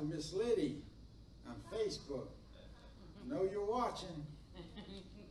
To 0.00 0.06
Miss 0.06 0.32
Liddy 0.32 0.82
on 1.46 1.54
Facebook. 1.72 2.28
I 3.22 3.28
know 3.28 3.48
you're 3.50 3.64
watching. 3.64 4.26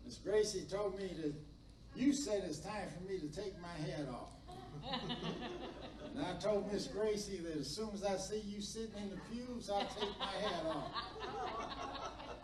Miss 0.06 0.18
Gracie 0.18 0.66
told 0.70 0.98
me 0.98 1.12
that 1.22 1.34
you 1.96 2.14
said 2.14 2.44
it's 2.46 2.60
time 2.60 2.88
for 2.96 3.04
me 3.12 3.20
to 3.20 3.28
take 3.28 3.54
my 3.62 3.74
hat 3.90 4.08
off. 4.12 4.30
And 6.16 6.26
I 6.26 6.34
told 6.40 6.72
Miss 6.72 6.88
Gracie 6.88 7.38
that 7.38 7.58
as 7.58 7.68
soon 7.68 7.90
as 7.94 8.04
I 8.04 8.16
see 8.18 8.40
you 8.40 8.62
sitting 8.62 8.96
in 9.02 9.10
the 9.10 9.18
pews, 9.32 9.70
I'll 9.70 9.88
take 10.00 10.18
my 10.20 10.26
hat 10.26 10.66
off. 10.66 10.92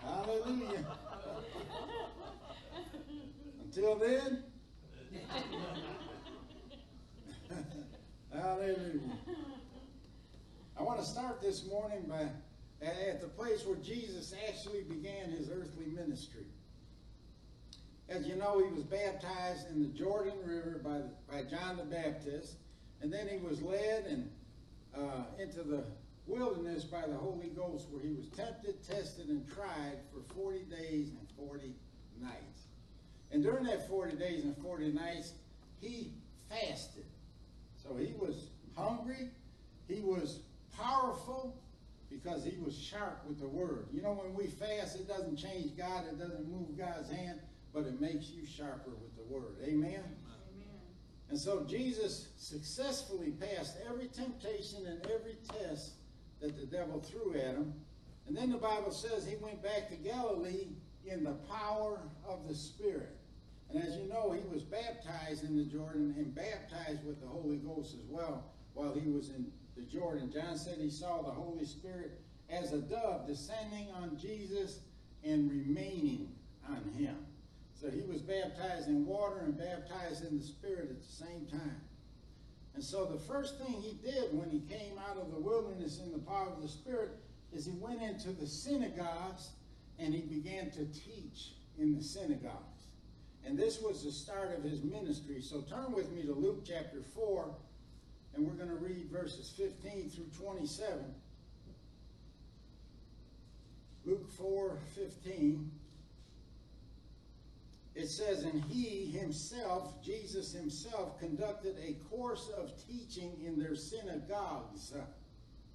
Hallelujah. 0.01 0.85
Until 3.63 3.95
then, 3.99 4.43
Hallelujah. 8.33 8.99
I 10.77 10.83
want 10.83 10.99
to 10.99 11.05
start 11.05 11.41
this 11.41 11.65
morning 11.67 12.03
by 12.09 12.27
at 12.85 13.21
the 13.21 13.27
place 13.27 13.65
where 13.65 13.77
Jesus 13.77 14.33
actually 14.49 14.81
began 14.81 15.31
his 15.31 15.49
earthly 15.49 15.85
ministry. 15.85 16.45
As 18.09 18.27
you 18.27 18.35
know, 18.35 18.59
he 18.59 18.71
was 18.71 18.83
baptized 18.83 19.69
in 19.71 19.81
the 19.81 19.87
Jordan 19.97 20.33
River 20.45 20.81
by, 20.83 21.01
by 21.31 21.43
John 21.43 21.77
the 21.77 21.83
Baptist, 21.83 22.55
and 23.01 23.11
then 23.11 23.27
he 23.27 23.37
was 23.37 23.61
led 23.61 24.05
and 24.05 24.29
uh, 24.95 25.23
into 25.41 25.63
the 25.63 25.83
wilderness 26.27 26.83
by 26.83 27.07
the 27.07 27.15
Holy 27.15 27.47
Ghost, 27.47 27.87
where 27.89 28.01
he 28.01 28.13
was 28.13 28.27
tempted, 28.35 28.83
tested, 28.83 29.29
and 29.29 29.47
tried 29.53 29.97
for 30.13 30.21
40 30.35 30.59
days 30.65 31.09
and 31.09 31.47
40 31.47 31.73
nights. 32.21 32.67
And 33.31 33.41
during 33.41 33.63
that 33.63 33.87
40 33.87 34.17
days 34.17 34.43
and 34.43 34.55
40 34.57 34.91
nights, 34.91 35.33
he 35.79 36.11
fasted. 36.49 37.05
So 37.81 37.95
he 37.95 38.13
was 38.19 38.49
hungry, 38.75 39.29
he 39.87 40.01
was 40.01 40.41
powerful, 40.77 41.55
because 42.09 42.43
he 42.43 42.57
was 42.63 42.77
sharp 42.77 43.23
with 43.27 43.39
the 43.39 43.47
word. 43.47 43.87
You 43.91 44.01
know, 44.01 44.13
when 44.13 44.33
we 44.33 44.47
fast, 44.47 44.95
it 44.95 45.07
doesn't 45.07 45.37
change 45.37 45.77
God, 45.77 46.05
it 46.07 46.17
doesn't 46.17 46.47
move 46.49 46.77
God's 46.77 47.09
hand, 47.09 47.39
but 47.73 47.85
it 47.85 47.99
makes 47.99 48.29
you 48.29 48.45
sharper 48.45 48.91
with 48.91 49.15
the 49.17 49.23
word. 49.23 49.57
Amen? 49.63 50.03
Amen. 50.03 50.03
And 51.29 51.39
so 51.39 51.65
Jesus 51.67 52.29
successfully 52.37 53.31
passed 53.31 53.77
every 53.89 54.07
temptation 54.07 54.85
and 54.87 55.05
every 55.05 55.37
test 55.59 55.93
that 56.41 56.55
the 56.57 56.65
devil 56.65 57.01
threw 57.01 57.33
at 57.33 57.55
him. 57.55 57.73
And 58.27 58.35
then 58.35 58.49
the 58.49 58.57
Bible 58.57 58.91
says 58.91 59.25
he 59.25 59.35
went 59.37 59.61
back 59.61 59.89
to 59.89 59.95
Galilee 59.95 60.67
in 61.05 61.23
the 61.23 61.33
power 61.49 61.99
of 62.27 62.47
the 62.47 62.55
Spirit. 62.55 63.15
And 63.73 63.83
as 63.83 63.95
you 63.97 64.07
know, 64.07 64.31
he 64.31 64.47
was 64.53 64.63
baptized 64.63 65.43
in 65.43 65.57
the 65.57 65.63
Jordan 65.63 66.13
and 66.17 66.33
baptized 66.33 67.03
with 67.05 67.19
the 67.19 67.27
Holy 67.27 67.57
Ghost 67.57 67.95
as 67.95 68.05
well 68.07 68.45
while 68.73 68.93
he 68.93 69.09
was 69.09 69.29
in 69.29 69.51
the 69.75 69.83
Jordan. 69.83 70.31
John 70.31 70.57
said 70.57 70.77
he 70.79 70.89
saw 70.89 71.21
the 71.21 71.31
Holy 71.31 71.65
Spirit 71.65 72.19
as 72.49 72.73
a 72.73 72.79
dove 72.79 73.27
descending 73.27 73.87
on 73.95 74.17
Jesus 74.17 74.79
and 75.23 75.49
remaining 75.49 76.29
on 76.69 76.83
him. 76.97 77.15
So 77.79 77.89
he 77.89 78.01
was 78.01 78.21
baptized 78.21 78.87
in 78.87 79.05
water 79.05 79.39
and 79.39 79.57
baptized 79.57 80.25
in 80.25 80.37
the 80.37 80.43
Spirit 80.43 80.89
at 80.89 81.01
the 81.01 81.25
same 81.25 81.45
time. 81.51 81.81
And 82.73 82.83
so 82.83 83.05
the 83.05 83.19
first 83.19 83.57
thing 83.57 83.73
he 83.81 83.97
did 84.03 84.33
when 84.33 84.49
he 84.49 84.59
came 84.61 84.97
out 85.09 85.17
of 85.17 85.31
the 85.31 85.39
wilderness 85.39 85.99
in 86.03 86.11
the 86.11 86.19
power 86.19 86.49
of 86.49 86.61
the 86.61 86.67
Spirit 86.67 87.11
is 87.53 87.65
he 87.65 87.71
went 87.73 88.01
into 88.01 88.31
the 88.31 88.47
synagogues 88.47 89.49
and 89.97 90.13
he 90.13 90.21
began 90.21 90.69
to 90.71 90.85
teach 90.85 91.53
in 91.79 91.95
the 91.95 92.03
synagogues. 92.03 92.75
And 93.45 93.57
this 93.57 93.81
was 93.81 94.03
the 94.03 94.11
start 94.11 94.57
of 94.57 94.63
his 94.63 94.83
ministry. 94.83 95.41
So 95.41 95.61
turn 95.61 95.93
with 95.93 96.11
me 96.11 96.23
to 96.23 96.33
Luke 96.33 96.63
chapter 96.67 97.01
4, 97.13 97.55
and 98.35 98.45
we're 98.45 98.53
going 98.53 98.69
to 98.69 98.75
read 98.75 99.09
verses 99.11 99.53
15 99.55 100.09
through 100.09 100.45
27. 100.45 101.15
Luke 104.05 104.29
4 104.37 104.77
15. 104.95 105.71
It 107.95 108.09
says, 108.09 108.43
And 108.43 108.61
he 108.65 109.05
himself, 109.05 110.03
Jesus 110.03 110.51
himself, 110.51 111.17
conducted 111.17 111.77
a 111.81 111.93
course 112.13 112.51
of 112.57 112.73
teaching 112.87 113.31
in 113.45 113.57
their 113.57 113.75
synagogues, 113.75 114.93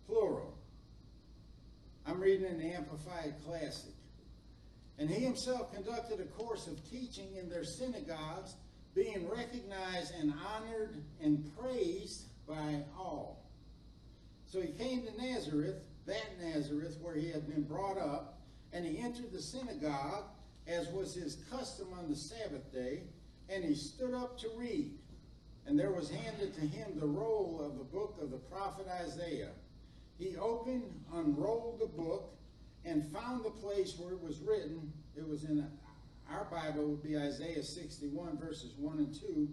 plural. 0.07 0.55
I'm 2.07 2.21
reading 2.21 2.47
in 2.47 2.59
the 2.59 2.75
Amplified 2.75 3.37
Classic. 3.47 3.95
And 4.99 5.09
he 5.09 5.25
himself 5.25 5.73
conducted 5.73 6.21
a 6.21 6.25
course 6.25 6.67
of 6.67 6.79
teaching 6.91 7.37
in 7.37 7.49
their 7.49 7.65
synagogues, 7.65 8.55
being 8.95 9.27
recognized 9.31 10.13
and 10.21 10.35
honored 10.47 11.03
and 11.23 11.51
praised 11.57 12.25
by 12.51 12.83
all. 12.99 13.45
So 14.47 14.61
he 14.61 14.69
came 14.69 15.03
to 15.05 15.23
Nazareth, 15.23 15.77
that 16.07 16.27
Nazareth 16.43 16.99
where 17.01 17.15
he 17.15 17.31
had 17.31 17.49
been 17.49 17.63
brought 17.63 17.99
up, 17.99 18.41
and 18.73 18.85
he 18.85 18.99
entered 18.99 19.33
the 19.33 19.41
synagogue, 19.41 20.25
as 20.67 20.89
was 20.89 21.15
his 21.15 21.39
custom 21.51 21.89
on 21.99 22.09
the 22.09 22.17
Sabbath 22.17 22.73
day, 22.73 23.03
and 23.49 23.65
he 23.65 23.75
stood 23.75 24.15
up 24.15 24.39
to 24.41 24.49
read. 24.57 24.93
And 25.67 25.79
there 25.79 25.93
was 25.93 26.11
handed 26.11 26.55
to 26.55 26.61
him 26.61 26.99
the 26.99 27.07
roll 27.07 27.63
of 27.65 27.79
the 27.79 27.85
book 27.85 28.19
of 28.21 28.31
the 28.31 28.39
prophet 28.39 28.87
Isaiah. 29.05 29.51
He 30.19 30.37
opened, 30.37 30.93
unrolled 31.15 31.81
the 31.81 31.87
book, 31.87 32.35
and 32.85 33.07
found 33.13 33.45
the 33.45 33.51
place 33.51 33.97
where 33.99 34.13
it 34.13 34.23
was 34.23 34.41
written. 34.41 34.93
It 35.17 35.29
was 35.29 35.45
in 35.45 35.67
our 36.31 36.47
Bible, 36.51 36.87
would 36.87 37.03
be 37.03 37.17
Isaiah 37.17 37.63
61, 37.63 38.39
verses 38.39 38.73
1 38.79 38.99
and 38.99 39.15
2. 39.15 39.49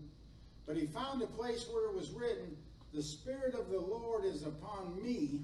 But 0.65 0.77
he 0.77 0.85
found 0.85 1.21
the 1.21 1.27
place 1.27 1.67
where 1.71 1.85
it 1.89 1.95
was 1.95 2.11
written, 2.11 2.55
The 2.97 3.03
Spirit 3.03 3.53
of 3.53 3.69
the 3.69 3.79
Lord 3.79 4.25
is 4.25 4.41
upon 4.41 4.99
me, 4.99 5.41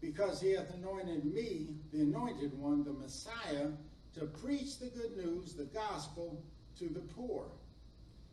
because 0.00 0.40
he 0.40 0.52
hath 0.52 0.72
anointed 0.72 1.22
me, 1.22 1.76
the 1.92 2.00
anointed 2.00 2.58
one, 2.58 2.82
the 2.82 2.94
Messiah, 2.94 3.68
to 4.14 4.24
preach 4.24 4.78
the 4.78 4.86
good 4.86 5.14
news, 5.14 5.52
the 5.52 5.66
gospel, 5.66 6.42
to 6.78 6.88
the 6.88 7.02
poor. 7.14 7.50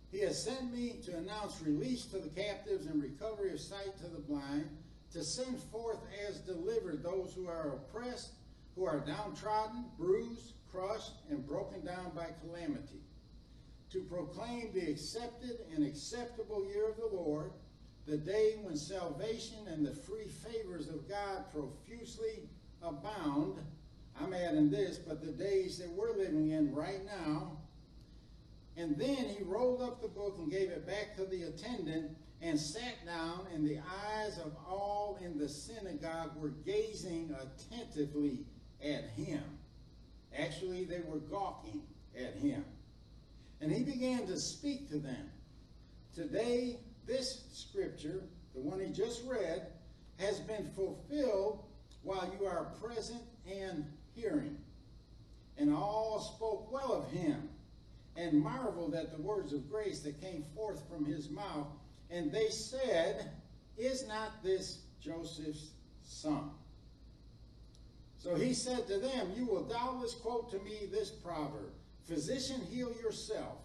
He 0.10 0.22
has 0.22 0.42
sent 0.42 0.72
me 0.72 1.02
to 1.04 1.18
announce 1.18 1.62
release 1.62 2.06
to 2.06 2.18
the 2.20 2.30
captives 2.30 2.86
and 2.86 3.04
recovery 3.04 3.52
of 3.52 3.60
sight 3.60 3.98
to 3.98 4.08
the 4.08 4.22
blind, 4.22 4.70
to 5.12 5.22
send 5.22 5.60
forth 5.60 6.00
as 6.26 6.40
delivered 6.40 7.04
those 7.04 7.34
who 7.34 7.50
are 7.50 7.74
oppressed, 7.74 8.36
who 8.78 8.86
are 8.86 9.02
downtrodden, 9.02 9.84
bruised, 9.98 10.54
crushed, 10.72 11.12
and 11.30 11.46
broken 11.46 11.86
down 11.86 12.14
by 12.16 12.28
calamity, 12.42 13.02
to 13.92 14.00
proclaim 14.04 14.72
the 14.74 14.90
accepted 14.90 15.58
and 15.76 15.86
acceptable 15.86 16.66
year 16.66 16.90
of 16.90 16.96
the 16.96 17.18
Lord, 17.18 17.52
the 18.08 18.18
day 18.18 18.56
when 18.62 18.76
salvation 18.76 19.68
and 19.68 19.86
the 19.86 19.94
free 19.94 20.28
favors 20.28 20.88
of 20.88 21.10
God 21.10 21.46
profusely 21.52 22.48
abound. 22.82 23.58
I'm 24.22 24.34
adding 24.34 24.70
this, 24.70 24.98
but 24.98 25.22
the 25.22 25.32
days 25.32 25.78
that 25.80 25.90
we're 25.90 26.16
living 26.16 26.52
in 26.52 26.74
right 26.74 27.04
now. 27.06 27.58
And 28.78 28.98
then 28.98 29.26
he 29.26 29.44
rolled 29.44 29.82
up 29.82 30.02
the 30.02 30.08
book 30.08 30.36
and 30.38 30.52
gave 30.52 30.70
it 30.70 30.86
back 30.86 31.16
to 31.18 31.26
the 31.26 31.44
attendant 31.44 32.12
and 32.42 32.60
sat 32.60 33.06
down, 33.06 33.48
and 33.54 33.68
the 33.68 33.80
eyes 33.80 34.38
of 34.38 34.56
all 34.68 35.18
in 35.24 35.38
the 35.38 35.48
synagogue 35.48 36.32
were 36.36 36.50
gazing 36.50 37.34
attentively 37.42 38.46
at 38.84 39.06
him. 39.16 39.42
Actually, 40.38 40.84
they 40.84 41.02
were 41.08 41.20
gawking 41.20 41.82
at 42.16 42.36
him. 42.36 42.64
And 43.62 43.72
he 43.72 43.84
began 43.84 44.28
to 44.28 44.38
speak 44.38 44.90
to 44.90 45.00
them. 45.00 45.32
Today, 46.14 46.78
this 47.06 47.44
scripture, 47.52 48.24
the 48.54 48.62
one 48.62 48.80
he 48.80 48.92
just 48.92 49.24
read, 49.26 49.68
has 50.20 50.40
been 50.40 50.70
fulfilled 50.76 51.64
while 52.04 52.32
you 52.40 52.46
are 52.46 52.72
present 52.82 53.22
and 53.50 53.86
hearing. 54.14 54.58
And 55.58 55.74
all 55.74 56.20
spoke 56.20 56.72
well 56.72 56.94
of 56.94 57.12
him 57.12 57.50
and 58.18 58.42
marveled 58.42 58.96
at 58.96 59.16
the 59.16 59.22
words 59.22 59.54
of 59.54 59.70
grace 59.70 60.00
that 60.02 60.22
came 60.22 60.44
forth 60.56 60.82
from 60.90 61.06
his 61.06 61.30
mouth. 61.30 61.68
And 62.10 62.32
they 62.32 62.50
said, 62.50 63.32
Is 63.78 64.08
not 64.08 64.44
this 64.44 64.80
Joseph's 65.02 65.72
son? 66.04 66.52
So 68.18 68.36
he 68.36 68.54
said 68.54 68.88
to 68.88 68.98
them, 68.98 69.34
You 69.36 69.46
will 69.46 69.64
doubtless 69.64 70.16
quote 70.16 70.50
to 70.52 70.60
me 70.60 70.88
this 70.92 71.10
proverb 71.10 71.72
Physician, 72.06 72.62
heal 72.70 72.94
yourself. 73.02 73.58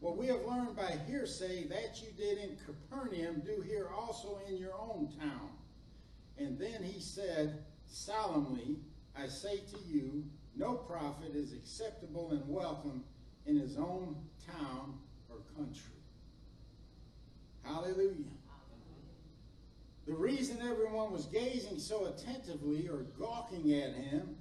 What 0.00 0.16
we 0.16 0.26
have 0.28 0.44
learned 0.44 0.76
by 0.76 0.94
hearsay 1.08 1.66
that 1.68 2.00
you 2.00 2.12
did 2.16 2.38
in 2.38 2.56
Capernaum, 2.64 3.42
do 3.44 3.62
here 3.62 3.88
also 3.94 4.40
in 4.48 4.56
your 4.56 4.74
own 4.74 5.12
town. 5.20 5.50
And 6.38 6.58
then 6.58 6.82
he 6.84 7.00
said 7.00 7.64
solemnly, 7.86 8.78
I 9.16 9.26
say 9.26 9.56
to 9.56 9.78
you, 9.86 10.24
no 10.56 10.74
prophet 10.74 11.34
is 11.34 11.52
acceptable 11.52 12.30
and 12.30 12.42
welcome 12.48 13.02
in 13.46 13.58
his 13.58 13.76
own 13.76 14.16
town 14.46 14.94
or 15.28 15.36
country. 15.56 15.94
Hallelujah. 17.64 18.32
The 20.06 20.14
reason 20.14 20.58
everyone 20.62 21.12
was 21.12 21.26
gazing 21.26 21.78
so 21.78 22.06
attentively 22.06 22.88
or 22.88 23.02
gawking 23.18 23.74
at 23.74 23.92
him 23.94 24.36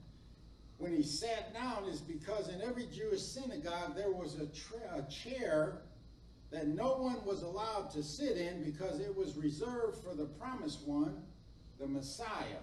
when 0.77 0.95
he 0.95 1.03
sat 1.03 1.53
down 1.53 1.85
is 1.85 2.01
because 2.01 2.49
in 2.49 2.61
every 2.61 2.87
Jewish 2.87 3.21
synagogue 3.21 3.95
there 3.95 4.11
was 4.11 4.37
a, 4.39 4.97
a, 4.97 5.01
chair 5.09 5.81
that 6.51 6.67
no 6.67 6.95
one 6.95 7.25
was 7.25 7.41
allowed 7.41 7.89
to 7.91 8.03
sit 8.03 8.37
in 8.37 8.63
because 8.63 8.99
it 8.99 9.15
was 9.15 9.35
reserved 9.35 9.97
for 10.03 10.13
the 10.13 10.25
promised 10.25 10.87
one, 10.87 11.23
the 11.79 11.87
Messiah. 11.87 12.61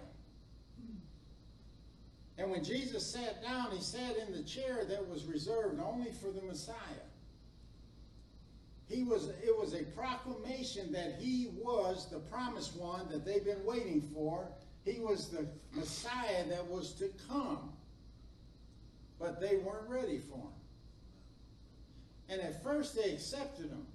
And 2.37 2.51
when 2.51 2.63
Jesus 2.63 3.05
sat 3.05 3.41
down, 3.41 3.71
he 3.71 3.81
sat 3.81 4.17
in 4.17 4.33
the 4.33 4.43
chair 4.43 4.85
that 4.85 5.07
was 5.07 5.25
reserved 5.25 5.79
only 5.79 6.11
for 6.11 6.31
the 6.31 6.41
Messiah. 6.41 6.75
He 8.87 9.03
was, 9.03 9.29
it 9.43 9.57
was 9.57 9.73
a 9.73 9.83
proclamation 9.83 10.91
that 10.91 11.15
he 11.19 11.49
was 11.61 12.09
the 12.09 12.19
promised 12.19 12.75
one 12.77 13.09
that 13.09 13.25
they've 13.25 13.43
been 13.43 13.65
waiting 13.65 14.01
for. 14.13 14.47
He 14.83 14.99
was 14.99 15.29
the 15.29 15.47
Messiah 15.73 16.45
that 16.49 16.67
was 16.67 16.93
to 16.93 17.09
come. 17.27 17.71
But 19.19 19.39
they 19.39 19.57
weren't 19.57 19.89
ready 19.89 20.19
for 20.19 20.37
him. 20.37 20.53
And 22.29 22.41
at 22.41 22.63
first 22.63 22.95
they 22.95 23.11
accepted 23.11 23.69
him. 23.69 23.85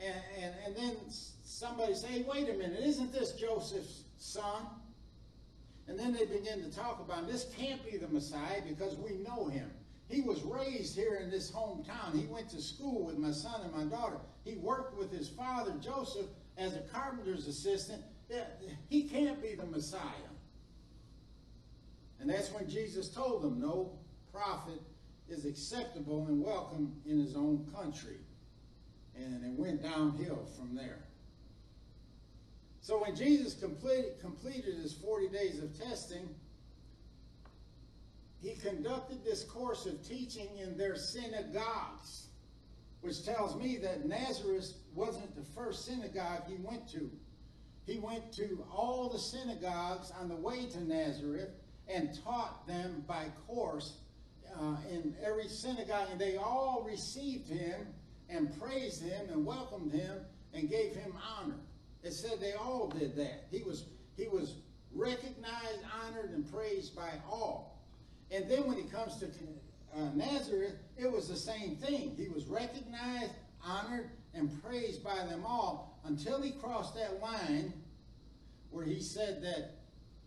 And, 0.00 0.14
and, 0.42 0.54
and 0.66 0.76
then 0.76 0.96
somebody 1.44 1.94
say, 1.94 2.08
hey, 2.08 2.24
wait 2.26 2.48
a 2.48 2.54
minute, 2.54 2.80
isn't 2.82 3.12
this 3.12 3.32
Joseph's 3.32 4.04
son? 4.18 4.66
And 5.88 5.98
then 5.98 6.12
they 6.12 6.24
begin 6.24 6.62
to 6.62 6.70
talk 6.70 7.00
about 7.00 7.26
this 7.26 7.46
can't 7.58 7.84
be 7.84 7.98
the 7.98 8.08
Messiah 8.08 8.62
because 8.66 8.96
we 8.96 9.16
know 9.16 9.48
him. 9.48 9.70
He 10.08 10.20
was 10.22 10.42
raised 10.42 10.96
here 10.96 11.20
in 11.22 11.30
this 11.30 11.50
hometown. 11.50 12.14
He 12.14 12.26
went 12.26 12.48
to 12.50 12.62
school 12.62 13.04
with 13.04 13.18
my 13.18 13.30
son 13.30 13.60
and 13.62 13.72
my 13.72 13.84
daughter. 13.84 14.16
He 14.44 14.54
worked 14.56 14.96
with 14.98 15.12
his 15.12 15.28
father, 15.28 15.72
Joseph, 15.80 16.26
as 16.56 16.74
a 16.74 16.80
carpenter's 16.92 17.46
assistant. 17.46 18.02
He 18.88 19.04
can't 19.04 19.40
be 19.42 19.54
the 19.54 19.66
Messiah. 19.66 20.29
And 22.20 22.28
that's 22.28 22.52
when 22.52 22.68
Jesus 22.68 23.08
told 23.08 23.42
them, 23.42 23.60
no 23.60 23.98
prophet 24.32 24.80
is 25.28 25.44
acceptable 25.44 26.26
and 26.28 26.42
welcome 26.42 26.92
in 27.06 27.18
his 27.18 27.34
own 27.34 27.66
country. 27.74 28.18
And 29.16 29.44
it 29.44 29.58
went 29.58 29.82
downhill 29.82 30.46
from 30.56 30.74
there. 30.74 31.04
So 32.82 33.02
when 33.02 33.14
Jesus 33.14 33.54
completed, 33.54 34.20
completed 34.20 34.76
his 34.76 34.92
40 34.94 35.28
days 35.28 35.62
of 35.62 35.78
testing, 35.78 36.28
he 38.42 38.54
conducted 38.54 39.22
this 39.24 39.44
course 39.44 39.86
of 39.86 40.06
teaching 40.06 40.48
in 40.58 40.76
their 40.76 40.96
synagogues, 40.96 42.28
which 43.02 43.24
tells 43.24 43.54
me 43.56 43.76
that 43.78 44.06
Nazareth 44.06 44.72
wasn't 44.94 45.34
the 45.36 45.44
first 45.54 45.84
synagogue 45.84 46.42
he 46.48 46.56
went 46.56 46.88
to. 46.90 47.10
He 47.86 47.98
went 47.98 48.32
to 48.34 48.64
all 48.72 49.08
the 49.08 49.18
synagogues 49.18 50.12
on 50.18 50.28
the 50.28 50.36
way 50.36 50.66
to 50.66 50.82
Nazareth 50.82 51.50
and 51.92 52.18
taught 52.24 52.66
them 52.66 53.04
by 53.06 53.26
course 53.46 53.94
uh, 54.58 54.76
in 54.90 55.14
every 55.24 55.48
synagogue, 55.48 56.08
and 56.10 56.20
they 56.20 56.36
all 56.36 56.84
received 56.86 57.48
him 57.48 57.86
and 58.28 58.58
praised 58.60 59.02
him 59.02 59.28
and 59.30 59.44
welcomed 59.44 59.92
him 59.92 60.18
and 60.54 60.68
gave 60.70 60.94
him 60.94 61.12
honor. 61.38 61.58
It 62.02 62.12
said 62.12 62.40
they 62.40 62.54
all 62.54 62.88
did 62.88 63.16
that. 63.16 63.44
He 63.50 63.62
was, 63.62 63.86
he 64.16 64.28
was 64.28 64.56
recognized, 64.94 65.80
honored, 66.04 66.30
and 66.30 66.50
praised 66.52 66.96
by 66.96 67.10
all. 67.30 67.84
And 68.30 68.48
then 68.50 68.66
when 68.66 68.76
he 68.76 68.84
comes 68.84 69.18
to 69.18 69.26
uh, 69.26 70.10
Nazareth, 70.14 70.76
it 70.96 71.10
was 71.10 71.28
the 71.28 71.36
same 71.36 71.76
thing. 71.76 72.14
He 72.16 72.28
was 72.28 72.46
recognized, 72.46 73.32
honored, 73.64 74.10
and 74.34 74.62
praised 74.62 75.02
by 75.02 75.16
them 75.16 75.44
all 75.44 76.00
until 76.04 76.40
he 76.40 76.52
crossed 76.52 76.94
that 76.94 77.20
line 77.20 77.72
where 78.70 78.84
he 78.84 79.00
said 79.00 79.42
that, 79.42 79.79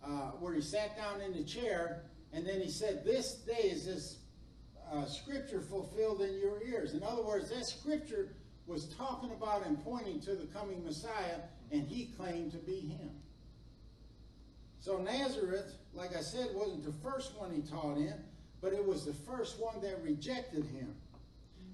uh, 0.05 0.31
where 0.39 0.53
he 0.53 0.61
sat 0.61 0.97
down 0.97 1.21
in 1.21 1.33
the 1.33 1.43
chair, 1.43 2.03
and 2.33 2.45
then 2.45 2.59
he 2.59 2.69
said, 2.69 3.03
This 3.05 3.35
day 3.35 3.69
is 3.69 3.85
this 3.85 4.17
uh, 4.91 5.05
scripture 5.05 5.61
fulfilled 5.61 6.21
in 6.21 6.37
your 6.39 6.63
ears. 6.63 6.93
In 6.93 7.03
other 7.03 7.23
words, 7.23 7.49
that 7.49 7.65
scripture 7.65 8.35
was 8.67 8.85
talking 8.95 9.31
about 9.31 9.65
and 9.65 9.83
pointing 9.83 10.19
to 10.21 10.35
the 10.35 10.45
coming 10.47 10.83
Messiah, 10.83 11.39
and 11.71 11.87
he 11.87 12.05
claimed 12.17 12.51
to 12.51 12.57
be 12.57 12.79
him. 12.79 13.09
So 14.79 14.97
Nazareth, 14.97 15.75
like 15.93 16.15
I 16.15 16.21
said, 16.21 16.49
wasn't 16.53 16.83
the 16.83 17.09
first 17.09 17.37
one 17.37 17.53
he 17.53 17.61
taught 17.61 17.97
in, 17.97 18.13
but 18.61 18.73
it 18.73 18.85
was 18.85 19.05
the 19.05 19.13
first 19.13 19.59
one 19.59 19.81
that 19.81 20.01
rejected 20.03 20.65
him. 20.65 20.93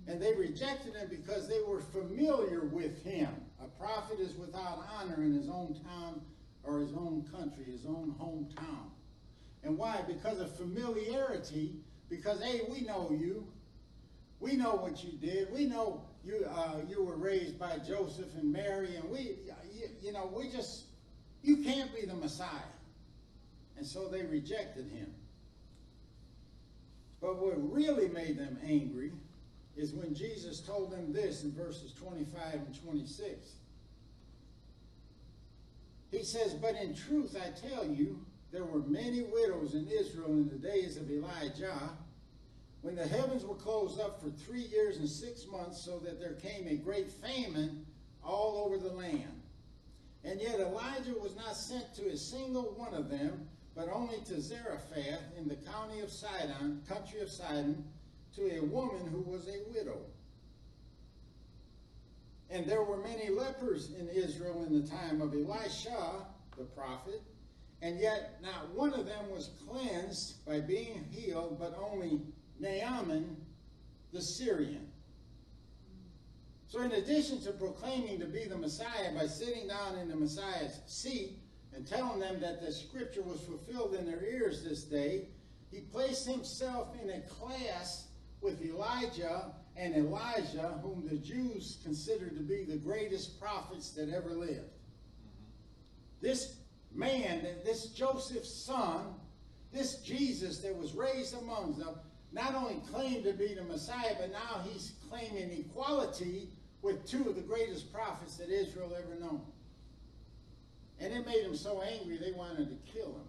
And 0.08 0.22
they 0.22 0.34
rejected 0.34 0.96
him 0.96 1.08
because 1.10 1.48
they 1.48 1.62
were 1.68 1.82
familiar 1.82 2.66
with 2.66 3.04
him. 3.04 3.30
A 3.64 3.68
prophet 3.82 4.20
is 4.20 4.36
without 4.36 4.84
honor 4.96 5.24
in 5.24 5.34
his 5.34 5.50
own 5.50 5.76
town 5.84 6.22
or 6.70 6.80
his 6.80 6.94
own 6.94 7.26
country, 7.32 7.66
his 7.66 7.86
own 7.86 8.14
hometown. 8.20 8.90
And 9.64 9.78
why? 9.78 10.02
Because 10.08 10.40
of 10.40 10.56
familiarity, 10.56 11.74
because, 12.10 12.42
hey, 12.42 12.62
we 12.70 12.82
know 12.82 13.10
you. 13.12 13.48
We 14.40 14.56
know 14.56 14.76
what 14.76 15.04
you 15.04 15.12
did. 15.14 15.52
We 15.52 15.66
know 15.66 16.02
you 16.24 16.46
uh, 16.50 16.78
you 16.88 17.04
were 17.04 17.18
raised 17.18 17.60
by 17.60 17.78
Joseph 17.80 18.34
and 18.36 18.54
Mary, 18.54 18.96
and 18.96 19.10
we, 19.10 19.38
you, 19.74 19.88
you 20.02 20.14
know, 20.14 20.32
we 20.34 20.50
just, 20.50 20.84
you 21.42 21.58
can't 21.58 21.94
be 21.94 22.06
the 22.06 22.14
Messiah. 22.14 22.48
And 23.78 23.86
so 23.86 24.08
they 24.08 24.24
rejected 24.24 24.90
him. 24.90 25.14
But 27.22 27.38
what 27.38 27.54
really 27.58 28.08
made 28.08 28.38
them 28.38 28.58
angry 28.66 29.12
is 29.76 29.94
when 29.94 30.14
Jesus 30.14 30.60
told 30.62 30.92
them 30.92 31.12
this 31.12 31.44
in 31.44 31.52
verses 31.52 31.94
25 31.94 32.54
and 32.54 32.84
26. 32.84 33.59
He 36.12 36.24
says, 36.24 36.54
But 36.54 36.76
in 36.76 36.96
truth 36.96 37.38
I 37.40 37.68
tell 37.68 37.86
you, 37.86 38.20
there 38.52 38.66
were 38.66 38.80
many 38.80 39.24
widows 39.24 39.76
in 39.76 39.88
Israel 39.88 40.32
in 40.32 40.50
the 40.50 40.56
days 40.56 40.98
of 40.98 41.10
Elijah 41.10 41.92
when 42.82 42.96
the 42.96 43.08
heavens 43.08 43.44
were 43.44 43.56
closed 43.56 44.00
up 44.00 44.22
for 44.22 44.30
three 44.30 44.62
years 44.62 44.98
and 44.98 45.08
six 45.08 45.46
months, 45.48 45.84
so 45.84 46.00
that 46.00 46.20
there 46.20 46.34
came 46.34 46.68
a 46.68 46.76
great 46.76 47.12
famine 47.12 47.86
all 48.24 48.64
over 48.66 48.78
the 48.78 48.94
land. 48.94 49.42
And 50.24 50.40
yet 50.40 50.60
Elijah 50.60 51.14
was 51.22 51.36
not 51.36 51.56
sent 51.56 51.94
to 51.96 52.08
a 52.08 52.18
single 52.18 52.74
one 52.78 52.94
of 52.94 53.10
them, 53.10 53.48
but 53.76 53.90
only 53.90 54.18
to 54.28 54.42
Zarephath 54.42 55.22
in 55.38 55.48
the 55.48 55.56
county 55.56 56.00
of 56.02 56.12
Sidon, 56.12 56.82
country 56.88 57.22
of 57.22 57.30
Sidon, 57.30 57.86
to 58.36 58.58
a 58.58 58.64
woman 58.64 59.08
who 59.12 59.22
was 59.22 59.48
a 59.48 59.60
widow. 59.74 60.00
And 62.50 62.66
there 62.66 62.84
were 62.84 62.98
many 62.98 63.30
lepers 63.30 63.94
in 63.94 64.10
Israel 64.10 64.64
in 64.66 64.82
the 64.82 64.88
time 64.88 65.22
of 65.22 65.34
Elisha, 65.34 66.26
the 66.58 66.64
prophet, 66.64 67.22
and 67.82 68.00
yet 68.00 68.40
not 68.42 68.70
one 68.74 68.94
of 68.94 69.06
them 69.06 69.30
was 69.32 69.52
cleansed 69.68 70.46
by 70.46 70.60
being 70.60 71.06
healed, 71.12 71.60
but 71.60 71.78
only 71.80 72.22
Naaman 72.60 73.38
the 74.12 74.22
Syrian. 74.22 74.88
So, 76.68 76.82
in 76.82 76.92
addition 76.92 77.42
to 77.42 77.52
proclaiming 77.52 78.20
to 78.20 78.26
be 78.26 78.46
the 78.46 78.58
Messiah 78.58 79.14
by 79.16 79.26
sitting 79.26 79.68
down 79.68 79.98
in 79.98 80.08
the 80.08 80.16
Messiah's 80.16 80.80
seat 80.86 81.40
and 81.74 81.88
telling 81.88 82.20
them 82.20 82.40
that 82.42 82.62
the 82.62 82.72
scripture 82.72 83.24
was 83.24 83.42
fulfilled 83.42 83.96
in 83.96 84.06
their 84.06 84.24
ears 84.24 84.64
this 84.64 84.84
day, 84.84 85.30
he 85.72 85.82
placed 85.82 86.28
himself 86.28 86.90
in 87.02 87.10
a 87.10 87.22
class 87.22 88.08
with 88.42 88.62
Elijah 88.64 89.52
and 89.80 89.96
Elisha, 89.96 90.78
whom 90.84 91.08
the 91.10 91.16
Jews 91.16 91.78
considered 91.84 92.36
to 92.36 92.44
be 92.44 92.66
the 92.66 92.76
greatest 92.76 93.40
prophets 93.40 93.92
that 93.92 94.10
ever 94.10 94.32
lived. 94.32 94.70
This 96.22 96.58
man, 96.94 97.48
this 97.64 97.86
Joseph's 97.88 98.54
son, 98.54 99.14
this 99.72 100.02
Jesus 100.02 100.58
that 100.60 100.76
was 100.76 100.94
raised 100.94 101.34
among 101.38 101.80
them, 101.80 101.96
not 102.34 102.56
only 102.56 102.82
claimed 102.92 103.24
to 103.24 103.32
be 103.34 103.54
the 103.54 103.64
Messiah, 103.64 104.16
but 104.20 104.32
now 104.32 104.62
he's 104.70 104.94
claiming 105.10 105.50
equality 105.52 106.50
with 106.82 107.08
two 107.08 107.30
of 107.30 107.36
the 107.36 107.42
greatest 107.42 107.94
prophets 107.94 108.36
that 108.38 108.50
Israel 108.50 108.94
ever 108.98 109.20
known. 109.20 109.42
And 111.00 111.14
it 111.14 111.26
made 111.26 111.46
them 111.46 111.56
so 111.56 111.82
angry 111.82 112.18
they 112.18 112.34
wanted 112.34 112.70
to 112.70 112.92
kill 112.92 113.08
him. 113.08 113.28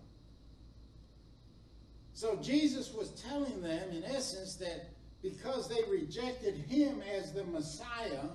So 2.13 2.37
Jesus 2.43 2.93
was 2.93 3.11
telling 3.11 3.63
them, 3.63 3.91
in 3.93 4.05
essence, 4.05 4.57
that 4.57 4.89
because 5.23 5.69
they 5.69 5.83
rejected 5.91 6.57
him 6.57 7.03
as 7.17 7.33
the 7.33 7.45
Messiah, 7.45 8.29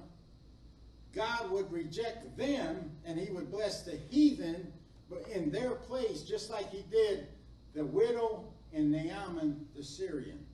God 1.14 1.50
would 1.52 1.72
reject 1.72 2.38
them 2.38 2.92
and 3.06 3.18
he 3.18 3.32
would 3.32 3.52
bless 3.52 3.84
the 3.84 3.98
heathen 4.10 4.72
in 5.34 5.52
their 5.52 5.72
place, 5.72 6.24
just 6.24 6.50
like 6.50 6.70
he 6.72 6.84
did 6.92 7.28
the 7.74 7.86
widow 7.86 8.46
and 8.74 8.92
Naaman 8.92 9.66
the 9.76 9.84
Syrian 9.84 10.46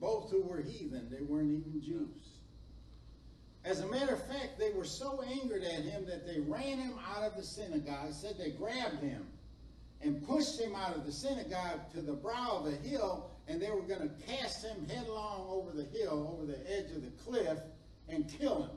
both 0.00 0.30
who 0.30 0.42
were 0.42 0.60
heathen. 0.60 1.08
They 1.10 1.22
weren't 1.22 1.50
even 1.50 1.80
Jews. 1.80 2.08
As 3.64 3.80
a 3.80 3.86
matter 3.86 4.14
of 4.14 4.26
fact, 4.26 4.58
they 4.58 4.70
were 4.72 4.84
so 4.84 5.22
angered 5.22 5.64
at 5.64 5.82
him 5.82 6.06
that 6.06 6.26
they 6.26 6.40
ran 6.40 6.78
him 6.78 6.94
out 7.14 7.24
of 7.24 7.36
the 7.36 7.42
synagogue, 7.42 8.12
said 8.12 8.36
they 8.38 8.50
grabbed 8.50 9.02
him 9.02 9.26
and 10.00 10.26
pushed 10.26 10.60
him 10.60 10.74
out 10.74 10.94
of 10.94 11.04
the 11.04 11.12
synagogue 11.12 11.80
to 11.92 12.00
the 12.00 12.12
brow 12.12 12.58
of 12.58 12.64
the 12.64 12.88
hill, 12.88 13.30
and 13.48 13.60
they 13.60 13.70
were 13.70 13.82
going 13.82 14.00
to 14.00 14.26
cast 14.26 14.64
him 14.64 14.88
headlong 14.88 15.46
over 15.48 15.70
the 15.70 15.84
hill, 15.84 16.36
over 16.36 16.50
the 16.50 16.58
edge 16.70 16.90
of 16.90 17.02
the 17.02 17.10
cliff, 17.22 17.58
and 18.08 18.28
kill 18.28 18.64
him. 18.64 18.76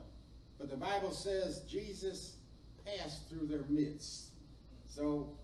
But 0.58 0.70
the 0.70 0.76
Bible 0.76 1.12
says 1.12 1.62
Jesus 1.68 2.36
passed 2.84 3.28
through 3.28 3.46
their 3.46 3.64
midst. 3.68 4.30
So 4.88 5.36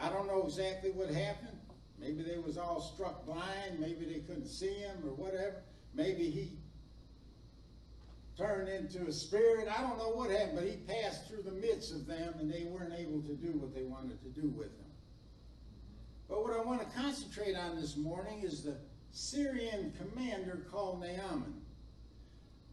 I 0.00 0.08
don't 0.08 0.26
know 0.26 0.44
exactly 0.44 0.90
what 0.90 1.10
happened. 1.10 1.58
Maybe 2.00 2.22
they 2.22 2.38
was 2.38 2.56
all 2.58 2.80
struck 2.80 3.26
blind. 3.26 3.78
Maybe 3.78 4.06
they 4.06 4.20
couldn't 4.20 4.46
see 4.46 4.74
him 4.74 4.96
or 5.04 5.14
whatever. 5.14 5.56
Maybe 5.94 6.30
he 6.30 6.58
turned 8.36 8.68
into 8.68 9.06
a 9.06 9.12
spirit. 9.12 9.68
I 9.68 9.82
don't 9.82 9.98
know 9.98 10.10
what 10.10 10.30
happened, 10.30 10.56
but 10.56 10.64
he 10.64 10.76
passed 10.76 11.28
through 11.28 11.42
the 11.42 11.52
midst 11.52 11.92
of 11.92 12.06
them 12.06 12.34
and 12.38 12.52
they 12.52 12.64
weren't 12.64 12.94
able 12.96 13.20
to 13.22 13.34
do 13.34 13.58
what 13.58 13.74
they 13.74 13.82
wanted 13.82 14.22
to 14.22 14.28
do 14.40 14.48
with 14.48 14.68
him. 14.68 14.87
But 16.28 16.42
what 16.42 16.54
I 16.54 16.60
want 16.60 16.80
to 16.80 16.98
concentrate 16.98 17.56
on 17.56 17.80
this 17.80 17.96
morning 17.96 18.42
is 18.42 18.62
the 18.62 18.76
Syrian 19.12 19.92
commander 19.98 20.66
called 20.70 21.00
Naaman. 21.00 21.54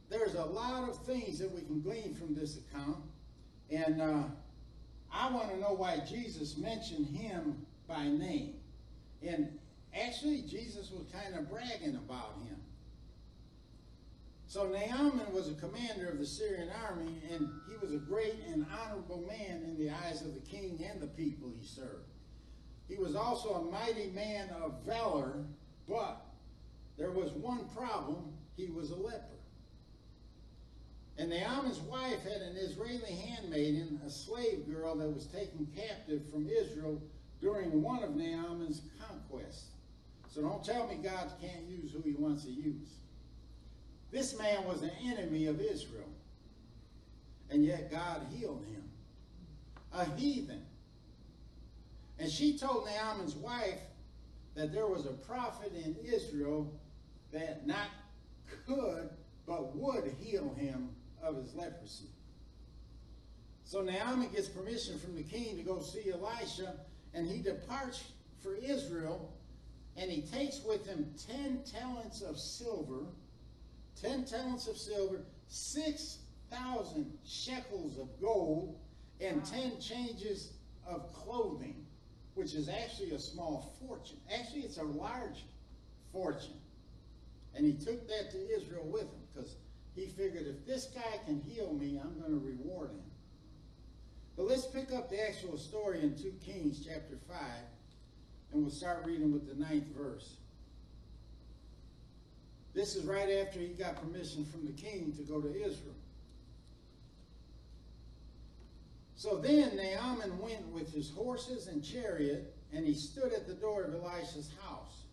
There's 0.09 0.35
a 0.35 0.43
lot 0.43 0.89
of 0.89 0.97
things 1.05 1.39
that 1.39 1.51
we 1.51 1.61
can 1.61 1.81
glean 1.81 2.13
from 2.13 2.35
this 2.35 2.57
account. 2.57 2.97
And 3.71 4.01
uh, 4.01 4.23
I 5.11 5.31
want 5.31 5.49
to 5.51 5.59
know 5.59 5.73
why 5.73 6.01
Jesus 6.07 6.57
mentioned 6.57 7.07
him 7.07 7.65
by 7.87 8.03
name. 8.03 8.55
And 9.25 9.57
actually, 9.95 10.41
Jesus 10.41 10.91
was 10.91 11.05
kind 11.11 11.35
of 11.35 11.49
bragging 11.49 11.95
about 11.95 12.35
him. 12.45 12.57
So 14.47 14.67
Naaman 14.67 15.33
was 15.33 15.49
a 15.49 15.53
commander 15.55 16.09
of 16.09 16.19
the 16.19 16.25
Syrian 16.25 16.69
army, 16.87 17.19
and 17.31 17.49
he 17.67 17.75
was 17.81 17.93
a 17.93 17.97
great 17.97 18.35
and 18.47 18.65
honorable 18.79 19.25
man 19.27 19.63
in 19.63 19.77
the 19.77 19.89
eyes 19.89 20.21
of 20.21 20.33
the 20.33 20.39
king 20.41 20.85
and 20.87 21.01
the 21.01 21.07
people 21.07 21.51
he 21.59 21.65
served. 21.65 22.14
He 22.87 22.97
was 22.97 23.15
also 23.15 23.55
a 23.55 23.71
mighty 23.71 24.11
man 24.11 24.49
of 24.61 24.83
valor, 24.85 25.43
but 25.87 26.21
there 26.97 27.11
was 27.11 27.31
one 27.31 27.67
problem. 27.75 28.33
He 28.55 28.67
was 28.67 28.91
a 28.91 28.95
leper. 28.95 29.23
And 31.17 31.29
Naaman's 31.29 31.79
wife 31.79 32.23
had 32.23 32.41
an 32.41 32.57
Israeli 32.57 33.13
handmaiden, 33.13 34.01
a 34.05 34.09
slave 34.09 34.65
girl 34.69 34.95
that 34.95 35.07
was 35.07 35.25
taken 35.27 35.67
captive 35.75 36.21
from 36.31 36.47
Israel 36.49 37.01
during 37.41 37.81
one 37.81 38.03
of 38.03 38.15
Naaman's 38.15 38.81
conquests. 38.99 39.69
So 40.29 40.41
don't 40.41 40.63
tell 40.63 40.87
me 40.87 40.95
God 40.95 41.31
can't 41.41 41.63
use 41.67 41.93
who 41.93 42.01
he 42.01 42.13
wants 42.13 42.43
to 42.43 42.51
use. 42.51 42.95
This 44.11 44.37
man 44.37 44.65
was 44.65 44.81
an 44.81 44.91
enemy 45.05 45.47
of 45.47 45.61
Israel. 45.61 46.09
And 47.49 47.63
yet 47.63 47.91
God 47.91 48.21
healed 48.31 48.65
him. 48.65 48.83
A 49.93 50.05
heathen. 50.17 50.65
And 52.19 52.31
she 52.31 52.57
told 52.57 52.85
Naaman's 52.85 53.35
wife 53.35 53.79
that 54.55 54.71
there 54.73 54.87
was 54.87 55.05
a 55.05 55.11
prophet 55.11 55.73
in 55.73 55.95
Israel 56.03 56.71
that 57.33 57.67
not 57.67 57.89
could, 58.65 59.09
but 59.45 59.75
would 59.75 60.15
heal 60.19 60.53
him 60.55 60.89
of 61.21 61.35
his 61.37 61.53
leprosy. 61.53 62.09
So 63.63 63.81
Naaman 63.81 64.29
gets 64.29 64.47
permission 64.47 64.97
from 64.99 65.15
the 65.15 65.23
king 65.23 65.57
to 65.57 65.63
go 65.63 65.81
see 65.81 66.11
Elisha, 66.11 66.75
and 67.13 67.27
he 67.27 67.41
departs 67.41 68.03
for 68.41 68.55
Israel, 68.55 69.33
and 69.97 70.09
he 70.09 70.21
takes 70.21 70.61
with 70.63 70.85
him 70.85 71.13
10 71.27 71.63
talents 71.65 72.21
of 72.21 72.37
silver 72.37 73.05
10 74.01 74.25
talents 74.25 74.67
of 74.67 74.77
silver, 74.77 75.21
6,000 75.47 77.17
shekels 77.25 77.97
of 77.97 78.09
gold, 78.21 78.77
and 79.21 79.45
10 79.45 79.79
changes 79.79 80.53
of 80.85 81.13
clothing, 81.13 81.84
which 82.35 82.53
is 82.53 82.69
actually 82.69 83.11
a 83.11 83.19
small 83.19 83.73
fortune. 83.79 84.17
Actually, 84.31 84.61
it's 84.61 84.77
a 84.77 84.83
large 84.83 85.45
fortune. 86.11 86.59
And 87.55 87.65
he 87.65 87.73
took 87.73 88.07
that 88.07 88.31
to 88.31 88.55
Israel 88.55 88.85
with 88.85 89.03
him 89.03 89.21
because 89.33 89.55
he 89.95 90.07
figured 90.07 90.45
if 90.45 90.65
this 90.67 90.85
guy 90.93 91.19
can 91.25 91.41
heal 91.41 91.73
me, 91.73 91.99
I'm 92.01 92.19
going 92.19 92.31
to 92.31 92.45
reward 92.45 92.91
him. 92.91 93.03
But 94.35 94.47
let's 94.47 94.65
pick 94.65 94.91
up 94.91 95.09
the 95.09 95.25
actual 95.25 95.57
story 95.57 96.01
in 96.01 96.13
2 96.15 96.33
Kings 96.45 96.85
chapter 96.85 97.17
5, 97.29 97.37
and 98.51 98.61
we'll 98.61 98.71
start 98.71 99.05
reading 99.05 99.31
with 99.31 99.47
the 99.47 99.55
ninth 99.63 99.87
verse. 99.97 100.35
This 102.73 102.97
is 102.97 103.05
right 103.05 103.29
after 103.41 103.59
he 103.59 103.67
got 103.67 104.01
permission 104.01 104.43
from 104.43 104.65
the 104.65 104.73
king 104.73 105.13
to 105.15 105.23
go 105.23 105.39
to 105.39 105.47
Israel. 105.47 105.95
So 109.15 109.37
then 109.37 109.77
Naaman 109.77 110.37
went 110.39 110.67
with 110.67 110.93
his 110.93 111.09
horses 111.09 111.67
and 111.67 111.83
chariot, 111.83 112.53
and 112.73 112.85
he 112.85 112.93
stood 112.93 113.31
at 113.31 113.47
the 113.47 113.53
door 113.53 113.83
of 113.83 113.93
Elisha's 113.93 114.51
house. 114.61 115.03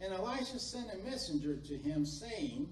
And 0.00 0.12
Elisha 0.12 0.58
sent 0.58 0.88
a 0.92 1.08
messenger 1.08 1.56
to 1.56 1.76
him, 1.78 2.04
saying, 2.04 2.68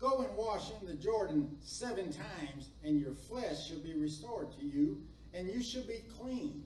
Go 0.00 0.18
and 0.18 0.36
wash 0.36 0.70
in 0.80 0.86
the 0.86 0.94
Jordan 0.94 1.56
seven 1.60 2.12
times, 2.12 2.70
and 2.84 3.00
your 3.00 3.14
flesh 3.14 3.68
shall 3.68 3.78
be 3.78 3.94
restored 3.94 4.52
to 4.58 4.64
you, 4.64 5.00
and 5.34 5.48
you 5.48 5.62
shall 5.62 5.82
be 5.82 6.02
clean. 6.20 6.64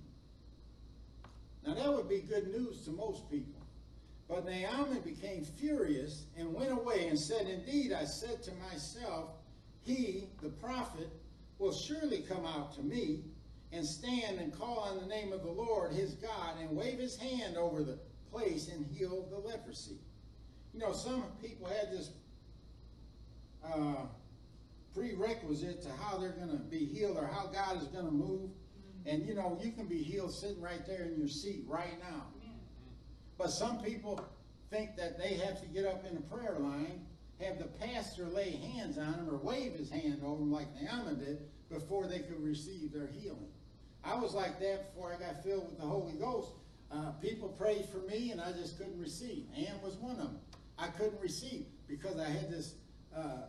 Now 1.67 1.75
that 1.75 1.93
would 1.93 2.09
be 2.09 2.21
good 2.21 2.49
news 2.49 2.85
to 2.85 2.91
most 2.91 3.31
people. 3.31 3.61
But 4.29 4.47
Naaman 4.47 5.01
became 5.01 5.45
furious 5.45 6.25
and 6.39 6.55
went 6.55 6.73
away 6.73 7.09
and 7.09 7.19
said, 7.19 7.47
Indeed, 7.47 7.93
I 7.93 8.05
said 8.05 8.43
to 8.45 8.51
myself, 8.71 9.31
He, 9.85 10.29
the 10.43 10.49
prophet, 10.49 11.09
will 11.59 11.73
surely 11.73 12.23
come 12.23 12.45
out 12.47 12.75
to 12.77 12.83
me 12.83 13.21
and 13.73 13.87
stand 13.87 14.39
and 14.39 14.53
call 14.53 14.81
on 14.81 14.99
the 14.99 15.07
name 15.07 15.33
of 15.33 15.43
the 15.43 15.51
Lord 15.51 15.93
his 15.93 16.15
God 16.15 16.57
and 16.61 16.77
wave 16.77 16.99
his 16.99 17.17
hand 17.17 17.57
over 17.57 17.83
the 17.83 17.99
place 18.31 18.69
and 18.69 18.87
heal 18.87 19.27
the 19.31 19.39
leprosy. 19.39 19.99
You 20.75 20.81
know, 20.81 20.93
some 20.93 21.25
people 21.43 21.69
had 21.69 21.91
this 21.91 22.11
uh, 23.65 24.07
prerequisite 24.95 25.83
to 25.83 25.89
how 26.01 26.19
they're 26.19 26.31
going 26.31 26.51
to 26.51 26.57
be 26.65 26.85
healed 26.85 27.17
or 27.17 27.27
how 27.27 27.47
God 27.47 27.81
is 27.81 27.89
going 27.89 28.07
to 28.07 28.13
move. 28.13 28.51
And 29.05 29.27
you 29.27 29.35
know, 29.35 29.59
you 29.63 29.73
can 29.73 29.87
be 29.87 30.03
healed 30.03 30.33
sitting 30.33 30.61
right 30.61 30.87
there 30.87 31.05
in 31.05 31.19
your 31.19 31.29
seat 31.29 31.65
right 31.67 31.99
now. 32.01 32.27
But 33.39 33.49
some 33.49 33.83
people 33.83 34.25
think 34.71 34.97
that 34.97 35.19
they 35.19 35.35
have 35.35 35.61
to 35.61 35.67
get 35.67 35.85
up 35.85 36.05
in 36.09 36.17
a 36.17 36.21
prayer 36.21 36.57
line, 36.59 37.05
have 37.41 37.59
the 37.59 37.65
pastor 37.65 38.27
lay 38.27 38.53
hands 38.53 38.99
on 38.99 39.13
them 39.13 39.29
or 39.29 39.37
wave 39.37 39.73
his 39.75 39.91
hand 39.91 40.23
over 40.25 40.39
them 40.39 40.53
like 40.53 40.69
Naaman 40.81 41.19
did 41.19 41.39
before 41.69 42.07
they 42.07 42.21
could 42.21 42.43
receive 42.43 42.93
their 42.93 43.09
healing. 43.09 43.52
I 44.05 44.17
was 44.17 44.35
like 44.35 44.59
that 44.61 44.93
before 44.93 45.13
I 45.13 45.19
got 45.19 45.43
filled 45.43 45.69
with 45.69 45.79
the 45.79 45.87
Holy 45.87 46.15
Ghost. 46.15 46.51
Uh, 46.91 47.13
people 47.23 47.49
prayed 47.49 47.87
for 47.87 47.99
me 47.99 48.33
and 48.33 48.41
I 48.41 48.53
just 48.53 48.77
couldn't 48.77 48.99
receive. 48.99 49.47
Ann 49.57 49.81
was 49.83 49.97
one 49.97 50.17
of 50.17 50.25
them. 50.25 50.39
I 50.79 50.89
couldn't 50.89 51.21
receive 51.21 51.67
because 51.89 52.19
I 52.19 52.29
had 52.29 52.51
this 52.51 52.75
uh, 53.17 53.47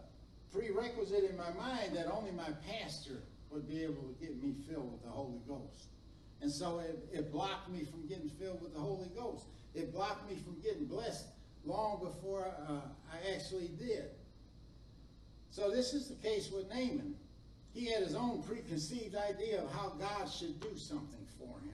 prerequisite 0.52 1.30
in 1.30 1.36
my 1.36 1.52
mind 1.54 1.96
that 1.96 2.08
only 2.12 2.32
my 2.32 2.50
pastor 2.70 3.24
would 3.50 3.68
be 3.68 3.84
able 3.84 4.04
to 4.04 4.16
get 4.20 4.42
me 4.42 4.56
filled 4.70 4.92
with 4.92 5.04
the 5.04 5.10
Holy 5.10 5.40
Ghost. 5.48 5.88
And 6.42 6.52
so 6.52 6.80
it, 6.80 7.00
it 7.12 7.32
blocked 7.32 7.70
me 7.70 7.86
from 7.86 8.08
getting 8.08 8.30
filled 8.30 8.62
with 8.62 8.74
the 8.74 8.80
Holy 8.80 9.10
Ghost. 9.16 9.46
It 9.74 9.94
blocked 9.94 10.30
me 10.30 10.38
from 10.38 10.60
getting 10.62 10.86
blessed 10.86 11.26
long 11.66 12.00
before 12.04 12.54
uh, 12.68 12.82
I 13.12 13.34
actually 13.34 13.70
did. 13.80 14.06
So 15.50 15.70
this 15.70 15.94
is 15.94 16.10
the 16.10 16.16
case 16.16 16.52
with 16.52 16.68
Naaman. 16.70 17.16
He 17.74 17.92
had 17.92 18.04
his 18.04 18.16
own 18.16 18.44
preconceived 18.44 19.16
idea 19.16 19.64
of 19.64 19.72
how 19.72 19.90
God 20.00 20.30
should 20.30 20.60
do 20.60 20.78
something 20.78 21.26
for 21.38 21.60
him. 21.60 21.74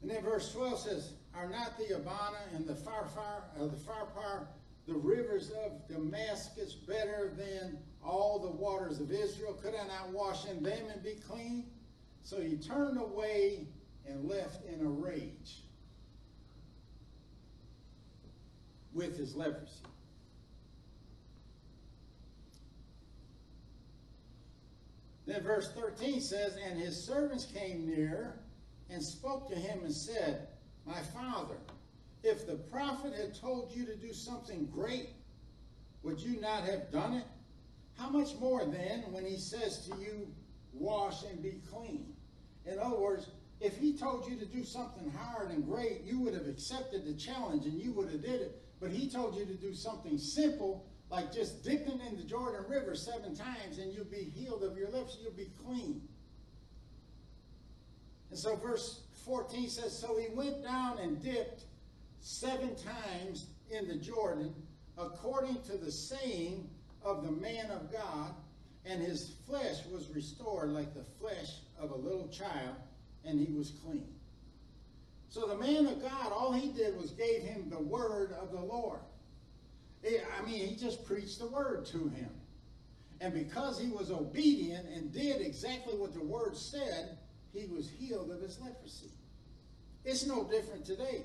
And 0.00 0.10
then 0.10 0.22
verse 0.22 0.52
12 0.52 0.78
says, 0.78 1.12
Are 1.34 1.48
not 1.48 1.76
the 1.78 1.96
Abana 1.96 2.38
and 2.54 2.66
the 2.66 2.74
Pharpar, 2.74 3.42
uh, 3.60 3.66
the 3.66 3.76
Pharpar, 3.76 4.46
the 4.86 4.94
rivers 4.94 5.50
of 5.64 5.86
Damascus 5.88 6.72
better 6.74 7.32
than 7.36 7.78
all 8.04 8.38
the 8.38 8.50
waters 8.50 8.98
of 8.98 9.12
Israel? 9.12 9.52
Could 9.52 9.74
I 9.74 9.86
not 9.86 10.10
wash 10.10 10.46
in 10.46 10.62
them 10.62 10.82
and 10.92 11.02
be 11.02 11.16
clean? 11.28 11.66
So 12.24 12.40
he 12.40 12.56
turned 12.56 12.98
away 12.98 13.66
and 14.06 14.28
left 14.28 14.64
in 14.64 14.84
a 14.84 14.88
rage. 14.88 15.62
with 18.94 19.16
his 19.16 19.34
leprosy. 19.34 19.84
Then 25.26 25.42
verse 25.42 25.72
13 25.72 26.20
says, 26.20 26.56
And 26.56 26.78
his 26.78 27.02
servants 27.02 27.46
came 27.46 27.86
near 27.86 28.40
and 28.90 29.02
spoke 29.02 29.48
to 29.48 29.54
him 29.54 29.80
and 29.84 29.94
said, 29.94 30.48
My 30.86 31.00
father, 31.00 31.56
if 32.22 32.46
the 32.46 32.56
prophet 32.56 33.14
had 33.14 33.34
told 33.34 33.72
you 33.74 33.84
to 33.86 33.96
do 33.96 34.12
something 34.12 34.66
great, 34.66 35.10
would 36.02 36.20
you 36.20 36.40
not 36.40 36.64
have 36.64 36.90
done 36.90 37.14
it? 37.14 37.24
How 37.96 38.10
much 38.10 38.34
more 38.40 38.64
then 38.64 39.04
when 39.12 39.24
he 39.24 39.36
says 39.36 39.88
to 39.88 39.96
you, 40.00 40.28
Wash 40.72 41.22
and 41.24 41.42
be 41.42 41.60
clean? 41.70 42.14
In 42.64 42.78
other 42.78 42.98
words, 42.98 43.28
if 43.60 43.76
he 43.76 43.96
told 43.96 44.28
you 44.28 44.36
to 44.36 44.46
do 44.46 44.64
something 44.64 45.10
hard 45.10 45.50
and 45.50 45.64
great, 45.64 46.02
you 46.04 46.18
would 46.20 46.34
have 46.34 46.48
accepted 46.48 47.04
the 47.04 47.14
challenge 47.14 47.64
and 47.64 47.80
you 47.80 47.92
would 47.92 48.10
have 48.10 48.22
did 48.22 48.40
it. 48.40 48.62
But 48.80 48.90
he 48.90 49.08
told 49.08 49.36
you 49.36 49.44
to 49.44 49.54
do 49.54 49.74
something 49.74 50.18
simple, 50.18 50.86
like 51.12 51.30
just 51.30 51.62
dipping 51.62 52.00
in 52.08 52.16
the 52.16 52.22
Jordan 52.22 52.64
River 52.66 52.94
seven 52.94 53.36
times 53.36 53.76
and 53.76 53.92
you'll 53.92 54.06
be 54.06 54.32
healed 54.34 54.62
of 54.62 54.78
your 54.78 54.88
leprosy, 54.88 55.18
you'll 55.22 55.32
be 55.32 55.50
clean. 55.62 56.00
And 58.30 58.38
so 58.38 58.56
verse 58.56 59.02
14 59.26 59.68
says, 59.68 59.96
So 59.96 60.18
he 60.18 60.34
went 60.34 60.64
down 60.64 60.98
and 60.98 61.22
dipped 61.22 61.64
seven 62.20 62.74
times 62.76 63.48
in 63.70 63.86
the 63.86 63.96
Jordan, 63.96 64.54
according 64.96 65.60
to 65.64 65.76
the 65.76 65.92
saying 65.92 66.66
of 67.04 67.24
the 67.24 67.30
man 67.30 67.70
of 67.70 67.92
God, 67.92 68.34
and 68.86 69.02
his 69.02 69.34
flesh 69.46 69.84
was 69.92 70.08
restored 70.14 70.70
like 70.70 70.94
the 70.94 71.04
flesh 71.20 71.58
of 71.78 71.90
a 71.90 71.94
little 71.94 72.28
child, 72.28 72.76
and 73.26 73.38
he 73.38 73.52
was 73.52 73.72
clean. 73.84 74.08
So 75.28 75.46
the 75.46 75.56
man 75.56 75.86
of 75.86 76.00
God, 76.00 76.32
all 76.32 76.52
he 76.52 76.72
did 76.72 76.96
was 76.96 77.10
gave 77.10 77.42
him 77.42 77.68
the 77.68 77.78
word 77.78 78.32
of 78.40 78.50
the 78.50 78.60
Lord. 78.60 79.00
I 80.04 80.44
mean, 80.44 80.66
he 80.68 80.76
just 80.76 81.04
preached 81.04 81.38
the 81.38 81.46
word 81.46 81.86
to 81.86 82.08
him. 82.08 82.30
And 83.20 83.32
because 83.32 83.78
he 83.78 83.88
was 83.88 84.10
obedient 84.10 84.88
and 84.88 85.12
did 85.12 85.40
exactly 85.40 85.94
what 85.94 86.12
the 86.12 86.24
word 86.24 86.56
said, 86.56 87.18
he 87.52 87.66
was 87.66 87.88
healed 87.88 88.30
of 88.30 88.40
his 88.40 88.58
leprosy. 88.60 89.12
It's 90.04 90.26
no 90.26 90.44
different 90.44 90.84
today. 90.84 91.22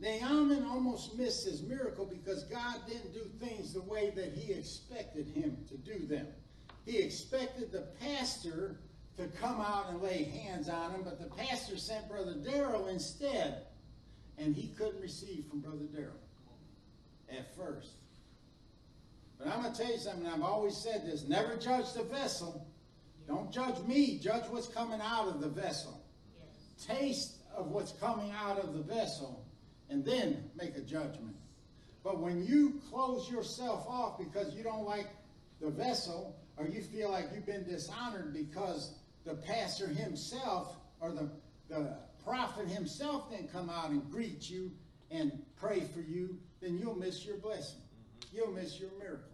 Naaman 0.00 0.64
almost 0.64 1.16
missed 1.16 1.44
his 1.44 1.62
miracle 1.62 2.06
because 2.06 2.44
God 2.44 2.76
didn't 2.88 3.12
do 3.12 3.24
things 3.40 3.72
the 3.72 3.82
way 3.82 4.10
that 4.16 4.32
he 4.32 4.52
expected 4.52 5.28
him 5.28 5.56
to 5.68 5.76
do 5.76 6.06
them. 6.06 6.26
He 6.84 6.98
expected 6.98 7.70
the 7.70 7.86
pastor 8.00 8.76
to 9.16 9.26
come 9.40 9.60
out 9.60 9.86
and 9.90 10.00
lay 10.00 10.24
hands 10.24 10.68
on 10.68 10.92
him, 10.92 11.02
but 11.04 11.20
the 11.20 11.34
pastor 11.36 11.76
sent 11.76 12.08
Brother 12.08 12.34
Darrell 12.34 12.86
instead, 12.88 13.66
and 14.38 14.54
he 14.54 14.68
couldn't 14.68 15.00
receive 15.00 15.44
from 15.48 15.60
Brother 15.60 15.86
Darrell 15.92 16.14
at 17.30 17.54
first. 17.56 17.92
But 19.38 19.48
I'm 19.48 19.62
going 19.62 19.72
to 19.72 19.82
tell 19.82 19.92
you 19.92 19.98
something, 19.98 20.26
I've 20.26 20.42
always 20.42 20.76
said 20.76 21.06
this 21.06 21.26
never 21.28 21.56
judge 21.56 21.92
the 21.92 22.02
vessel. 22.02 22.66
Don't 23.26 23.52
judge 23.52 23.78
me, 23.86 24.18
judge 24.18 24.44
what's 24.48 24.68
coming 24.68 25.00
out 25.02 25.28
of 25.28 25.40
the 25.40 25.48
vessel. 25.48 26.02
Yes. 26.34 26.86
Taste 26.86 27.36
of 27.54 27.68
what's 27.68 27.92
coming 27.92 28.32
out 28.32 28.58
of 28.58 28.72
the 28.72 28.82
vessel, 28.82 29.44
and 29.90 30.04
then 30.04 30.50
make 30.56 30.76
a 30.76 30.80
judgment. 30.80 31.36
But 32.02 32.20
when 32.20 32.44
you 32.44 32.80
close 32.90 33.30
yourself 33.30 33.86
off 33.86 34.18
because 34.18 34.54
you 34.54 34.62
don't 34.62 34.84
like 34.84 35.08
the 35.60 35.68
vessel, 35.68 36.36
or 36.56 36.66
you 36.66 36.80
feel 36.80 37.10
like 37.10 37.26
you've 37.34 37.46
been 37.46 37.64
dishonored 37.64 38.32
because 38.32 38.94
the 39.24 39.34
pastor 39.34 39.88
himself 39.88 40.76
or 41.00 41.12
the, 41.12 41.30
the 41.68 41.96
prophet 42.24 42.68
himself 42.68 43.30
didn't 43.30 43.52
come 43.52 43.70
out 43.70 43.90
and 43.90 44.10
greet 44.10 44.48
you 44.48 44.70
and 45.10 45.32
pray 45.56 45.80
for 45.94 46.00
you, 46.00 46.38
then 46.60 46.78
you'll 46.78 46.98
miss 46.98 47.24
your 47.24 47.36
blessing. 47.36 47.80
Mm-hmm. 47.80 48.36
You'll 48.36 48.52
miss 48.52 48.78
your 48.78 48.90
miracle. 48.98 49.24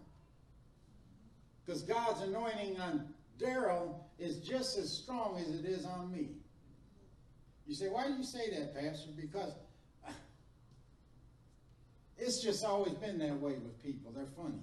Because 1.65 1.81
God's 1.81 2.21
anointing 2.21 2.79
on 2.79 3.07
Darrell 3.39 4.07
is 4.19 4.37
just 4.37 4.77
as 4.77 4.91
strong 4.91 5.37
as 5.39 5.59
it 5.59 5.65
is 5.65 5.85
on 5.85 6.11
me. 6.11 6.29
You 7.65 7.73
say, 7.73 7.89
why 7.89 8.07
do 8.07 8.13
you 8.13 8.23
say 8.23 8.51
that, 8.51 8.75
Pastor? 8.75 9.09
Because 9.15 9.53
it's 12.17 12.43
just 12.43 12.63
always 12.63 12.93
been 12.93 13.17
that 13.19 13.39
way 13.39 13.53
with 13.53 13.81
people. 13.83 14.11
They're 14.11 14.27
funny. 14.37 14.61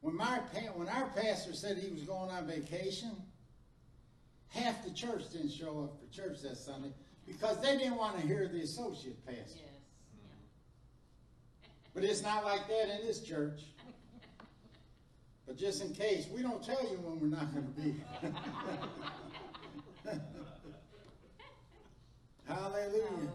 When, 0.00 0.16
my, 0.16 0.40
when 0.74 0.88
our 0.88 1.08
pastor 1.08 1.52
said 1.52 1.78
he 1.78 1.90
was 1.90 2.02
going 2.02 2.30
on 2.30 2.46
vacation, 2.46 3.10
half 4.48 4.84
the 4.84 4.90
church 4.90 5.30
didn't 5.32 5.50
show 5.50 5.84
up 5.84 5.98
for 5.98 6.14
church 6.14 6.40
that 6.42 6.56
Sunday 6.56 6.92
because 7.26 7.60
they 7.60 7.76
didn't 7.76 7.96
want 7.96 8.20
to 8.20 8.26
hear 8.26 8.48
the 8.48 8.60
associate 8.60 9.24
pastor. 9.26 9.58
Yes. 9.58 9.67
But 11.98 12.08
it's 12.08 12.22
not 12.22 12.44
like 12.44 12.68
that 12.68 13.00
in 13.00 13.04
this 13.04 13.22
church. 13.22 13.62
But 15.48 15.56
just 15.56 15.82
in 15.82 15.92
case, 15.92 16.28
we 16.32 16.42
don't 16.42 16.64
tell 16.64 16.80
you 16.84 16.96
when 16.98 17.18
we're 17.18 17.36
not 17.36 17.52
going 17.52 17.66
to 17.66 17.72
be. 17.72 17.96
Hallelujah. 20.04 20.22
Hallelujah. 22.46 23.32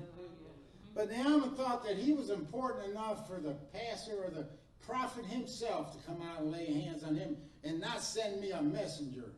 But 0.95 1.11
Naaman 1.11 1.55
thought 1.55 1.83
that 1.85 1.97
he 1.97 2.13
was 2.13 2.29
important 2.29 2.91
enough 2.91 3.27
for 3.27 3.41
the 3.41 3.51
pastor 3.73 4.23
or 4.23 4.29
the 4.29 4.47
prophet 4.87 5.25
himself 5.25 5.91
to 5.91 6.07
come 6.07 6.21
out 6.21 6.39
and 6.39 6.49
lay 6.53 6.65
hands 6.83 7.03
on 7.03 7.17
him 7.17 7.35
and 7.65 7.81
not 7.81 8.01
send 8.01 8.39
me 8.39 8.51
a 8.51 8.61
messenger. 8.61 9.33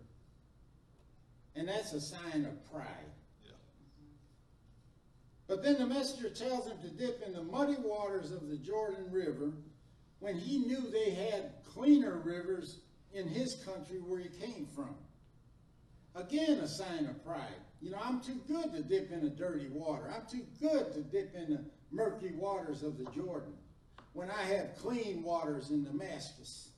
And 1.56 1.68
that's 1.68 1.94
a 1.94 2.02
sign 2.02 2.46
of 2.46 2.72
pride. 2.72 3.10
But 5.48 5.64
then 5.64 5.78
the 5.78 5.86
messenger 5.86 6.30
tells 6.30 6.68
him 6.68 6.78
to 6.82 6.90
dip 6.90 7.22
in 7.26 7.34
the 7.34 7.44
muddy 7.44 7.76
waters 7.76 8.32
of 8.32 8.48
the 8.48 8.58
Jordan 8.58 9.12
River 9.12 9.54
when 10.20 10.38
he 10.38 10.60
knew 10.60 10.90
they 10.90 11.12
had 11.12 11.52
cleaner 11.74 12.18
rivers 12.18 12.80
in 13.14 13.28
his 13.28 13.56
country 13.64 14.00
where 14.00 14.20
he 14.20 14.30
came 14.30 14.68
from. 14.76 14.96
Again, 16.16 16.60
a 16.60 16.68
sign 16.68 17.06
of 17.06 17.24
pride. 17.24 17.62
You 17.82 17.92
know, 17.92 18.00
I'm 18.04 18.22
too 18.22 18.42
good 18.48 18.72
to 18.74 18.82
dip 18.82 19.12
in 19.12 19.22
the 19.22 19.30
dirty 19.30 19.68
water. 19.68 20.12
I'm 20.14 20.26
too 20.30 20.46
good 20.60 20.94
to 20.94 21.02
dip 21.02 21.36
in 21.36 21.54
the 21.54 21.66
murky 21.92 22.32
waters 22.32 22.82
of 22.84 22.98
the 22.98 23.06
Jordan 23.12 23.54
when 24.14 24.32
I 24.32 24.42
have 24.44 24.78
clean 24.78 25.22
waters 25.24 25.70
in 25.70 25.84
Damascus. 25.84 26.70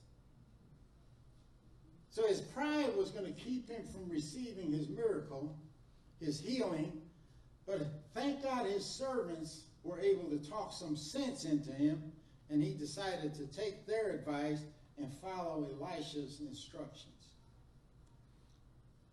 So 2.10 2.26
his 2.26 2.40
pride 2.40 2.96
was 2.96 3.12
going 3.12 3.32
to 3.32 3.40
keep 3.40 3.70
him 3.70 3.82
from 3.92 4.08
receiving 4.08 4.72
his 4.72 4.88
miracle, 4.88 5.56
his 6.20 6.40
healing, 6.40 7.00
but 7.68 7.82
thank 8.14 8.42
God 8.42 8.66
his 8.66 8.84
servants 8.84 9.64
were 9.84 10.00
able 10.00 10.30
to 10.30 10.50
talk 10.50 10.72
some 10.72 10.96
sense 10.96 11.44
into 11.44 11.70
him, 11.70 12.02
and 12.50 12.62
he 12.62 12.72
decided 12.72 13.34
to 13.34 13.46
take 13.46 13.86
their 13.86 14.10
advice 14.10 14.62
and 14.96 15.12
follow 15.22 15.68
Elisha's 15.78 16.40
instructions. 16.40 17.14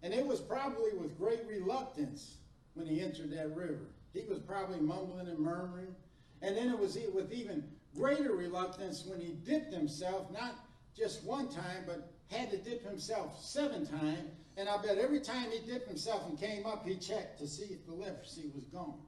And 0.02 0.14
it 0.14 0.26
was 0.26 0.40
probably 0.40 0.94
with 0.98 1.18
great 1.18 1.42
reluctance 1.48 2.38
when 2.76 2.88
he 2.88 3.02
entered 3.02 3.32
that 3.32 3.56
river. 3.56 3.88
He 4.14 4.22
was 4.30 4.40
probably 4.40 4.80
mumbling 4.80 5.28
and 5.28 5.40
murmuring. 5.40 5.94
And 6.42 6.56
then 6.56 6.70
it 6.70 6.80
was 6.80 6.98
with 7.14 7.34
even 7.34 7.64
greater 7.96 8.34
reluctance 8.34 9.04
when 9.06 9.20
he 9.20 9.34
dipped 9.46 9.74
himself, 9.74 10.32
not 10.32 10.56
just 10.96 11.24
one 11.24 11.50
time, 11.50 11.84
but 11.86 12.14
had 12.30 12.52
to 12.52 12.58
dip 12.58 12.86
himself 12.88 13.44
seven 13.44 13.86
times 13.86 14.30
and 14.58 14.70
I 14.70 14.82
bet 14.82 14.98
every 14.98 15.20
time 15.20 15.52
he 15.52 15.60
dipped 15.70 15.88
himself 15.88 16.28
and 16.30 16.40
came 16.40 16.66
up, 16.66 16.86
he 16.86 16.96
checked 16.96 17.40
to 17.40 17.48
see 17.48 17.66
if 17.66 17.86
the 17.86 17.94
leprosy 17.94 18.52
was 18.54 18.64
gone. 18.66 19.02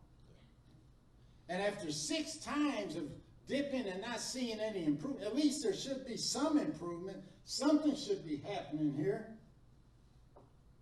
And 1.50 1.62
after 1.62 1.92
six 1.92 2.36
times 2.38 2.98
of 2.98 3.04
dipping 3.48 3.88
and 3.88 4.02
not 4.02 4.20
seeing 4.20 4.60
any 4.60 4.86
improvement, 4.86 5.26
at 5.26 5.36
least 5.36 5.64
there 5.64 5.74
should 5.74 6.06
be 6.06 6.18
some 6.18 6.58
improvement. 6.58 7.18
Something 7.46 7.96
should 7.96 8.26
be 8.26 8.38
happening 8.38 8.94
here. 8.94 9.28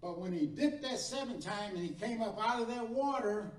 But 0.01 0.19
when 0.19 0.33
he 0.33 0.47
dipped 0.47 0.81
that 0.81 0.99
seventh 0.99 1.45
time 1.45 1.75
and 1.75 1.79
he 1.79 1.89
came 1.89 2.21
up 2.21 2.39
out 2.43 2.61
of 2.61 2.67
that 2.69 2.89
water, 2.89 3.51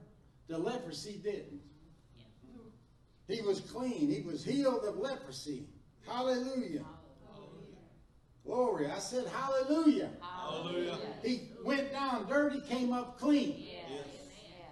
the 0.49 0.59
leprosy 0.59 1.21
didn't. 1.23 1.61
He 3.29 3.41
was 3.43 3.61
clean. 3.61 4.09
He 4.09 4.23
was 4.23 4.45
healed 4.45 4.85
of 4.85 4.97
leprosy. 4.97 5.67
Hallelujah. 6.07 6.85
Glory. 8.47 8.91
I 8.91 8.99
said 8.99 9.27
hallelujah. 9.27 10.11
Hallelujah. 10.21 10.99
He 11.23 11.51
went 11.65 11.93
down 11.93 12.29
dirty, 12.29 12.61
came 12.61 12.93
up 12.93 13.19
clean. 13.19 13.57
Yes. 13.59 13.91
yes. 13.91 14.71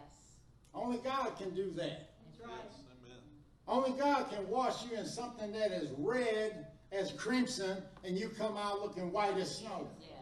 Only 0.73 0.99
God 0.99 1.37
can 1.37 1.51
do 1.51 1.71
that. 1.73 2.11
That's 2.39 2.49
right. 2.49 2.61
Yes. 3.07 3.19
Only 3.67 3.99
God 3.99 4.31
can 4.31 4.49
wash 4.49 4.85
you 4.89 4.97
in 4.97 5.07
something 5.07 5.53
that 5.53 5.73
is 5.73 5.91
red 5.99 6.67
as 6.93 7.13
crimson 7.13 7.83
and 8.05 8.17
you 8.17 8.29
come 8.29 8.57
out 8.57 8.81
looking 8.81 9.11
white 9.11 9.37
as 9.37 9.59
snow. 9.59 9.89
Yes. 10.01 10.15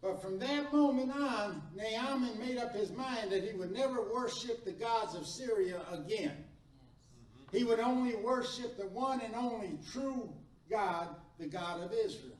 But 0.00 0.22
from 0.22 0.38
that 0.38 0.72
moment 0.72 1.10
on, 1.10 1.60
Naaman 1.74 2.38
made 2.38 2.56
up 2.56 2.72
his 2.72 2.92
mind 2.92 3.32
that 3.32 3.42
he 3.42 3.56
would 3.56 3.72
never 3.72 4.12
worship 4.12 4.64
the 4.64 4.72
gods 4.72 5.14
of 5.14 5.26
Syria 5.26 5.82
again. 5.90 6.44
He 7.50 7.64
would 7.64 7.80
only 7.80 8.14
worship 8.14 8.76
the 8.76 8.86
one 8.86 9.20
and 9.20 9.34
only 9.34 9.78
true 9.92 10.32
God, 10.70 11.08
the 11.38 11.46
God 11.46 11.82
of 11.82 11.92
Israel. 11.92 12.36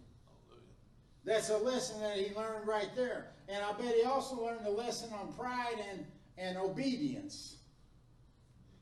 That's 1.24 1.50
a 1.50 1.58
lesson 1.58 2.00
that 2.00 2.16
he 2.16 2.34
learned 2.34 2.66
right 2.66 2.88
there. 2.96 3.26
And 3.48 3.62
I 3.62 3.72
bet 3.72 3.94
he 3.94 4.04
also 4.04 4.42
learned 4.44 4.66
a 4.66 4.70
lesson 4.70 5.10
on 5.12 5.32
pride 5.34 5.76
and, 5.90 6.04
and 6.36 6.56
obedience. 6.56 7.56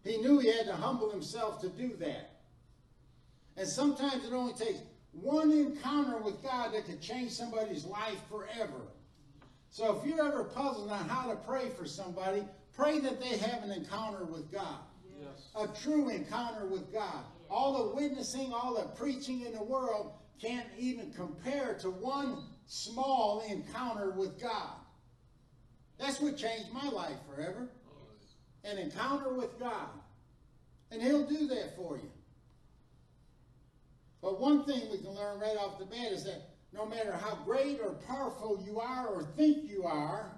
He 0.04 0.18
knew 0.18 0.38
he 0.38 0.48
had 0.48 0.66
to 0.66 0.74
humble 0.74 1.10
himself 1.10 1.60
to 1.62 1.68
do 1.68 1.96
that. 1.96 2.36
And 3.56 3.66
sometimes 3.66 4.24
it 4.24 4.32
only 4.32 4.52
takes 4.52 4.80
one 5.12 5.50
encounter 5.50 6.18
with 6.18 6.42
God 6.42 6.74
that 6.74 6.84
could 6.84 7.00
change 7.00 7.32
somebody's 7.32 7.84
life 7.84 8.20
forever. 8.28 8.92
So 9.70 9.96
if 9.96 10.06
you're 10.06 10.24
ever 10.24 10.44
puzzled 10.44 10.90
on 10.90 11.08
how 11.08 11.28
to 11.30 11.36
pray 11.36 11.70
for 11.70 11.86
somebody, 11.86 12.44
pray 12.74 13.00
that 13.00 13.20
they 13.20 13.38
have 13.38 13.62
an 13.62 13.72
encounter 13.72 14.24
with 14.24 14.52
God. 14.52 14.78
Yes. 15.20 15.48
A 15.54 15.82
true 15.82 16.08
encounter 16.08 16.66
with 16.66 16.92
God. 16.92 17.24
All 17.48 17.88
the 17.88 17.96
witnessing, 17.96 18.52
all 18.52 18.74
the 18.74 18.88
preaching 19.00 19.42
in 19.42 19.52
the 19.52 19.62
world 19.62 20.12
can't 20.40 20.66
even 20.78 21.12
compare 21.12 21.74
to 21.80 21.90
one 21.90 22.44
small 22.66 23.42
encounter 23.48 24.10
with 24.10 24.40
God. 24.40 24.72
That's 25.98 26.20
what 26.20 26.36
changed 26.36 26.72
my 26.72 26.88
life 26.88 27.16
forever. 27.28 27.68
An 28.64 28.78
encounter 28.78 29.32
with 29.32 29.58
God. 29.58 29.88
And 30.90 31.00
he'll 31.00 31.26
do 31.26 31.46
that 31.48 31.76
for 31.76 31.96
you. 31.96 32.10
But 34.20 34.40
one 34.40 34.64
thing 34.64 34.82
we 34.90 34.98
can 34.98 35.14
learn 35.14 35.40
right 35.40 35.56
off 35.56 35.78
the 35.78 35.86
bat 35.86 36.12
is 36.12 36.24
that 36.24 36.50
no 36.72 36.84
matter 36.84 37.12
how 37.12 37.36
great 37.44 37.80
or 37.80 37.94
powerful 38.06 38.62
you 38.66 38.80
are 38.80 39.06
or 39.06 39.24
think 39.36 39.68
you 39.70 39.84
are, 39.84 40.36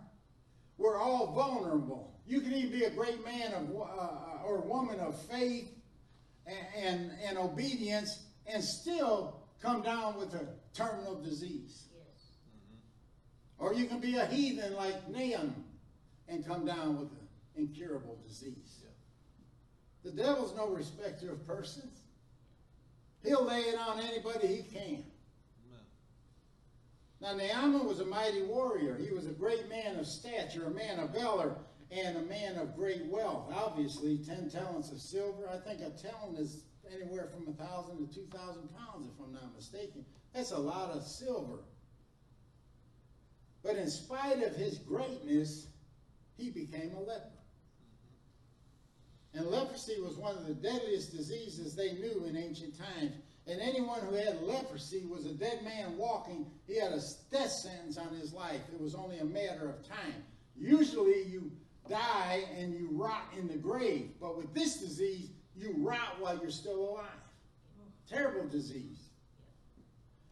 we're 0.77 0.99
all 0.99 1.33
vulnerable. 1.33 2.21
You 2.27 2.41
can 2.41 2.53
even 2.53 2.79
be 2.79 2.85
a 2.85 2.91
great 2.91 3.25
man 3.25 3.53
of, 3.53 3.75
uh, 3.75 4.28
or 4.49 4.61
woman 4.61 4.99
of 4.99 5.21
faith 5.27 5.69
and, 6.47 6.67
and, 6.77 7.11
and 7.25 7.39
obedience 7.39 8.25
and 8.47 8.65
still 8.65 9.43
come 9.61 9.83
down 9.83 10.17
with 10.17 10.33
a 10.35 10.47
terminal 10.75 11.21
disease. 11.21 11.89
Yes. 11.93 12.31
Mm-hmm. 12.49 13.65
Or 13.65 13.75
you 13.75 13.87
can 13.87 14.01
be 14.01 14.17
a 14.17 14.27
heathen 14.27 14.75
like 14.75 15.09
Naaman 15.09 15.65
and 16.29 16.47
come 16.47 16.65
down 16.65 16.99
with 16.99 17.11
an 17.11 17.29
incurable 17.57 18.19
disease. 18.27 18.83
Yeah. 18.83 20.11
The 20.11 20.17
devil's 20.17 20.57
no 20.57 20.69
respecter 20.69 21.33
of 21.33 21.47
persons. 21.47 22.01
He'll 23.25 23.45
lay 23.45 23.61
it 23.61 23.79
on 23.79 24.01
anybody 24.01 24.47
he 24.47 24.63
can. 24.63 25.05
Now, 27.21 27.35
Naaman 27.35 27.85
was 27.85 27.99
a 27.99 28.07
mighty 28.07 28.43
warrior. 28.43 28.97
He 28.97 29.13
was 29.13 29.27
a 29.27 29.31
great 29.31 29.69
man 29.69 29.97
of 29.97 30.07
stature, 30.07 30.67
a 30.67 30.71
man 30.71 31.01
of 31.01 31.11
valor, 31.11 31.57
and 31.91 32.17
a 32.17 32.23
man 32.23 32.57
of 32.57 32.77
great 32.77 33.07
wealth. 33.07 33.53
Obviously, 33.55 34.19
10 34.19 34.51
talents 34.51 34.91
of 34.91 35.01
silver. 35.01 35.49
I 35.49 35.57
think 35.59 35.81
a 35.81 35.91
talent 35.91 36.39
is 36.39 36.65
anywhere 36.95 37.29
from 37.29 37.47
a 37.47 37.51
1,000 37.51 38.09
to 38.09 38.15
2,000 38.15 38.69
pounds, 38.77 39.09
if 39.09 39.25
I'm 39.25 39.33
not 39.33 39.55
mistaken. 39.55 40.05
That's 40.35 40.53
a 40.53 40.59
lot 40.59 40.91
of 40.91 41.03
silver. 41.05 41.61
But 43.63 43.77
in 43.77 43.91
spite 43.91 44.43
of 44.43 44.55
his 44.55 44.79
greatness, 44.79 45.67
he 46.37 46.51
became 46.51 46.93
a 46.95 47.01
leper. 47.01 47.33
And 49.35 49.47
leprosy 49.47 50.01
was 50.01 50.17
one 50.17 50.37
of 50.37 50.47
the 50.47 50.55
deadliest 50.55 51.15
diseases 51.15 51.75
they 51.75 51.93
knew 51.93 52.25
in 52.27 52.37
ancient 52.37 52.79
times. 52.79 53.13
And 53.47 53.61
anyone 53.61 54.01
who 54.01 54.15
had 54.15 54.43
leprosy 54.43 55.05
was 55.07 55.27
a 55.27 55.33
dead 55.33 55.63
man 55.65 55.97
walking. 55.97 56.47
He 56.67 56.79
had 56.79 56.93
a 56.93 57.01
death 57.31 57.51
sentence 57.51 57.97
on 57.97 58.15
his 58.15 58.33
life. 58.33 58.61
It 58.73 58.81
was 58.81 58.95
only 58.95 59.19
a 59.19 59.25
matter 59.25 59.69
of 59.69 59.87
time. 59.89 60.23
Usually 60.57 61.25
you 61.25 61.51
die 61.89 62.45
and 62.57 62.75
you 62.75 62.89
rot 62.93 63.33
in 63.39 63.49
the 63.49 63.57
grave. 63.57 64.11
But 64.21 64.37
with 64.37 64.53
this 64.55 64.79
disease, 64.79 65.31
you 65.57 65.75
rot 65.79 66.21
while 66.21 66.39
you're 66.41 66.51
still 66.51 66.91
alive. 66.91 67.07
Terrible 68.09 68.49
disease. 68.49 69.09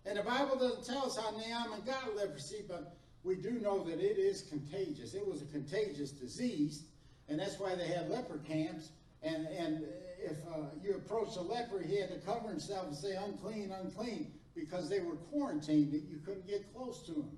And 0.05 0.19
the 0.19 0.23
Bible 0.23 0.57
doesn't 0.57 0.85
tell 0.85 1.07
us 1.07 1.17
how 1.17 1.33
Naaman 1.33 1.83
got 1.85 2.15
leprosy, 2.15 2.65
but 2.67 2.97
we 3.25 3.35
do 3.35 3.53
know 3.59 3.83
that 3.85 3.99
it 3.99 4.19
is 4.19 4.43
contagious. 4.43 5.15
It 5.15 5.27
was 5.27 5.43
a 5.43 5.47
contagious 5.47 6.13
disease, 6.13 6.85
and 7.29 7.41
that's 7.41 7.59
why 7.59 7.75
they 7.75 7.89
had 7.89 8.09
leper 8.09 8.39
camps. 8.39 8.91
And, 9.23 9.49
and 9.49 9.85
if 10.23 10.37
uh, 10.55 10.67
you 10.81 10.95
approached 10.95 11.37
a 11.37 11.43
leper, 11.43 11.83
he 11.83 12.01
had 12.01 12.11
to 12.11 12.19
cover 12.25 12.49
himself 12.49 12.87
and 12.87 12.97
say, 12.97 13.17
unclean, 13.17 13.73
unclean, 13.73 14.33
because 14.55 14.89
they 14.89 15.01
were 15.01 15.17
quarantined, 15.17 15.93
that 15.93 16.05
you 16.09 16.19
couldn't 16.25 16.47
get 16.47 16.73
close 16.73 17.03
to 17.07 17.13
them. 17.13 17.37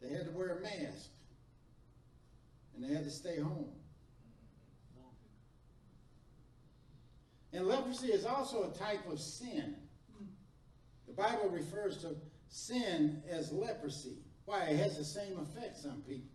They 0.00 0.14
had 0.14 0.26
to 0.26 0.32
wear 0.32 0.58
a 0.58 0.60
mask, 0.60 1.10
and 2.82 2.90
they 2.90 2.94
had 2.94 3.04
to 3.04 3.10
stay 3.10 3.38
home. 3.38 3.68
And 7.52 7.66
leprosy 7.66 8.08
is 8.08 8.24
also 8.24 8.70
a 8.70 8.78
type 8.78 9.06
of 9.10 9.20
sin. 9.20 9.76
The 11.06 11.12
Bible 11.12 11.50
refers 11.50 11.98
to 11.98 12.16
sin 12.48 13.22
as 13.30 13.52
leprosy. 13.52 14.16
Why? 14.46 14.64
It 14.64 14.78
has 14.78 14.96
the 14.96 15.04
same 15.04 15.38
effects 15.38 15.84
on 15.84 16.02
people. 16.02 16.30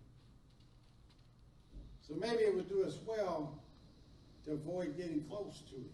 So 2.08 2.14
maybe 2.16 2.44
it 2.44 2.56
would 2.56 2.70
do 2.70 2.86
us 2.86 2.98
well 3.06 3.62
to 4.46 4.52
avoid 4.54 4.96
getting 4.96 5.24
close 5.24 5.64
to 5.70 5.76
it. 5.76 5.92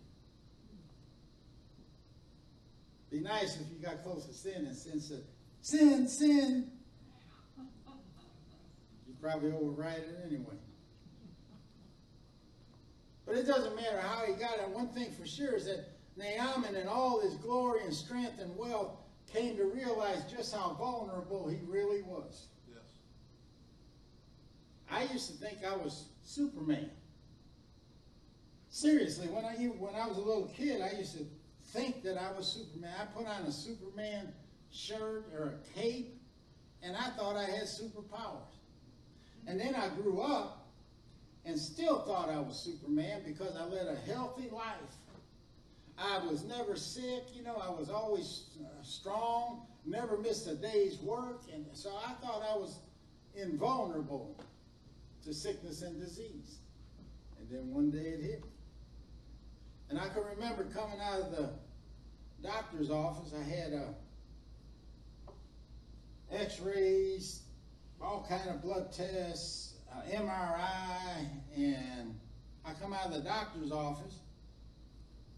Be 3.10 3.20
nice 3.22 3.56
if 3.56 3.68
you 3.72 3.80
got 3.84 4.04
close 4.04 4.26
to 4.26 4.34
sin 4.34 4.66
and 4.66 4.76
sin 4.76 5.00
said, 5.00 5.24
Sin, 5.62 6.08
sin. 6.08 6.72
Probably 9.24 9.54
override 9.54 10.00
it 10.00 10.20
anyway. 10.26 10.58
But 13.26 13.38
it 13.38 13.48
doesn't 13.48 13.74
matter 13.74 14.02
how 14.02 14.26
he 14.26 14.34
got 14.34 14.60
it. 14.60 14.68
One 14.68 14.90
thing 14.90 15.12
for 15.12 15.26
sure 15.26 15.56
is 15.56 15.64
that 15.66 15.88
Naaman, 16.18 16.76
in 16.76 16.90
all 16.90 17.22
his 17.22 17.36
glory 17.36 17.86
and 17.86 17.94
strength 17.94 18.42
and 18.42 18.54
wealth, 18.58 18.98
came 19.32 19.56
to 19.56 19.64
realize 19.64 20.30
just 20.30 20.54
how 20.54 20.74
vulnerable 20.74 21.48
he 21.48 21.60
really 21.66 22.02
was. 22.02 22.48
Yes. 22.68 22.84
I 24.92 25.04
used 25.14 25.32
to 25.32 25.38
think 25.38 25.60
I 25.66 25.78
was 25.78 26.10
Superman. 26.26 26.90
Seriously, 28.68 29.28
when 29.28 29.46
I 29.46 29.54
when 29.54 29.96
I 29.96 30.06
was 30.06 30.18
a 30.18 30.22
little 30.22 30.52
kid, 30.54 30.82
I 30.82 30.98
used 30.98 31.18
to 31.18 31.26
think 31.68 32.04
that 32.04 32.18
I 32.18 32.34
was 32.34 32.46
Superman. 32.46 32.94
I 33.00 33.06
put 33.18 33.26
on 33.26 33.44
a 33.44 33.52
Superman 33.54 34.34
shirt 34.70 35.32
or 35.34 35.62
a 35.62 35.80
cape, 35.80 36.20
and 36.82 36.98
I 36.98 37.12
thought 37.12 37.38
I 37.38 37.46
had 37.46 37.64
superpowers. 37.64 38.62
And 39.48 39.60
then 39.60 39.76
I 39.76 39.90
grew 39.90 40.22
up 40.22 40.68
and 41.46 41.60
still 41.60 42.00
thought 42.02 42.30
I 42.30 42.40
was 42.40 42.58
Superman 42.58 43.22
because 43.26 43.58
I 43.58 43.66
led 43.66 43.88
a 43.88 43.96
healthy 44.12 44.50
life. 44.50 44.76
I 45.98 46.20
was 46.26 46.44
never 46.44 46.76
sick, 46.76 47.24
you 47.34 47.44
know, 47.44 47.56
I 47.56 47.70
was 47.70 47.90
always 47.90 48.46
uh, 48.60 48.84
strong, 48.84 49.68
never 49.86 50.18
missed 50.18 50.48
a 50.48 50.56
day's 50.56 50.98
work, 51.00 51.44
and 51.54 51.66
so 51.74 51.92
I 51.96 52.14
thought 52.14 52.42
I 52.42 52.58
was 52.58 52.80
invulnerable 53.36 54.36
to 55.24 55.34
sickness 55.34 55.82
and 55.82 56.00
disease. 56.00 56.60
And 57.40 57.50
then 57.50 57.70
one 57.72 57.92
day 57.92 58.10
it 58.10 58.22
hit 58.22 58.44
me. 58.44 58.50
And 59.90 60.00
I 60.00 60.08
can 60.10 60.24
remember 60.24 60.64
coming 60.66 61.00
out 61.00 61.22
of 61.22 61.32
the 61.32 61.50
doctor's 62.42 62.90
office, 62.90 63.34
I 63.38 63.44
had 63.44 63.74
uh, 63.74 65.34
x-rays, 66.32 67.44
all 68.04 68.26
kind 68.28 68.50
of 68.50 68.62
blood 68.62 68.92
tests, 68.92 69.76
uh, 69.92 70.02
MRI, 70.12 71.28
and 71.56 72.20
I 72.66 72.74
come 72.74 72.94
out 72.94 73.08
of 73.08 73.13
the 73.13 73.22
doctor's 73.22 73.72
office, 73.72 74.20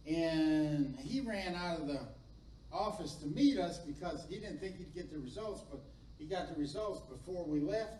and 0.08 0.96
he 1.00 1.22
ran 1.22 1.56
out 1.56 1.80
of 1.80 1.88
the 1.88 2.00
office 2.72 3.16
to 3.16 3.28
meet 3.28 3.58
us 3.58 3.80
because 3.80 4.26
he 4.30 4.38
didn't 4.38 4.60
think 4.60 4.78
he'd 4.78 4.94
get 4.94 5.12
the 5.12 5.20
results, 5.20 5.64
but 5.70 5.82
he 6.18 6.26
got 6.26 6.54
the 6.54 6.60
results 6.60 7.02
before 7.10 7.46
we 7.46 7.60
left. 7.60 7.94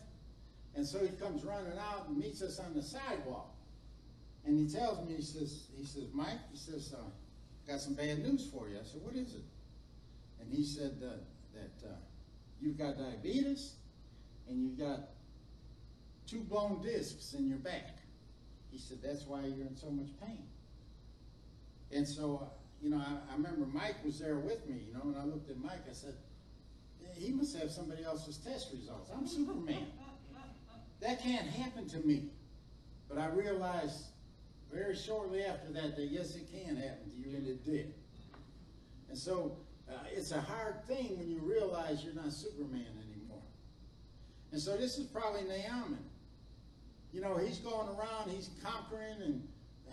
And 0.76 0.86
so 0.86 1.00
he 1.00 1.10
comes 1.10 1.44
running 1.44 1.78
out 1.80 2.08
and 2.10 2.18
meets 2.18 2.42
us 2.42 2.60
on 2.60 2.74
the 2.74 2.82
sidewalk. 2.82 3.54
And 4.46 4.60
he 4.60 4.68
tells 4.68 5.08
me, 5.08 5.16
he 5.16 5.22
says, 5.22 5.68
he 5.78 5.86
says, 5.86 6.04
Mike, 6.14 6.40
he 6.52 6.58
says, 6.58 6.94
uh, 6.94 7.02
got 7.68 7.80
some 7.80 7.94
bad 7.94 8.20
news 8.20 8.48
for 8.52 8.68
you. 8.68 8.78
I 8.78 8.84
said, 8.84 9.02
what 9.02 9.16
is 9.16 9.36
it? 9.36 9.44
And 10.42 10.54
he 10.54 10.64
said 10.64 11.02
uh, 11.02 11.16
that 11.54 11.88
uh, 11.88 11.96
you've 12.62 12.78
got 12.78 12.98
diabetes 12.98 13.76
and 14.48 14.62
you've 14.62 14.78
got 14.78 15.10
two 16.28 16.40
blown 16.42 16.82
discs 16.82 17.34
in 17.34 17.48
your 17.48 17.58
back. 17.58 17.98
He 18.72 18.78
said, 18.78 18.98
that's 19.04 19.24
why 19.26 19.42
you're 19.42 19.68
in 19.68 19.76
so 19.76 19.90
much 19.90 20.10
pain. 20.22 20.44
And 21.92 22.08
so, 22.08 22.42
uh, 22.44 22.46
you 22.82 22.90
know, 22.90 22.98
I, 22.98 23.32
I, 23.32 23.36
remember 23.36 23.66
Mike 23.66 24.04
was 24.04 24.20
there 24.20 24.36
with 24.36 24.68
me, 24.68 24.82
you 24.88 24.94
know, 24.94 25.02
and 25.04 25.16
I 25.18 25.24
looked 25.24 25.50
at 25.50 25.58
Mike, 25.58 25.86
I 25.90 25.94
said, 25.94 26.16
he 27.14 27.32
must 27.32 27.56
have 27.58 27.72
somebody 27.72 28.04
else's 28.04 28.38
test 28.38 28.72
results. 28.74 29.10
I'm 29.16 29.28
Superman. 29.28 29.88
that 31.00 31.22
can't 31.22 31.48
happen 31.48 31.88
to 31.90 32.00
me. 32.00 32.26
But 33.08 33.20
I 33.20 33.28
realized 33.28 34.08
very 34.74 34.96
shortly 34.96 35.44
after 35.44 35.72
that 35.74 35.96
that 35.96 36.06
yes, 36.06 36.36
it 36.36 36.50
can 36.52 36.76
happen 36.76 37.12
to 37.12 37.30
you, 37.30 37.38
and 37.38 37.48
it 37.48 37.64
did. 37.64 37.94
And 39.10 39.18
so 39.18 39.58
uh, 39.90 39.94
it's 40.12 40.32
a 40.32 40.42
hard 40.42 40.86
thing 40.88 41.18
when 41.18 41.30
you 41.30 41.40
realize 41.40 42.04
you're 42.04 42.16
not 42.16 42.34
Superman. 42.34 42.86
And 44.56 44.64
so 44.64 44.78
this 44.78 44.98
is 44.98 45.06
probably 45.08 45.42
Naaman. 45.42 46.00
You 47.12 47.20
know, 47.20 47.36
he's 47.36 47.58
going 47.58 47.90
around, 47.90 48.30
he's 48.30 48.52
conquering 48.64 49.22
and 49.22 49.46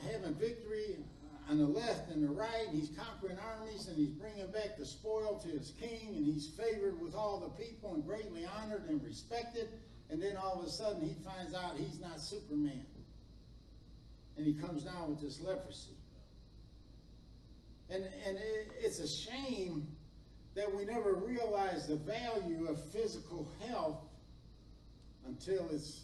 having 0.08 0.34
victory 0.34 0.98
on 1.50 1.58
the 1.58 1.66
left 1.66 2.12
and 2.12 2.22
the 2.22 2.28
right, 2.28 2.68
he's 2.70 2.90
conquering 2.96 3.38
armies, 3.40 3.88
and 3.88 3.96
he's 3.96 4.10
bringing 4.10 4.46
back 4.52 4.78
the 4.78 4.86
spoil 4.86 5.40
to 5.40 5.48
his 5.48 5.72
king, 5.80 6.14
and 6.14 6.24
he's 6.24 6.46
favored 6.46 7.00
with 7.00 7.12
all 7.12 7.40
the 7.40 7.64
people 7.64 7.94
and 7.94 8.06
greatly 8.06 8.46
honored 8.46 8.88
and 8.88 9.02
respected. 9.02 9.68
And 10.10 10.22
then 10.22 10.36
all 10.36 10.60
of 10.60 10.64
a 10.64 10.70
sudden, 10.70 11.02
he 11.08 11.16
finds 11.24 11.54
out 11.54 11.76
he's 11.76 12.00
not 12.00 12.20
Superman. 12.20 12.86
And 14.36 14.46
he 14.46 14.54
comes 14.54 14.84
down 14.84 15.10
with 15.10 15.20
this 15.20 15.40
leprosy. 15.40 15.96
And, 17.90 18.04
and 18.04 18.36
it, 18.36 18.70
it's 18.78 19.00
a 19.00 19.08
shame 19.08 19.88
that 20.54 20.72
we 20.72 20.84
never 20.84 21.14
realize 21.14 21.88
the 21.88 21.96
value 21.96 22.68
of 22.68 22.80
physical 22.92 23.50
health 23.66 24.04
until 25.26 25.68
it's 25.70 26.02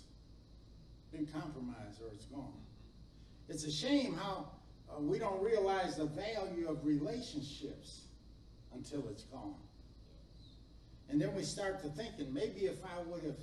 been 1.13 1.27
compromised 1.27 2.01
or 2.03 2.09
it's 2.13 2.27
gone. 2.27 2.53
It's 3.49 3.65
a 3.65 3.73
shame 3.73 4.15
how 4.15 4.51
uh, 4.91 5.01
we 5.01 5.19
don't 5.19 5.43
realize 5.43 5.97
the 5.97 6.07
value 6.07 6.69
of 6.69 6.85
relationships 6.85 8.03
until 8.75 9.09
it's 9.09 9.25
gone. 9.25 9.55
And 11.09 11.21
then 11.21 11.35
we 11.35 11.43
start 11.43 11.81
to 11.83 11.89
thinking, 11.89 12.33
maybe 12.33 12.67
if 12.67 12.85
I 12.85 13.01
would 13.07 13.25
have 13.25 13.37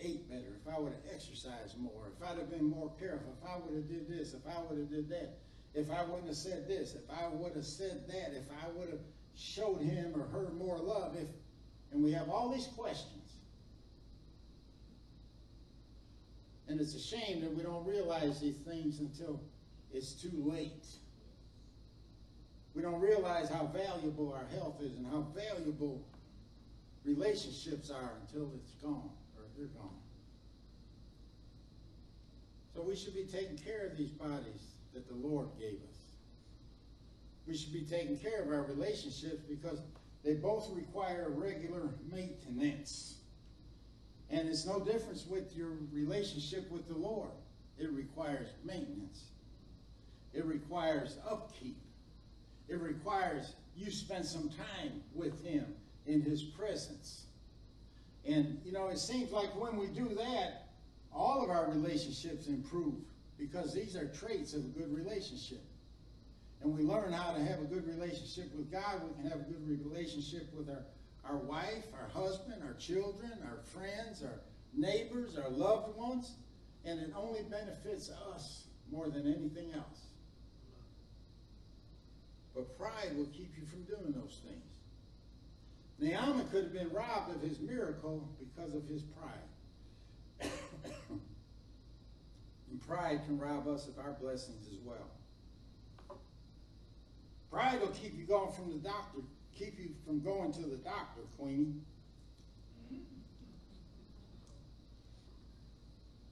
ate 0.00 0.28
better, 0.28 0.56
if 0.60 0.72
I 0.72 0.78
would 0.78 0.92
have 0.92 1.02
exercised 1.12 1.78
more, 1.78 2.12
if 2.16 2.28
I'd 2.28 2.38
have 2.38 2.50
been 2.50 2.68
more 2.68 2.92
careful, 2.98 3.34
if 3.42 3.48
I 3.48 3.56
would 3.58 3.74
have 3.74 3.88
did 3.88 4.08
this, 4.08 4.34
if 4.34 4.46
I 4.46 4.60
would 4.62 4.78
have 4.78 4.90
did 4.90 5.08
that, 5.08 5.38
if 5.74 5.90
I 5.90 6.04
wouldn't 6.04 6.28
have 6.28 6.36
said 6.36 6.68
this, 6.68 6.94
if 6.94 7.10
I 7.10 7.28
would 7.28 7.54
have 7.54 7.64
said 7.64 8.06
that, 8.08 8.36
if 8.36 8.44
I 8.62 8.68
would 8.76 8.90
have 8.90 9.00
showed 9.34 9.82
him 9.82 10.12
or 10.14 10.26
her 10.28 10.50
more 10.52 10.78
love, 10.78 11.16
if 11.16 11.28
and 11.92 12.02
we 12.02 12.12
have 12.12 12.28
all 12.28 12.50
these 12.50 12.66
questions. 12.66 13.25
And 16.68 16.80
it's 16.80 16.94
a 16.94 17.00
shame 17.00 17.40
that 17.42 17.54
we 17.54 17.62
don't 17.62 17.86
realize 17.86 18.40
these 18.40 18.56
things 18.56 19.00
until 19.00 19.40
it's 19.92 20.12
too 20.12 20.32
late. 20.34 20.86
We 22.74 22.82
don't 22.82 23.00
realize 23.00 23.48
how 23.48 23.66
valuable 23.66 24.32
our 24.32 24.46
health 24.58 24.82
is 24.82 24.96
and 24.96 25.06
how 25.06 25.26
valuable 25.34 26.04
relationships 27.04 27.90
are 27.90 28.12
until 28.20 28.52
it's 28.56 28.72
gone 28.82 29.10
or 29.36 29.44
they're 29.56 29.68
gone. 29.68 29.90
So 32.74 32.82
we 32.82 32.94
should 32.94 33.14
be 33.14 33.24
taking 33.24 33.56
care 33.56 33.86
of 33.86 33.96
these 33.96 34.10
bodies 34.10 34.74
that 34.92 35.08
the 35.08 35.14
Lord 35.14 35.48
gave 35.58 35.78
us. 35.88 35.96
We 37.46 37.56
should 37.56 37.72
be 37.72 37.82
taking 37.82 38.18
care 38.18 38.42
of 38.42 38.48
our 38.48 38.64
relationships 38.64 39.40
because 39.48 39.80
they 40.24 40.34
both 40.34 40.68
require 40.74 41.30
regular 41.30 41.88
maintenance. 42.12 43.15
And 44.46 44.54
it's 44.54 44.64
no 44.64 44.78
difference 44.78 45.26
with 45.26 45.56
your 45.56 45.70
relationship 45.92 46.70
with 46.70 46.86
the 46.86 46.94
Lord. 46.94 47.32
It 47.80 47.90
requires 47.90 48.46
maintenance. 48.64 49.24
It 50.32 50.44
requires 50.44 51.16
upkeep. 51.28 51.76
It 52.68 52.80
requires 52.80 53.54
you 53.76 53.90
spend 53.90 54.24
some 54.24 54.48
time 54.50 55.02
with 55.16 55.44
Him 55.44 55.66
in 56.06 56.22
His 56.22 56.44
presence. 56.44 57.24
And, 58.24 58.60
you 58.64 58.70
know, 58.70 58.86
it 58.86 59.00
seems 59.00 59.32
like 59.32 59.48
when 59.60 59.76
we 59.76 59.88
do 59.88 60.14
that, 60.14 60.68
all 61.12 61.42
of 61.42 61.50
our 61.50 61.68
relationships 61.68 62.46
improve 62.46 62.94
because 63.40 63.74
these 63.74 63.96
are 63.96 64.06
traits 64.06 64.54
of 64.54 64.60
a 64.60 64.68
good 64.68 64.94
relationship. 64.94 65.64
And 66.62 66.72
we 66.72 66.84
learn 66.84 67.12
how 67.12 67.32
to 67.32 67.42
have 67.42 67.58
a 67.58 67.64
good 67.64 67.84
relationship 67.88 68.54
with 68.54 68.70
God. 68.70 69.02
We 69.02 69.20
can 69.20 69.28
have 69.28 69.40
a 69.40 69.50
good 69.50 69.84
relationship 69.84 70.54
with 70.56 70.68
our, 70.68 70.84
our 71.28 71.36
wife, 71.36 71.84
our 72.00 72.08
husband, 72.08 72.62
our 72.64 72.74
children, 72.74 73.32
our 73.44 73.58
friends, 73.62 74.22
our 74.22 74.40
neighbors, 74.74 75.36
our 75.36 75.50
loved 75.50 75.96
ones. 75.96 76.34
And 76.84 77.00
it 77.00 77.12
only 77.16 77.42
benefits 77.42 78.10
us 78.32 78.64
more 78.90 79.08
than 79.08 79.26
anything 79.26 79.72
else. 79.74 80.06
But 82.54 82.78
pride 82.78 83.16
will 83.16 83.26
keep 83.26 83.52
you 83.58 83.66
from 83.66 83.82
doing 83.84 84.12
those 84.12 84.40
things. 84.46 84.62
Naaman 85.98 86.48
could 86.48 86.64
have 86.64 86.72
been 86.72 86.90
robbed 86.90 87.34
of 87.34 87.42
his 87.42 87.58
miracle 87.60 88.28
because 88.38 88.74
of 88.74 88.86
his 88.86 89.02
pride. 89.02 90.50
and 92.70 92.86
pride 92.86 93.20
can 93.26 93.38
rob 93.38 93.66
us 93.66 93.88
of 93.88 93.98
our 93.98 94.12
blessings 94.20 94.68
as 94.68 94.78
well. 94.84 95.10
Pride 97.50 97.80
will 97.80 97.88
keep 97.88 98.16
you 98.16 98.24
going 98.24 98.52
from 98.52 98.70
the 98.70 98.78
doctor, 98.78 99.20
keep 99.58 99.78
you 99.78 99.90
from 100.06 100.20
going 100.20 100.52
to 100.52 100.62
the 100.62 100.76
doctor, 100.76 101.22
Queenie. 101.38 101.74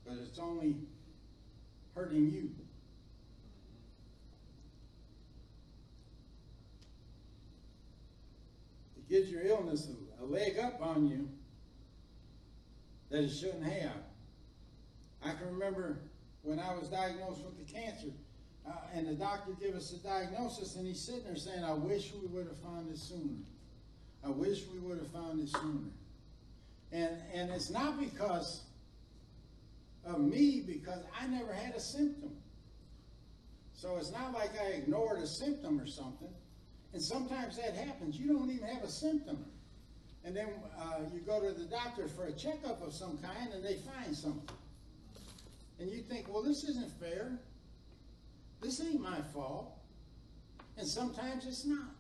But 0.07 0.17
it's 0.23 0.39
only 0.39 0.77
hurting 1.95 2.31
you. 2.31 2.51
It 8.97 9.09
gives 9.09 9.31
your 9.31 9.43
illness 9.43 9.89
a, 10.21 10.25
leg 10.25 10.59
up 10.59 10.81
on 10.81 11.07
you 11.07 11.29
that 13.11 13.25
it 13.25 13.31
shouldn't 13.31 13.65
have. 13.65 14.03
I 15.23 15.33
can 15.35 15.53
remember 15.53 15.99
when 16.43 16.59
I 16.59 16.75
was 16.75 16.89
diagnosed 16.89 17.43
with 17.45 17.59
the 17.59 17.73
cancer, 17.73 18.09
uh, 18.67 18.73
and 18.95 19.07
the 19.07 19.15
doctor 19.15 19.53
gave 19.61 19.75
us 19.75 19.93
a 19.93 19.99
diagnosis, 19.99 20.77
and 20.77 20.87
he's 20.87 21.01
sitting 21.01 21.25
there 21.25 21.37
saying, 21.37 21.63
I 21.65 21.75
wish 21.75 22.13
we 22.21 22.27
would 22.29 22.47
have 22.47 22.59
found 22.59 22.91
it 22.91 22.99
sooner. 22.99 23.43
I 24.25 24.31
wish 24.31 24.63
we 24.73 24.79
would 24.79 24.99
have 24.99 25.11
found 25.11 25.41
it 25.41 25.51
sooner. 25.51 25.91
And, 26.93 27.11
and 27.35 27.51
it's 27.51 27.71
not 27.71 28.01
because 28.01 28.63
of 30.07 30.21
me, 30.21 30.63
because 30.67 31.03
I 31.21 31.27
never 31.27 31.53
had 31.53 31.75
a 31.75 31.81
symptom. 31.81 32.31
So 33.75 33.97
it's 33.97 34.13
not 34.13 34.33
like 34.33 34.51
I 34.59 34.69
ignored 34.69 35.19
a 35.19 35.27
symptom 35.27 35.81
or 35.81 35.87
something. 35.87 36.33
And 36.95 37.03
sometimes 37.03 37.57
that 37.57 37.75
happens. 37.75 38.17
You 38.17 38.33
don't 38.33 38.51
even 38.51 38.69
have 38.69 38.85
a 38.85 38.89
symptom. 38.89 39.45
And 40.25 40.35
then 40.35 40.49
uh, 40.79 41.01
you 41.13 41.21
go 41.21 41.41
to 41.41 41.53
the 41.53 41.67
doctor 41.67 42.09
for 42.09 42.27
a 42.27 42.33
checkup 42.33 42.81
of 42.87 42.95
some 42.95 43.19
kind, 43.19 43.53
and 43.53 43.63
they 43.63 43.77
find 43.77 44.17
something. 44.17 44.57
And 45.79 45.91
you 45.91 46.03
think, 46.03 46.33
well, 46.33 46.43
this 46.43 46.65
isn't 46.65 46.93
fair. 46.99 47.33
This 48.65 48.81
ain't 48.81 49.01
my 49.01 49.21
fault. 49.35 49.77
And 50.79 50.89
sometimes 50.89 51.47
it's 51.47 51.67
not. 51.67 51.95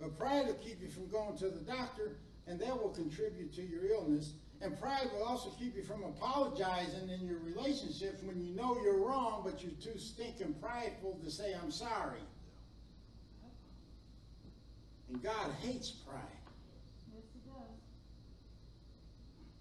But 0.00 0.18
pride 0.18 0.46
will 0.46 0.54
keep 0.54 0.80
you 0.80 0.88
from 0.88 1.08
going 1.08 1.36
to 1.38 1.50
the 1.50 1.60
doctor, 1.60 2.16
and 2.46 2.58
that 2.60 2.80
will 2.80 2.88
contribute 2.88 3.54
to 3.54 3.62
your 3.62 3.84
illness. 3.86 4.32
And 4.62 4.80
pride 4.80 5.08
will 5.12 5.24
also 5.24 5.50
keep 5.50 5.76
you 5.76 5.82
from 5.82 6.02
apologizing 6.02 7.10
in 7.10 7.26
your 7.26 7.38
relationships 7.40 8.22
when 8.22 8.40
you 8.40 8.54
know 8.56 8.78
you're 8.82 9.06
wrong, 9.06 9.42
but 9.44 9.62
you're 9.62 9.72
too 9.72 9.98
stinking 9.98 10.54
prideful 10.62 11.20
to 11.22 11.30
say, 11.30 11.54
I'm 11.62 11.70
sorry. 11.70 12.20
And 15.10 15.22
God 15.22 15.50
hates 15.60 15.90
pride. 15.90 16.22
Yes, 17.14 17.24
he 17.34 17.50
does. 17.50 17.76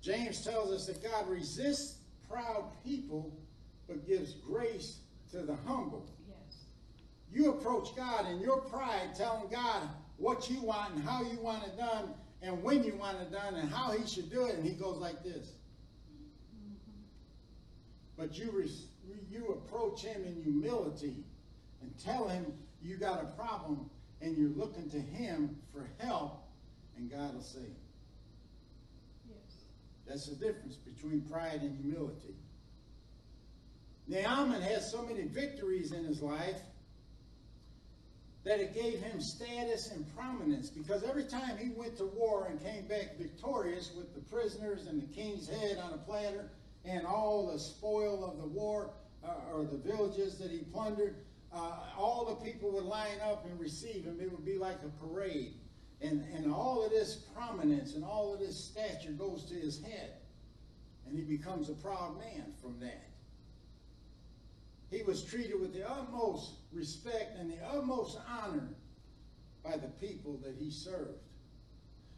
James 0.02 0.46
tells 0.46 0.72
us 0.72 0.88
that 0.88 1.04
God 1.04 1.28
resists 1.30 1.98
proud 2.30 2.72
people 2.86 3.34
but 3.88 4.08
gives 4.08 4.34
grace 4.34 5.00
to 5.32 5.40
the 5.40 5.56
humble. 5.66 6.08
Yes. 6.28 6.66
You 7.32 7.52
approach 7.52 7.96
God 7.96 8.30
in 8.30 8.40
your 8.40 8.58
pride, 8.62 9.16
telling 9.16 9.50
God 9.50 9.90
what 10.18 10.50
you 10.50 10.62
want 10.62 10.96
and 10.96 11.04
how 11.04 11.24
you 11.24 11.40
want 11.40 11.64
it 11.64 11.78
done, 11.78 12.14
and 12.42 12.62
when 12.64 12.84
you 12.84 12.96
want 12.96 13.20
it 13.22 13.32
done, 13.32 13.56
and 13.56 13.70
how 13.70 13.92
He 13.92 14.06
should 14.08 14.32
do 14.32 14.46
it, 14.46 14.56
and 14.56 14.66
He 14.66 14.74
goes 14.74 14.98
like 14.98 15.24
this. 15.24 15.54
Mm-hmm. 16.56 17.02
But 18.18 18.38
you 18.38 18.66
you 19.30 19.48
approach 19.48 20.04
Him 20.04 20.24
in 20.26 20.42
humility 20.44 21.24
and 21.82 21.92
tell 21.98 22.28
Him 22.28 22.46
you 22.82 22.98
got 22.98 23.22
a 23.22 23.28
problem, 23.38 23.90
and 24.22 24.38
you're 24.38 24.50
looking 24.50 24.90
to 24.92 25.00
Him 25.00 25.58
for 25.74 25.88
help, 26.06 26.44
and 26.98 27.10
God 27.10 27.34
will 27.34 27.42
say. 27.42 27.60
Yes. 29.28 29.64
That's 30.08 30.28
the 30.28 30.36
difference 30.36 30.76
between 30.76 31.22
pride 31.22 31.62
and 31.62 31.78
humility. 31.82 32.36
Naaman 34.08 34.62
has 34.62 34.92
so 34.92 35.02
many 35.04 35.24
victories 35.24 35.92
in 35.92 36.04
his 36.04 36.22
life 36.22 36.60
that 38.44 38.60
it 38.60 38.74
gave 38.74 39.00
him 39.00 39.22
status 39.22 39.92
and 39.92 40.06
prominence 40.16 40.70
because 40.70 41.04
every 41.04 41.24
time 41.24 41.58
he 41.58 41.70
went 41.70 41.98
to 41.98 42.06
war 42.06 42.48
and 42.50 42.62
came 42.62 42.86
back 42.88 43.18
victorious 43.18 43.92
with 43.96 44.14
the 44.14 44.22
prisoners 44.22 44.88
and 44.88 45.02
the 45.02 45.14
king's 45.14 45.48
head 45.48 45.78
on 45.78 45.94
a 45.94 45.98
platter 45.98 46.50
and 46.84 47.06
all 47.06 47.50
the 47.52 47.58
spoil 47.58 48.26
of 48.26 48.38
the 48.38 48.48
war 48.48 48.92
uh, 49.24 49.54
or 49.54 49.64
the 49.64 49.78
villages 49.78 50.38
that 50.38 50.52
he 50.52 50.60
plundered, 50.60 51.16
uh, 51.54 51.78
all 51.98 52.26
the 52.26 52.52
people 52.52 52.70
would 52.72 52.84
line 52.84 53.20
up 53.24 53.46
and 53.46 53.58
receive 53.58 54.04
him. 54.04 54.20
It 54.20 54.30
would 54.30 54.46
be 54.46 54.58
like 54.58 54.80
a 54.84 55.06
parade. 55.06 55.54
And, 56.02 56.26
and 56.36 56.52
all 56.54 56.84
of 56.84 56.92
this 56.92 57.16
prominence 57.34 57.94
and 57.96 58.04
all 58.04 58.34
of 58.34 58.40
this 58.42 58.62
stature 58.62 59.12
goes 59.12 59.46
to 59.46 59.54
his 59.54 59.82
head. 59.82 60.16
And 61.08 61.18
he 61.18 61.24
becomes 61.24 61.70
a 61.70 61.74
proud 61.74 62.20
man 62.20 62.52
from 62.62 62.78
that. 62.82 63.13
He 64.94 65.02
was 65.02 65.24
treated 65.24 65.60
with 65.60 65.74
the 65.74 65.90
utmost 65.90 66.52
respect 66.72 67.36
and 67.40 67.52
the 67.52 67.58
utmost 67.66 68.20
honor 68.30 68.70
by 69.64 69.76
the 69.78 69.88
people 69.88 70.40
that 70.44 70.54
he 70.60 70.70
served. 70.70 71.18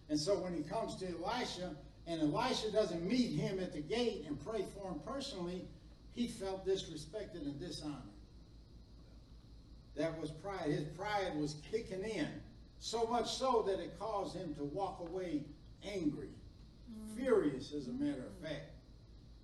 And 0.10 0.20
so 0.20 0.38
when 0.40 0.54
he 0.54 0.62
comes 0.62 0.98
to 0.98 1.08
Elisha, 1.08 1.74
and 2.06 2.22
Elisha 2.22 2.72
doesn't 2.72 3.08
meet 3.08 3.32
him 3.32 3.60
at 3.60 3.72
the 3.72 3.80
gate 3.80 4.26
and 4.28 4.44
pray 4.46 4.66
for 4.76 4.90
him 4.90 5.00
personally, 5.06 5.66
he 6.14 6.28
felt 6.28 6.68
disrespected 6.68 7.44
and 7.44 7.58
dishonored. 7.60 7.96
That 9.96 10.20
was 10.20 10.30
pride. 10.30 10.70
His 10.70 10.84
pride 10.84 11.32
was 11.38 11.56
kicking 11.72 12.04
in, 12.04 12.28
so 12.80 13.08
much 13.08 13.34
so 13.34 13.64
that 13.68 13.80
it 13.80 13.98
caused 13.98 14.36
him 14.36 14.54
to 14.56 14.66
walk 14.66 15.00
away 15.00 15.46
angry, 15.84 16.30
mm. 16.92 17.16
furious, 17.16 17.72
as 17.72 17.88
a 17.88 17.94
matter 17.94 18.26
of 18.26 18.48
fact. 18.48 18.75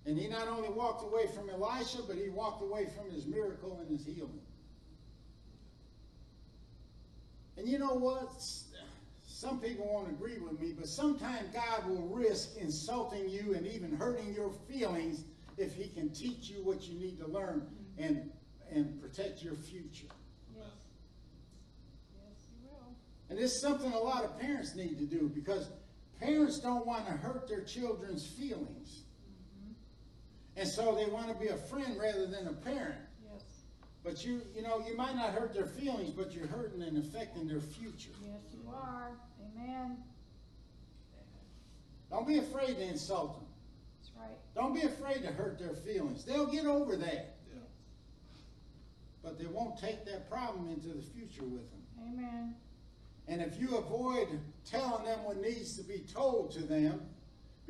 And 0.04 0.18
he 0.18 0.26
not 0.28 0.48
only 0.48 0.68
walked 0.68 1.04
away 1.04 1.26
from 1.28 1.48
Elisha, 1.48 1.98
but 2.06 2.16
he 2.16 2.28
walked 2.28 2.62
away 2.62 2.86
from 2.96 3.10
his 3.10 3.26
miracle 3.26 3.78
and 3.80 3.88
his 3.88 4.04
healing. 4.04 4.40
And 7.56 7.68
you 7.68 7.78
know 7.78 7.94
what? 7.94 8.30
Some 9.26 9.60
people 9.60 9.88
won't 9.92 10.08
agree 10.08 10.38
with 10.38 10.60
me, 10.60 10.72
but 10.72 10.88
sometimes 10.88 11.48
God 11.52 11.88
will 11.88 12.08
risk 12.08 12.56
insulting 12.56 13.28
you 13.28 13.54
and 13.54 13.66
even 13.66 13.94
hurting 13.94 14.34
your 14.34 14.52
feelings 14.68 15.24
if 15.58 15.74
he 15.74 15.88
can 15.88 16.10
teach 16.10 16.48
you 16.48 16.64
what 16.64 16.82
you 16.88 16.98
need 16.98 17.18
to 17.20 17.26
learn 17.26 17.66
and, 17.98 18.30
and 18.70 19.00
protect 19.00 19.42
your 19.42 19.54
future. 19.54 20.06
Yes. 20.56 20.66
Yes, 22.14 22.38
he 22.48 22.66
will. 22.66 22.94
And 23.30 23.38
this 23.38 23.54
is 23.54 23.60
something 23.60 23.92
a 23.92 23.98
lot 23.98 24.24
of 24.24 24.38
parents 24.40 24.74
need 24.74 24.98
to 24.98 25.04
do 25.04 25.30
because 25.32 25.68
Parents 26.22 26.60
don't 26.60 26.86
want 26.86 27.06
to 27.06 27.12
hurt 27.12 27.48
their 27.48 27.62
children's 27.62 28.24
feelings. 28.24 29.01
And 30.56 30.68
so 30.68 30.94
they 30.94 31.10
want 31.10 31.28
to 31.28 31.34
be 31.34 31.48
a 31.48 31.56
friend 31.56 31.96
rather 31.98 32.26
than 32.26 32.46
a 32.46 32.52
parent. 32.52 33.00
Yes. 33.32 33.42
But 34.04 34.24
you, 34.24 34.42
you 34.54 34.62
know, 34.62 34.84
you 34.86 34.96
might 34.96 35.16
not 35.16 35.30
hurt 35.30 35.54
their 35.54 35.66
feelings, 35.66 36.10
but 36.10 36.32
you're 36.32 36.46
hurting 36.46 36.82
and 36.82 36.98
affecting 36.98 37.48
their 37.48 37.60
future. 37.60 38.10
Yes, 38.22 38.40
you 38.52 38.70
are. 38.70 39.12
Amen. 39.56 39.96
Don't 42.10 42.26
be 42.26 42.38
afraid 42.38 42.76
to 42.76 42.82
insult 42.82 43.38
them. 43.38 43.46
That's 43.98 44.12
right. 44.18 44.38
Don't 44.54 44.74
be 44.74 44.82
afraid 44.82 45.22
to 45.22 45.32
hurt 45.32 45.58
their 45.58 45.72
feelings. 45.74 46.24
They'll 46.24 46.46
get 46.46 46.66
over 46.66 46.96
that. 46.96 47.36
Yes. 47.48 47.64
But 49.22 49.38
they 49.38 49.46
won't 49.46 49.78
take 49.78 50.04
that 50.04 50.28
problem 50.30 50.68
into 50.68 50.88
the 50.88 51.02
future 51.02 51.44
with 51.44 51.70
them. 51.70 51.80
Amen. 52.06 52.54
And 53.28 53.40
if 53.40 53.58
you 53.58 53.76
avoid 53.78 54.28
telling 54.66 55.06
them 55.06 55.24
what 55.24 55.40
needs 55.40 55.76
to 55.78 55.84
be 55.84 56.00
told 56.12 56.52
to 56.52 56.60
them 56.60 57.00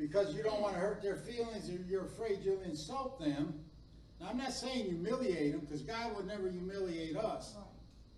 because 0.07 0.35
you 0.35 0.43
don't 0.43 0.59
want 0.59 0.73
to 0.73 0.81
hurt 0.81 1.01
their 1.01 1.15
feelings 1.15 1.69
or 1.69 1.81
you're 1.87 2.03
afraid 2.03 2.39
you'll 2.43 2.61
insult 2.63 3.17
them, 3.19 3.53
now 4.19 4.27
I'm 4.29 4.37
not 4.37 4.51
saying 4.51 4.85
humiliate 4.85 5.53
them 5.53 5.61
because 5.61 5.81
God 5.81 6.17
would 6.17 6.27
never 6.27 6.49
humiliate 6.49 7.15
us, 7.15 7.55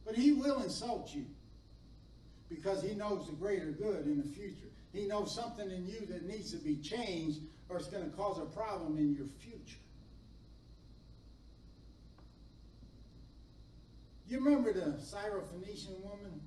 but 0.04 0.16
He 0.16 0.34
will 0.34 0.64
insult 0.64 1.14
you 1.14 1.26
because 2.50 2.82
He 2.82 2.96
knows 2.96 3.28
the 3.28 3.34
greater 3.34 3.70
good 3.70 4.08
in 4.08 4.18
the 4.18 4.28
future. 4.28 4.66
He 4.94 5.06
knows 5.06 5.36
something 5.36 5.70
in 5.70 5.86
you 5.86 6.08
that 6.08 6.26
needs 6.26 6.52
to 6.54 6.58
be 6.58 6.78
changed 6.78 7.42
or 7.70 7.78
it's 7.78 7.88
going 7.88 8.10
to 8.10 8.18
cause 8.18 8.40
a 8.40 8.46
problem 8.46 8.98
in 8.98 9.14
your 9.14 9.28
future. 9.40 9.78
You 14.28 14.40
remember 14.40 14.74
the 14.74 14.98
Syrophoenician 14.98 16.02
woman? 16.02 16.42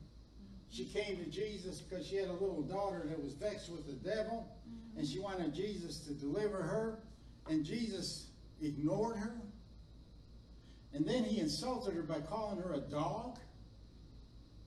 She 0.71 0.85
mm-hmm. 0.85 0.99
came 0.99 1.17
to 1.19 1.31
Jesus 1.31 1.81
because 1.81 2.07
she 2.07 2.17
had 2.17 2.29
a 2.29 2.33
little 2.33 2.63
daughter 2.63 3.05
that 3.09 3.23
was 3.23 3.35
vexed 3.35 3.71
with 3.71 3.87
the 3.87 3.93
devil, 3.93 4.49
mm-hmm. 4.69 4.88
And 4.99 5.07
she 5.07 5.21
wanted 5.21 5.55
Jesus 5.55 6.01
to 6.01 6.13
deliver 6.13 6.61
her, 6.61 6.99
and 7.49 7.65
Jesus 7.65 8.27
ignored 8.61 9.17
her. 9.17 9.33
And 10.93 11.07
then 11.07 11.23
he 11.23 11.41
insulted 11.41 11.95
her 11.95 12.03
by 12.03 12.19
calling 12.21 12.61
her 12.61 12.75
a 12.75 12.81
dog. 12.81 13.39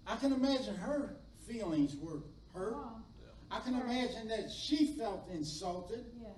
I 0.07 0.15
can 0.15 0.31
imagine 0.31 0.75
her 0.75 1.17
feelings 1.45 1.97
were 1.97 2.21
hurt. 2.53 2.75
On. 2.75 3.03
I 3.51 3.59
can 3.59 3.73
imagine 3.75 4.29
that 4.29 4.49
she 4.49 4.93
felt 4.97 5.27
insulted. 5.33 6.05
Yes. 6.21 6.31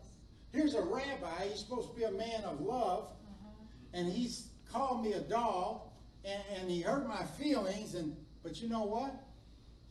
Here's 0.52 0.74
a 0.74 0.82
rabbi, 0.82 1.48
he's 1.50 1.60
supposed 1.60 1.92
to 1.92 1.96
be 1.96 2.04
a 2.04 2.12
man 2.12 2.44
of 2.46 2.62
love, 2.62 3.12
Uh-huh. 3.12 3.50
and 3.94 4.12
he's 4.12 4.48
called 4.72 5.04
me 5.06 5.14
a 5.14 5.22
dog, 5.22 5.82
and, 6.26 6.42
and 6.56 6.72
he 6.72 6.82
hurt 6.82 7.08
my 7.08 7.24
feelings, 7.40 7.94
and 7.94 8.16
but 8.42 8.60
you 8.60 8.68
know 8.70 8.84
what? 8.84 9.14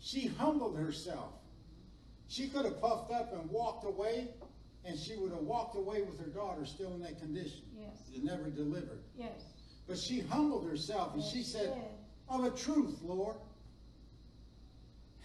She 0.01 0.27
humbled 0.27 0.77
herself. 0.77 1.35
She 2.33 2.49
could 2.49 2.64
have 2.64 2.81
puffed 2.81 3.12
up 3.12 3.35
and 3.35 3.51
walked 3.51 3.85
away, 3.85 4.27
and 4.87 4.99
she 4.99 5.16
would 5.16 5.33
have 5.33 5.42
walked 5.42 5.77
away 5.77 6.01
with 6.01 6.18
her 6.18 6.31
daughter 6.31 6.64
still 6.64 6.95
in 6.95 7.03
that 7.03 7.21
condition. 7.21 7.61
Yes. 7.79 8.09
and 8.14 8.25
Never 8.25 8.49
delivered. 8.49 9.01
Yes. 9.18 9.42
But 9.87 9.99
she 9.99 10.21
humbled 10.21 10.66
herself, 10.66 11.12
and 11.12 11.23
Yes, 11.23 11.31
she 11.31 11.42
said. 11.42 11.77
Of 12.31 12.45
a 12.45 12.51
truth, 12.51 13.03
Lord. 13.03 13.37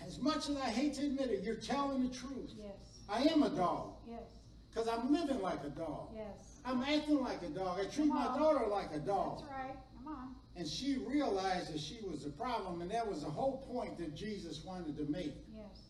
As 0.06 0.20
much 0.20 0.50
as 0.50 0.58
I 0.58 0.66
hate 0.70 0.96
to 0.96 1.06
admit 1.06 1.30
it, 1.30 1.44
you're 1.44 1.56
telling 1.56 2.04
the 2.04 2.14
truth. 2.14 2.52
Yes. 2.58 3.00
I 3.08 3.24
am 3.24 3.42
a 3.44 3.50
dog, 3.52 3.94
Yes. 4.06 4.24
because 4.70 4.90
I'm 4.90 5.14
living 5.14 5.42
like 5.42 5.64
a 5.64 5.70
dog. 5.70 6.10
Yes. 6.14 6.60
I'm 6.66 6.84
acting 6.84 7.22
like 7.22 7.42
a 7.42 7.48
dog. 7.50 7.80
I 7.80 7.86
treat 7.86 8.08
my 8.08 8.38
daughter 8.38 8.68
like 8.68 8.92
a 8.94 9.00
dog. 9.00 9.40
That's 9.40 9.50
right. 9.52 9.78
Come 10.04 10.14
on. 10.14 10.36
And 10.58 10.68
she 10.68 10.98
realized 10.98 11.74
that 11.74 11.80
she 11.80 12.00
was 12.06 12.26
the 12.26 12.32
problem, 12.32 12.82
and 12.82 12.92
that 12.92 13.08
was 13.08 13.22
the 13.24 13.30
whole 13.30 13.66
point 13.72 13.98
that 14.00 14.14
Jesus 14.14 14.66
wanted 14.66 14.98
to 14.98 15.10
make. 15.10 15.34
Yes. 15.56 15.87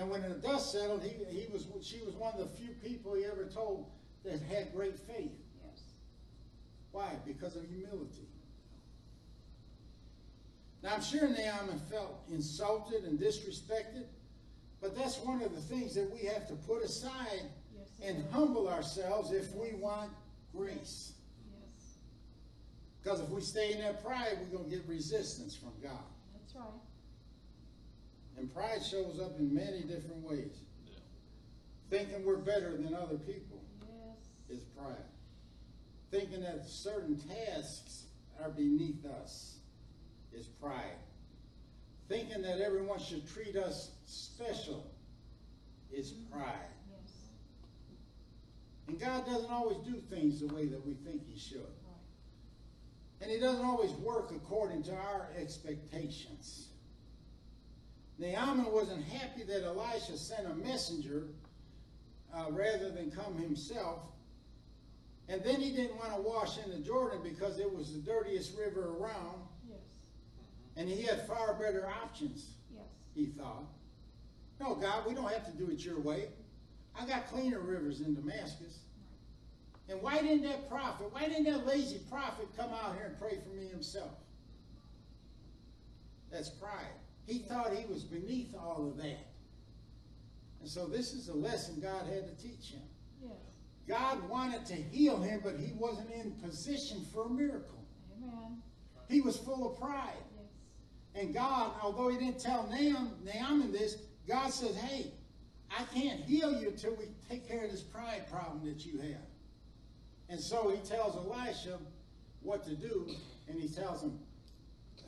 And 0.00 0.08
when 0.08 0.22
the 0.22 0.30
dust 0.30 0.72
settled, 0.72 1.02
he, 1.02 1.10
he 1.30 1.46
was 1.52 1.66
she 1.82 2.00
was 2.06 2.14
one 2.14 2.32
of 2.32 2.38
the 2.38 2.46
few 2.56 2.70
people 2.82 3.14
he 3.14 3.26
ever 3.26 3.44
told 3.44 3.84
that 4.24 4.40
had 4.50 4.72
great 4.74 4.98
faith. 4.98 5.30
Yes. 5.62 5.82
Why? 6.90 7.10
Because 7.26 7.54
of 7.54 7.66
humility. 7.68 8.26
Now 10.82 10.94
I'm 10.94 11.02
sure 11.02 11.28
Naaman 11.28 11.78
felt 11.90 12.22
insulted 12.32 13.04
and 13.04 13.20
disrespected, 13.20 14.04
but 14.80 14.96
that's 14.96 15.18
one 15.18 15.42
of 15.42 15.54
the 15.54 15.60
things 15.60 15.94
that 15.96 16.10
we 16.10 16.20
have 16.28 16.48
to 16.48 16.54
put 16.54 16.82
aside 16.82 17.42
Yes. 17.76 17.88
and 18.02 18.24
humble 18.32 18.68
ourselves 18.70 19.32
if 19.32 19.54
we 19.54 19.72
want 19.74 20.10
grace. 20.56 21.12
Yes. 21.52 21.96
Because 23.02 23.20
if 23.20 23.28
we 23.28 23.42
stay 23.42 23.72
in 23.74 23.80
that 23.80 24.02
pride, 24.02 24.38
we're 24.40 24.56
going 24.58 24.70
to 24.70 24.76
get 24.76 24.88
resistance 24.88 25.54
from 25.54 25.72
God. 25.82 25.92
That's 26.32 26.54
right. 26.54 26.89
And 28.40 28.52
pride 28.54 28.82
shows 28.82 29.20
up 29.20 29.38
in 29.38 29.54
many 29.54 29.82
different 29.82 30.22
ways. 30.22 30.62
Thinking 31.90 32.24
we're 32.24 32.38
better 32.38 32.74
than 32.74 32.94
other 32.94 33.18
people 33.18 33.62
Yes. 33.82 34.16
is 34.48 34.64
pride. 34.64 34.96
Thinking 36.10 36.40
that 36.40 36.64
certain 36.64 37.20
tasks 37.20 38.06
are 38.42 38.48
beneath 38.48 39.04
us 39.04 39.58
is 40.32 40.46
pride. 40.46 40.96
Thinking 42.08 42.40
that 42.40 42.62
everyone 42.62 42.98
should 42.98 43.28
treat 43.28 43.56
us 43.56 43.90
special 44.06 44.90
is 45.92 46.12
mm-hmm. 46.12 46.32
pride. 46.32 46.72
Yes. 46.88 47.12
And 48.88 48.98
God 48.98 49.26
doesn't 49.26 49.50
always 49.50 49.78
do 49.84 50.00
things 50.08 50.40
the 50.40 50.46
way 50.46 50.64
that 50.64 50.86
we 50.86 50.94
think 50.94 51.26
He 51.26 51.38
should. 51.38 51.60
Right. 51.60 53.20
And 53.20 53.30
He 53.30 53.38
doesn't 53.38 53.66
always 53.66 53.90
work 53.92 54.32
according 54.34 54.84
to 54.84 54.94
our 54.94 55.28
expectations. 55.36 56.69
Naaman 58.20 58.70
wasn't 58.70 59.02
happy 59.04 59.44
that 59.44 59.64
Elisha 59.64 60.16
sent 60.18 60.46
a 60.46 60.54
messenger 60.54 61.24
uh, 62.34 62.46
rather 62.50 62.90
than 62.90 63.10
come 63.10 63.38
himself. 63.38 64.00
And 65.28 65.42
then 65.42 65.60
he 65.60 65.70
didn't 65.70 65.96
want 65.96 66.14
to 66.14 66.20
wash 66.20 66.58
in 66.58 66.70
the 66.70 66.78
Jordan 66.78 67.20
because 67.22 67.58
it 67.58 67.72
was 67.72 67.94
the 67.94 68.00
dirtiest 68.00 68.58
river 68.58 68.94
around. 68.98 69.38
Yes. 69.68 69.78
And 70.76 70.88
he 70.88 71.02
had 71.02 71.26
far 71.26 71.54
better 71.54 71.88
options, 72.02 72.50
Yes. 72.74 72.84
he 73.14 73.26
thought. 73.26 73.64
No, 74.60 74.74
God, 74.74 75.06
we 75.06 75.14
don't 75.14 75.30
have 75.32 75.46
to 75.46 75.52
do 75.52 75.70
it 75.70 75.82
your 75.82 75.98
way. 75.98 76.28
I 77.00 77.06
got 77.06 77.28
cleaner 77.28 77.60
rivers 77.60 78.00
in 78.00 78.14
Damascus. 78.14 78.80
And 79.88 80.02
why 80.02 80.20
didn't 80.20 80.42
that 80.42 80.68
prophet, 80.68 81.06
why 81.10 81.26
didn't 81.26 81.44
that 81.44 81.66
lazy 81.66 82.00
prophet 82.10 82.48
come 82.56 82.70
out 82.70 82.96
here 82.96 83.06
and 83.06 83.18
pray 83.18 83.38
for 83.42 83.48
me 83.56 83.66
himself? 83.68 84.10
That's 86.30 86.50
pride. 86.50 86.92
He 87.30 87.38
thought 87.38 87.72
he 87.72 87.86
was 87.86 88.02
beneath 88.02 88.52
all 88.58 88.88
of 88.88 88.96
that. 88.96 89.28
And 90.60 90.68
so 90.68 90.86
this 90.86 91.12
is 91.12 91.28
a 91.28 91.34
lesson 91.34 91.78
God 91.80 92.06
had 92.06 92.26
to 92.26 92.42
teach 92.42 92.72
him. 92.72 92.82
Yes. 93.22 93.32
God 93.86 94.28
wanted 94.28 94.66
to 94.66 94.74
heal 94.74 95.22
him, 95.22 95.40
but 95.44 95.54
he 95.56 95.72
wasn't 95.78 96.10
in 96.10 96.32
position 96.32 97.06
for 97.14 97.26
a 97.26 97.30
miracle. 97.30 97.84
Amen. 98.16 98.60
He 99.08 99.20
was 99.20 99.36
full 99.36 99.70
of 99.70 99.78
pride. 99.78 100.24
Yes. 100.36 101.22
And 101.22 101.32
God, 101.32 101.70
although 101.80 102.08
he 102.08 102.18
didn't 102.18 102.40
tell 102.40 102.64
Naaman, 102.68 103.12
Naaman 103.24 103.70
this, 103.70 103.96
God 104.28 104.50
says, 104.50 104.74
hey, 104.74 105.12
I 105.70 105.84
can't 105.94 106.20
heal 106.22 106.60
you 106.60 106.70
until 106.70 106.96
we 106.96 107.04
take 107.28 107.46
care 107.46 107.64
of 107.64 107.70
this 107.70 107.82
pride 107.82 108.28
problem 108.28 108.64
that 108.64 108.84
you 108.84 108.98
have. 108.98 109.28
And 110.28 110.40
so 110.40 110.68
he 110.68 110.78
tells 110.78 111.14
Elisha 111.14 111.78
what 112.42 112.64
to 112.64 112.74
do, 112.74 113.08
and 113.48 113.60
he 113.60 113.68
tells 113.68 114.02
him, 114.02 114.18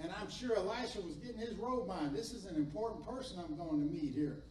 and 0.01 0.13
I'm 0.21 0.31
sure 0.31 0.57
Elisha 0.57 1.01
was 1.01 1.17
getting 1.17 1.41
his 1.41 1.55
robe 1.55 1.91
on. 1.91 2.15
This 2.15 2.33
is 2.33 2.45
an 2.45 2.57
important 2.57 3.07
person 3.07 3.39
I'm 3.39 3.57
going 3.57 3.81
to 3.81 3.95
meet 3.95 4.13
here. 4.15 4.43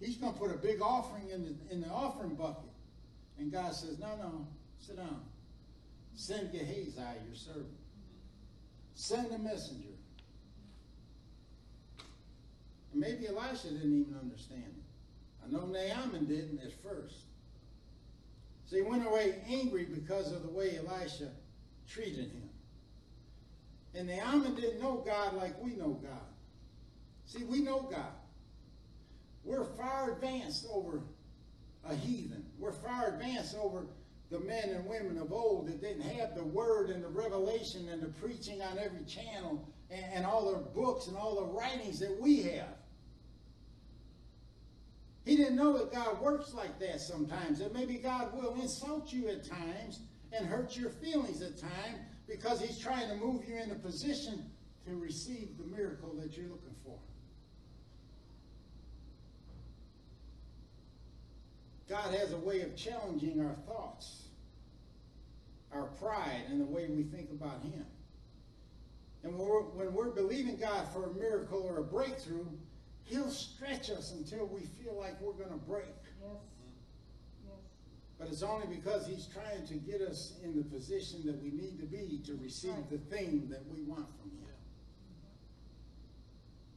He's 0.00 0.16
going 0.16 0.32
to 0.32 0.38
put 0.38 0.50
a 0.50 0.58
big 0.58 0.80
offering 0.80 1.30
in 1.30 1.44
the, 1.44 1.74
in 1.74 1.80
the 1.80 1.88
offering 1.88 2.34
bucket. 2.34 2.70
And 3.38 3.52
God 3.52 3.74
says, 3.74 3.98
no, 3.98 4.16
no, 4.16 4.46
sit 4.78 4.96
down. 4.96 5.22
Send 6.14 6.52
Gehazi, 6.52 7.00
your 7.26 7.34
servant. 7.34 7.66
Send 8.94 9.32
a 9.32 9.38
messenger. 9.38 9.88
And 12.92 13.00
maybe 13.00 13.28
Elisha 13.28 13.68
didn't 13.68 14.00
even 14.00 14.16
understand 14.20 14.64
it. 14.66 14.84
I 15.44 15.50
know 15.50 15.66
Naaman 15.66 16.26
didn't 16.26 16.60
at 16.62 16.72
first. 16.82 17.16
So 18.66 18.76
he 18.76 18.82
went 18.82 19.06
away 19.06 19.36
angry 19.48 19.84
because 19.84 20.32
of 20.32 20.42
the 20.42 20.50
way 20.50 20.78
Elisha 20.78 21.30
treated 21.88 22.30
him. 22.30 22.47
And 23.98 24.08
Naaman 24.08 24.54
didn't 24.54 24.80
know 24.80 25.02
God 25.04 25.34
like 25.34 25.60
we 25.60 25.74
know 25.74 25.98
God. 26.00 26.28
See, 27.26 27.42
we 27.42 27.60
know 27.60 27.80
God. 27.90 28.12
We're 29.42 29.64
far 29.64 30.12
advanced 30.12 30.66
over 30.72 31.00
a 31.84 31.96
heathen. 31.96 32.44
We're 32.60 32.72
far 32.72 33.08
advanced 33.08 33.56
over 33.60 33.86
the 34.30 34.38
men 34.38 34.68
and 34.68 34.86
women 34.86 35.18
of 35.18 35.32
old 35.32 35.66
that 35.66 35.80
didn't 35.80 36.02
have 36.02 36.36
the 36.36 36.44
word 36.44 36.90
and 36.90 37.02
the 37.02 37.08
revelation 37.08 37.88
and 37.88 38.00
the 38.00 38.08
preaching 38.20 38.62
on 38.62 38.78
every 38.78 39.04
channel 39.04 39.68
and, 39.90 40.04
and 40.14 40.26
all 40.26 40.52
the 40.52 40.58
books 40.58 41.08
and 41.08 41.16
all 41.16 41.34
the 41.34 41.52
writings 41.58 41.98
that 41.98 42.20
we 42.20 42.42
have. 42.42 42.76
He 45.24 45.36
didn't 45.36 45.56
know 45.56 45.76
that 45.76 45.92
God 45.92 46.20
works 46.20 46.54
like 46.54 46.78
that 46.78 47.00
sometimes. 47.00 47.58
That 47.58 47.74
maybe 47.74 47.96
God 47.96 48.32
will 48.32 48.54
insult 48.60 49.12
you 49.12 49.28
at 49.28 49.44
times 49.44 50.00
and 50.32 50.46
hurt 50.46 50.76
your 50.76 50.90
feelings 50.90 51.42
at 51.42 51.58
times 51.58 51.98
because 52.28 52.60
he's 52.60 52.78
trying 52.78 53.08
to 53.08 53.16
move 53.16 53.48
you 53.48 53.56
in 53.56 53.70
a 53.70 53.74
position 53.74 54.50
to 54.86 54.94
receive 54.94 55.48
the 55.58 55.64
miracle 55.64 56.14
that 56.20 56.36
you're 56.36 56.48
looking 56.48 56.74
for. 56.84 56.98
God 61.88 62.14
has 62.14 62.32
a 62.32 62.38
way 62.38 62.60
of 62.60 62.76
challenging 62.76 63.40
our 63.40 63.54
thoughts, 63.66 64.24
our 65.72 65.84
pride, 65.84 66.42
and 66.50 66.60
the 66.60 66.66
way 66.66 66.86
we 66.86 67.02
think 67.02 67.30
about 67.30 67.62
Him. 67.62 67.86
And 69.24 69.38
when 69.38 69.48
we're, 69.48 69.62
when 69.62 69.92
we're 69.94 70.10
believing 70.10 70.58
God 70.58 70.86
for 70.92 71.04
a 71.04 71.14
miracle 71.14 71.62
or 71.62 71.78
a 71.78 71.84
breakthrough, 71.84 72.46
He'll 73.04 73.30
stretch 73.30 73.90
us 73.90 74.12
until 74.12 74.46
we 74.46 74.60
feel 74.82 74.94
like 74.98 75.18
we're 75.20 75.32
going 75.32 75.48
to 75.48 75.66
break. 75.66 75.86
Yes. 76.20 76.57
But 78.18 78.28
it's 78.28 78.42
only 78.42 78.66
because 78.66 79.06
He's 79.06 79.26
trying 79.26 79.66
to 79.66 79.74
get 79.74 80.00
us 80.00 80.34
in 80.42 80.56
the 80.56 80.64
position 80.64 81.24
that 81.26 81.40
we 81.42 81.50
need 81.50 81.78
to 81.78 81.86
be 81.86 82.20
to 82.26 82.34
receive 82.42 82.72
Right. 82.72 82.90
the 82.90 82.98
thing 82.98 83.48
that 83.48 83.64
we 83.72 83.82
want 83.82 84.08
from 84.20 84.30
Him. 84.30 84.54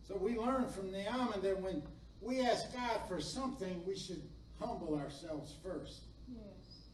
So 0.07 0.17
we 0.17 0.37
learn 0.37 0.67
from 0.69 0.91
Naaman 0.91 1.41
that 1.41 1.59
when 1.61 1.81
we 2.21 2.41
ask 2.41 2.71
God 2.73 3.01
for 3.07 3.19
something, 3.19 3.81
we 3.87 3.95
should 3.97 4.21
humble 4.59 4.95
ourselves 4.99 5.55
first 5.63 6.01
Yes. 6.27 6.87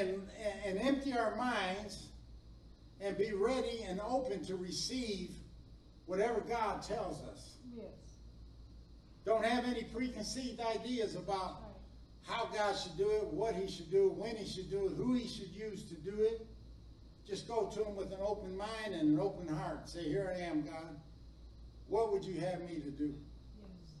and, 0.00 0.20
and 0.66 0.78
empty 0.78 1.12
our 1.14 1.34
minds 1.36 2.08
and 3.00 3.16
be 3.16 3.32
ready 3.32 3.82
and 3.88 4.00
open 4.00 4.44
to 4.44 4.56
receive 4.56 5.30
whatever 6.06 6.40
God 6.40 6.82
tells 6.82 7.22
us. 7.22 7.54
Yes. 7.74 7.86
Don't 9.24 9.44
have 9.44 9.64
any 9.64 9.84
preconceived 9.84 10.60
ideas 10.60 11.14
about. 11.14 11.62
How 12.26 12.46
God 12.46 12.74
should 12.76 12.96
do 12.96 13.08
it, 13.10 13.24
what 13.28 13.54
He 13.54 13.68
should 13.68 13.90
do, 13.90 14.12
when 14.16 14.36
He 14.36 14.46
should 14.46 14.70
do 14.70 14.86
it, 14.86 14.92
who 14.96 15.14
He 15.14 15.28
should 15.28 15.50
use 15.50 15.84
to 15.84 15.94
do 15.94 16.22
it. 16.22 16.46
Just 17.26 17.48
go 17.48 17.70
to 17.74 17.84
Him 17.84 17.96
with 17.96 18.12
an 18.12 18.18
open 18.24 18.56
mind 18.56 18.94
and 18.94 19.02
an 19.02 19.20
open 19.20 19.48
heart. 19.48 19.88
Say, 19.88 20.04
Here 20.04 20.34
I 20.36 20.40
am, 20.42 20.62
God. 20.62 21.00
What 21.88 22.12
would 22.12 22.24
you 22.24 22.40
have 22.40 22.60
me 22.60 22.76
to 22.76 22.90
do? 22.90 23.14
Yes. 23.58 23.92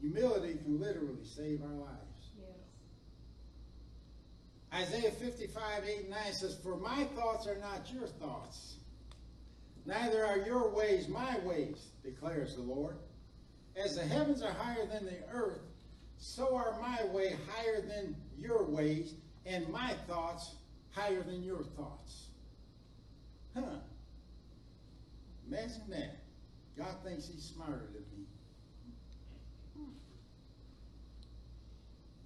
Humility 0.00 0.58
can 0.62 0.80
literally 0.80 1.24
save 1.24 1.60
our 1.62 1.76
lives. 1.76 2.30
Yes. 4.72 4.88
Isaiah 4.88 5.10
55, 5.10 5.84
8 5.84 6.00
and 6.02 6.10
9 6.10 6.18
says, 6.32 6.56
For 6.62 6.76
my 6.76 7.04
thoughts 7.16 7.48
are 7.48 7.58
not 7.58 7.90
your 7.92 8.06
thoughts, 8.06 8.76
neither 9.86 10.24
are 10.24 10.38
your 10.38 10.70
ways 10.70 11.08
my 11.08 11.36
ways, 11.40 11.88
declares 12.04 12.54
the 12.54 12.62
Lord. 12.62 12.96
As 13.76 13.96
the 13.96 14.06
heavens 14.06 14.42
are 14.42 14.52
higher 14.52 14.86
than 14.86 15.04
the 15.04 15.18
earth, 15.32 15.62
so 16.16 16.54
are 16.56 16.78
my 16.80 17.04
way 17.12 17.36
higher 17.48 17.80
than 17.80 18.14
your 18.38 18.64
ways, 18.64 19.14
and 19.46 19.68
my 19.68 19.94
thoughts 20.06 20.54
higher 20.90 21.22
than 21.22 21.42
your 21.42 21.62
thoughts. 21.76 22.28
Huh. 23.54 23.78
Imagine 25.48 25.82
that. 25.90 26.16
God 26.76 26.94
thinks 27.04 27.28
he's 27.28 27.44
smarter 27.44 27.88
than 27.92 28.04
me. 28.16 28.26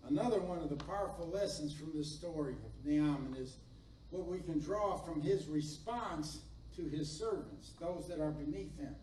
Another 0.09 0.41
one 0.41 0.59
of 0.59 0.71
the 0.71 0.77
powerful 0.77 1.29
lessons 1.29 1.75
from 1.75 1.93
this 1.95 2.11
story 2.11 2.55
of 2.55 2.87
Naaman 2.87 3.37
is 3.39 3.59
what 4.11 4.27
we 4.27 4.39
can 4.39 4.59
draw 4.59 4.97
from 4.97 5.21
his 5.21 5.47
response 5.49 6.41
to 6.77 6.89
his 6.89 7.11
servants, 7.11 7.73
those 7.79 8.09
that 8.09 8.21
are 8.21 8.31
beneath 8.31 8.75
him. 8.79 8.95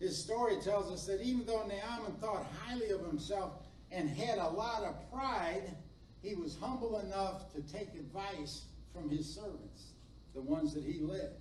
His 0.00 0.16
story 0.16 0.56
tells 0.62 0.92
us 0.92 1.06
that 1.06 1.20
even 1.22 1.44
though 1.44 1.66
Naaman 1.66 2.12
thought 2.20 2.46
highly 2.60 2.90
of 2.90 3.04
himself 3.04 3.52
and 3.90 4.08
had 4.08 4.38
a 4.38 4.48
lot 4.48 4.84
of 4.84 5.10
pride, 5.12 5.74
he 6.22 6.34
was 6.34 6.56
humble 6.60 7.00
enough 7.00 7.52
to 7.54 7.62
take 7.62 7.94
advice 7.94 8.62
from 8.92 9.10
his 9.10 9.32
servants, 9.32 9.92
the 10.34 10.40
ones 10.40 10.74
that 10.74 10.84
he 10.84 11.00
led. 11.00 11.32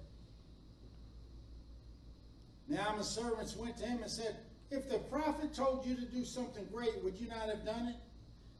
Naaman's 2.68 3.08
servants 3.08 3.56
went 3.56 3.78
to 3.78 3.86
him 3.86 4.02
and 4.02 4.12
said, 4.12 4.38
If 4.72 4.90
the 4.90 5.00
prophet 5.00 5.54
told 5.54 5.86
you 5.86 5.96
to 5.96 6.06
do 6.06 6.26
something 6.26 6.66
great, 6.74 7.04
would 7.04 7.16
you 7.16 7.28
not 7.28 7.50
have 7.50 7.64
done 7.64 7.88
it? 7.88 7.96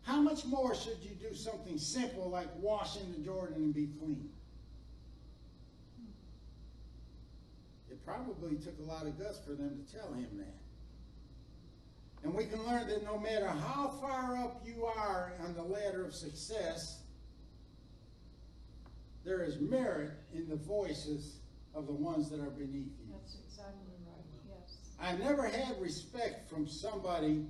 How 0.04 0.22
much 0.22 0.46
more 0.46 0.74
should 0.74 1.00
you 1.02 1.12
do 1.16 1.36
something 1.36 1.78
simple 1.78 2.30
like 2.30 2.48
wash 2.62 2.98
in 2.98 3.12
the 3.12 3.20
Jordan 3.20 3.56
and 3.56 3.74
be 3.74 3.90
clean? 4.00 4.30
Probably 8.08 8.56
took 8.56 8.80
a 8.80 8.90
lot 8.90 9.06
of 9.06 9.20
guts 9.20 9.40
for 9.46 9.52
them 9.52 9.84
to 9.84 9.94
tell 9.94 10.14
him 10.14 10.30
that. 10.38 10.56
And 12.24 12.34
we 12.34 12.46
can 12.46 12.66
learn 12.66 12.88
that 12.88 13.04
no 13.04 13.20
matter 13.20 13.48
how 13.48 13.90
far 14.02 14.38
up 14.38 14.62
you 14.66 14.86
are 14.86 15.34
on 15.44 15.54
the 15.54 15.62
ladder 15.62 16.06
of 16.06 16.14
success, 16.16 17.02
there 19.26 19.44
is 19.44 19.60
merit 19.60 20.12
in 20.34 20.48
the 20.48 20.56
voices 20.56 21.40
of 21.76 21.86
the 21.86 21.94
ones 21.94 22.30
that 22.30 22.40
are 22.40 22.50
beneath 22.50 22.94
you. 22.98 23.12
That's 23.12 23.38
exactly 23.46 23.92
right. 24.08 24.24
Yes. 24.50 24.78
I 25.02 25.18
never 25.18 25.46
had 25.46 25.80
respect 25.82 26.50
from 26.50 26.66
somebody, 26.66 27.46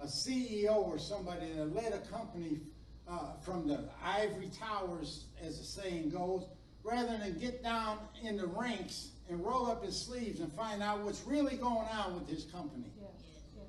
a 0.00 0.06
CEO 0.06 0.76
or 0.76 0.98
somebody 0.98 1.50
that 1.56 1.74
led 1.74 1.94
a 1.94 2.00
company 2.10 2.60
uh, 3.08 3.32
from 3.42 3.66
the 3.66 3.88
ivory 4.04 4.50
towers, 4.50 5.24
as 5.42 5.58
the 5.58 5.64
saying 5.64 6.10
goes, 6.10 6.46
rather 6.84 7.16
than 7.16 7.38
get 7.38 7.62
down 7.62 7.98
in 8.22 8.36
the 8.36 8.46
ranks 8.46 9.08
and 9.28 9.44
roll 9.44 9.66
up 9.66 9.82
his 9.82 9.98
sleeves 9.98 10.40
and 10.40 10.52
find 10.52 10.82
out 10.82 11.00
what's 11.00 11.22
really 11.26 11.56
going 11.56 11.88
on 11.88 12.14
with 12.14 12.28
his 12.28 12.44
company. 12.44 12.92
Yes. 13.00 13.10
Yes. 13.56 13.66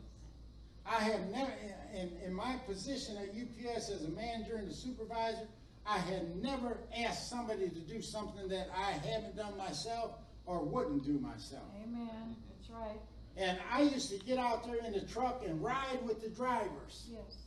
I 0.86 1.04
have 1.04 1.22
never, 1.30 1.52
in, 1.94 2.12
in 2.26 2.34
my 2.34 2.58
position 2.68 3.18
at 3.18 3.30
UPS 3.30 3.90
as 3.90 4.04
a 4.04 4.10
manager 4.10 4.58
and 4.58 4.70
a 4.70 4.74
supervisor, 4.74 5.48
I 5.88 5.98
had 6.00 6.36
never 6.42 6.78
asked 6.98 7.30
somebody 7.30 7.70
to 7.70 7.80
do 7.80 8.02
something 8.02 8.50
that 8.50 8.70
I 8.76 8.92
haven't 8.92 9.38
done 9.38 9.58
myself 9.58 10.12
or 10.46 10.64
wouldn't 10.64 11.06
do 11.06 11.20
myself. 11.20 11.64
Amen. 11.84 12.36
That's 12.50 12.70
right. 12.70 13.00
And 13.38 13.58
I 13.72 13.84
used 13.84 14.10
to 14.12 14.18
get 14.26 14.38
out 14.38 14.66
there 14.66 14.78
in 14.86 14.94
the 14.94 15.02
truck 15.02 15.44
and 15.46 15.64
ride 15.64 16.00
with 16.04 16.22
the 16.22 16.30
drivers. 16.30 17.08
Yes. 17.10 17.38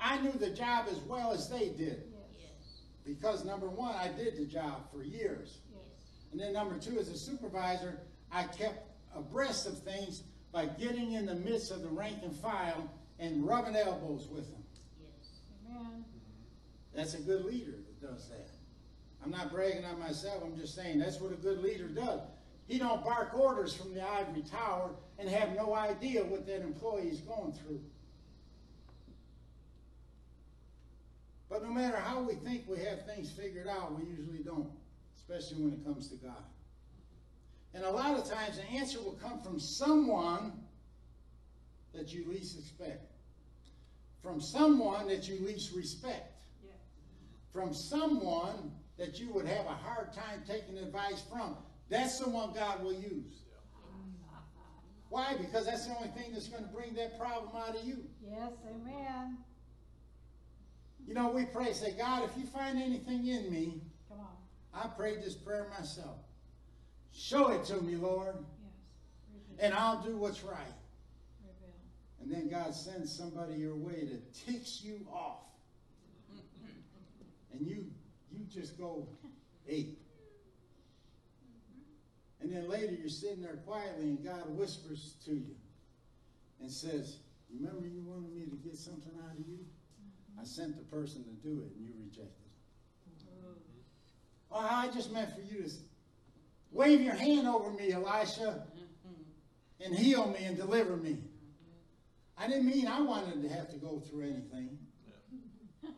I 0.00 0.18
knew 0.20 0.32
the 0.32 0.50
job 0.50 0.86
as 0.90 0.98
well 1.00 1.32
as 1.32 1.48
they 1.48 1.68
did. 1.68 2.02
Yes. 2.10 2.15
Because 3.06 3.44
number 3.44 3.68
one, 3.68 3.94
I 3.94 4.08
did 4.08 4.36
the 4.36 4.44
job 4.44 4.90
for 4.92 5.02
years. 5.02 5.58
Yes. 5.72 5.82
And 6.32 6.40
then 6.40 6.52
number 6.52 6.76
two, 6.76 6.98
as 6.98 7.08
a 7.08 7.16
supervisor, 7.16 8.00
I 8.32 8.44
kept 8.44 8.90
abreast 9.14 9.66
of 9.66 9.78
things 9.78 10.24
by 10.52 10.66
getting 10.66 11.12
in 11.12 11.26
the 11.26 11.34
midst 11.34 11.70
of 11.70 11.82
the 11.82 11.88
rank 11.88 12.18
and 12.22 12.34
file 12.34 12.90
and 13.18 13.46
rubbing 13.46 13.76
elbows 13.76 14.28
with 14.28 14.50
them. 14.50 14.62
Amen. 15.70 16.04
That's 16.94 17.14
a 17.14 17.20
good 17.20 17.44
leader 17.44 17.72
that 17.72 18.00
does 18.00 18.28
that. 18.28 18.50
I'm 19.24 19.30
not 19.30 19.50
bragging 19.50 19.84
on 19.84 19.98
myself, 19.98 20.42
I'm 20.44 20.56
just 20.56 20.74
saying 20.74 20.98
that's 20.98 21.20
what 21.20 21.32
a 21.32 21.36
good 21.36 21.58
leader 21.58 21.88
does. 21.88 22.20
He 22.66 22.78
don't 22.78 23.04
bark 23.04 23.34
orders 23.34 23.74
from 23.74 23.94
the 23.94 24.02
ivory 24.02 24.42
tower 24.42 24.90
and 25.18 25.28
have 25.28 25.54
no 25.54 25.74
idea 25.74 26.24
what 26.24 26.46
that 26.46 26.62
employee 26.62 27.08
is 27.08 27.20
going 27.20 27.52
through. 27.52 27.80
But 31.48 31.62
no 31.62 31.70
matter 31.70 31.96
how 31.96 32.22
we 32.22 32.34
think 32.34 32.64
we 32.68 32.78
have 32.78 33.06
things 33.06 33.30
figured 33.30 33.68
out, 33.68 33.98
we 33.98 34.08
usually 34.08 34.42
don't, 34.42 34.68
especially 35.16 35.62
when 35.62 35.72
it 35.72 35.84
comes 35.84 36.08
to 36.08 36.16
God. 36.16 36.44
And 37.74 37.84
a 37.84 37.90
lot 37.90 38.18
of 38.18 38.28
times 38.28 38.56
the 38.56 38.64
answer 38.64 39.00
will 39.00 39.18
come 39.22 39.40
from 39.40 39.60
someone 39.60 40.52
that 41.94 42.12
you 42.12 42.28
least 42.28 42.58
expect, 42.58 43.12
from 44.22 44.40
someone 44.40 45.06
that 45.08 45.28
you 45.28 45.38
least 45.46 45.74
respect 45.74 46.32
Yeah. 46.64 46.72
from 47.52 47.72
someone 47.72 48.72
that 48.96 49.20
you 49.20 49.30
would 49.32 49.46
have 49.46 49.66
a 49.66 49.74
hard 49.74 50.12
time 50.12 50.42
taking 50.46 50.78
advice 50.78 51.22
from. 51.30 51.56
That's 51.88 52.18
the 52.18 52.28
one 52.28 52.52
God 52.54 52.82
will 52.82 52.94
use. 52.94 53.42
Why? 55.08 55.36
Because 55.36 55.66
that's 55.66 55.86
the 55.86 55.94
only 55.94 56.08
thing 56.08 56.32
that's 56.32 56.48
going 56.48 56.64
to 56.64 56.70
bring 56.70 56.94
that 56.94 57.18
problem 57.18 57.54
out 57.56 57.76
of 57.76 57.84
you. 57.84 58.04
Yes. 58.20 58.52
Amen. 58.68 59.38
You 61.06 61.14
know, 61.14 61.30
we 61.30 61.44
pray, 61.44 61.72
say, 61.72 61.92
God, 61.92 62.24
if 62.24 62.36
you 62.36 62.44
find 62.46 62.82
anything 62.82 63.26
in 63.26 63.50
me, 63.50 63.80
Come 64.08 64.18
on. 64.20 64.26
I 64.74 64.88
prayed 64.88 65.22
this 65.22 65.34
prayer 65.34 65.68
myself. 65.78 66.18
Show 67.12 67.52
it 67.52 67.64
to 67.66 67.80
me, 67.80 67.96
Lord, 67.96 68.34
Yes. 68.34 69.60
And 69.60 69.74
I'll 69.74 70.02
do 70.02 70.16
what's 70.16 70.42
right. 70.42 70.58
Reveal. 71.44 72.20
And 72.20 72.30
then 72.32 72.48
God 72.50 72.74
sends 72.74 73.16
somebody 73.16 73.54
your 73.54 73.76
way 73.76 74.04
that 74.04 74.34
ticks 74.34 74.82
you 74.82 75.06
off. 75.10 75.44
And 77.52 77.66
you 77.66 77.86
you 78.30 78.44
just 78.52 78.76
go, 78.76 79.08
hey. 79.64 79.94
And 82.40 82.52
then 82.52 82.68
later 82.68 82.92
you're 82.92 83.08
sitting 83.08 83.40
there 83.40 83.56
quietly 83.66 84.04
and 84.04 84.22
God 84.22 84.50
whispers 84.50 85.14
to 85.24 85.32
you 85.32 85.54
and 86.60 86.70
says, 86.70 87.16
Remember 87.54 87.86
you 87.86 88.02
wanted 88.04 88.34
me 88.34 88.44
to 88.44 88.56
get 88.56 88.76
something 88.76 89.12
out 89.24 89.38
of 89.38 89.46
you? 89.48 89.58
I 90.40 90.44
sent 90.44 90.76
the 90.76 90.84
person 90.96 91.24
to 91.24 91.30
do 91.48 91.62
it 91.62 91.76
and 91.76 91.86
you 91.86 91.92
rejected 91.98 92.26
it. 92.28 92.46
Oh, 94.50 94.58
I 94.58 94.88
just 94.88 95.12
meant 95.12 95.34
for 95.34 95.40
you 95.40 95.62
to 95.62 95.70
wave 96.70 97.00
your 97.00 97.14
hand 97.14 97.46
over 97.48 97.70
me, 97.70 97.92
Elisha, 97.92 98.64
mm-hmm. 98.74 99.84
and 99.84 99.94
heal 99.94 100.28
me 100.28 100.44
and 100.44 100.56
deliver 100.56 100.96
me. 100.96 101.10
Mm-hmm. 101.10 102.42
I 102.42 102.46
didn't 102.46 102.66
mean 102.66 102.86
I 102.86 103.00
wanted 103.00 103.42
to 103.42 103.48
have 103.48 103.70
to 103.70 103.76
go 103.76 104.00
through 104.00 104.22
anything. 104.22 104.78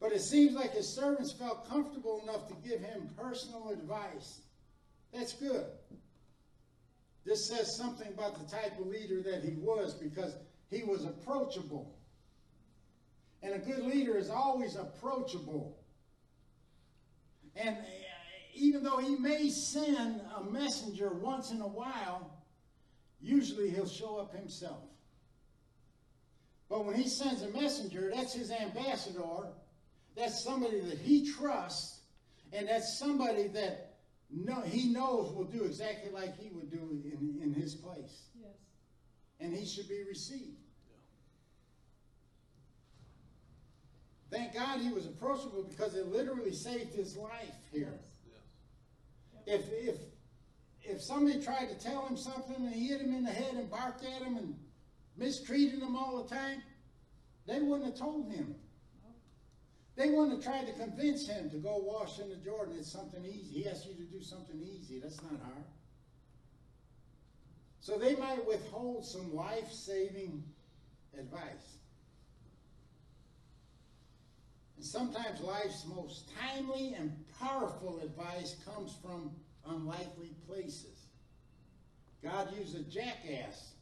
But 0.00 0.10
it 0.10 0.20
seems 0.20 0.54
like 0.54 0.72
his 0.72 0.96
servants 0.96 1.32
felt 1.32 1.68
comfortable 1.68 2.20
enough 2.24 2.48
to 2.48 2.54
give 2.68 2.80
him 2.80 3.08
personal 3.16 3.70
advice. 3.70 4.40
That's 5.12 5.32
good. 5.32 5.64
This 7.24 7.48
says 7.48 7.76
something 7.76 8.08
about 8.08 8.36
the 8.36 8.50
type 8.50 8.78
of 8.80 8.86
leader 8.88 9.22
that 9.22 9.44
he 9.44 9.54
was 9.54 9.94
because 9.94 10.34
he 10.72 10.82
was 10.82 11.04
approachable. 11.04 11.94
And 13.42 13.54
a 13.54 13.58
good 13.58 13.84
leader 13.84 14.16
is 14.16 14.30
always 14.30 14.76
approachable. 14.76 15.78
And 17.54 17.76
uh, 17.76 17.82
even 18.54 18.82
though 18.82 18.98
he 18.98 19.16
may 19.16 19.50
send 19.50 20.22
a 20.36 20.44
messenger 20.44 21.10
once 21.12 21.50
in 21.50 21.60
a 21.60 21.68
while, 21.68 22.30
usually 23.20 23.70
he'll 23.70 23.88
show 23.88 24.16
up 24.16 24.34
himself. 24.34 24.84
But 26.68 26.86
when 26.86 26.94
he 26.94 27.08
sends 27.08 27.42
a 27.42 27.50
messenger, 27.50 28.10
that's 28.14 28.32
his 28.32 28.50
ambassador. 28.50 29.48
That's 30.16 30.42
somebody 30.42 30.80
that 30.80 30.98
he 30.98 31.30
trusts, 31.30 32.00
and 32.52 32.68
that's 32.68 32.98
somebody 32.98 33.48
that 33.48 33.92
know, 34.30 34.62
he 34.62 34.90
knows 34.90 35.32
will 35.32 35.44
do 35.44 35.64
exactly 35.64 36.10
like 36.10 36.38
he 36.38 36.48
would 36.50 36.70
do 36.70 37.02
in, 37.04 37.42
in 37.42 37.52
his 37.52 37.74
place. 37.74 38.22
Yes. 38.38 38.52
And 39.40 39.54
he 39.54 39.66
should 39.66 39.88
be 39.88 40.02
received. 40.08 40.61
Thank 44.32 44.54
God 44.54 44.80
he 44.80 44.90
was 44.90 45.04
approachable 45.04 45.62
because 45.62 45.94
it 45.94 46.06
literally 46.06 46.54
saved 46.54 46.94
his 46.94 47.18
life 47.18 47.54
here. 47.70 47.92
If 49.46 49.66
if 49.70 49.96
if 50.82 51.02
somebody 51.02 51.42
tried 51.44 51.66
to 51.66 51.78
tell 51.78 52.06
him 52.06 52.16
something 52.16 52.56
and 52.56 52.74
hit 52.74 53.02
him 53.02 53.14
in 53.14 53.24
the 53.24 53.30
head 53.30 53.54
and 53.54 53.70
barked 53.70 54.02
at 54.04 54.22
him 54.22 54.38
and 54.38 54.56
mistreated 55.18 55.82
him 55.82 55.94
all 55.94 56.22
the 56.22 56.34
time, 56.34 56.62
they 57.46 57.60
wouldn't 57.60 57.84
have 57.84 57.98
told 57.98 58.32
him. 58.32 58.54
They 59.96 60.08
wouldn't 60.08 60.42
have 60.42 60.42
tried 60.42 60.66
to 60.66 60.72
convince 60.72 61.28
him 61.28 61.50
to 61.50 61.58
go 61.58 61.76
wash 61.76 62.18
in 62.18 62.30
the 62.30 62.36
Jordan. 62.36 62.76
It's 62.78 62.90
something 62.90 63.22
easy. 63.26 63.62
He 63.62 63.68
asked 63.68 63.86
you 63.86 63.94
to 63.94 64.10
do 64.10 64.22
something 64.22 64.58
easy. 64.62 64.98
That's 64.98 65.20
not 65.20 65.38
hard. 65.42 65.64
So 67.80 67.98
they 67.98 68.16
might 68.16 68.46
withhold 68.46 69.04
some 69.04 69.34
life-saving 69.34 70.42
advice. 71.18 71.81
And 74.82 74.90
sometimes 74.90 75.40
life's 75.40 75.86
most 75.86 76.28
timely 76.36 76.94
and 76.98 77.14
powerful 77.38 78.00
advice 78.00 78.56
comes 78.64 78.96
from 79.00 79.30
unlikely 79.64 80.34
places. 80.48 81.06
God 82.20 82.52
used 82.58 82.74
a 82.74 82.82
jackass 82.82 83.74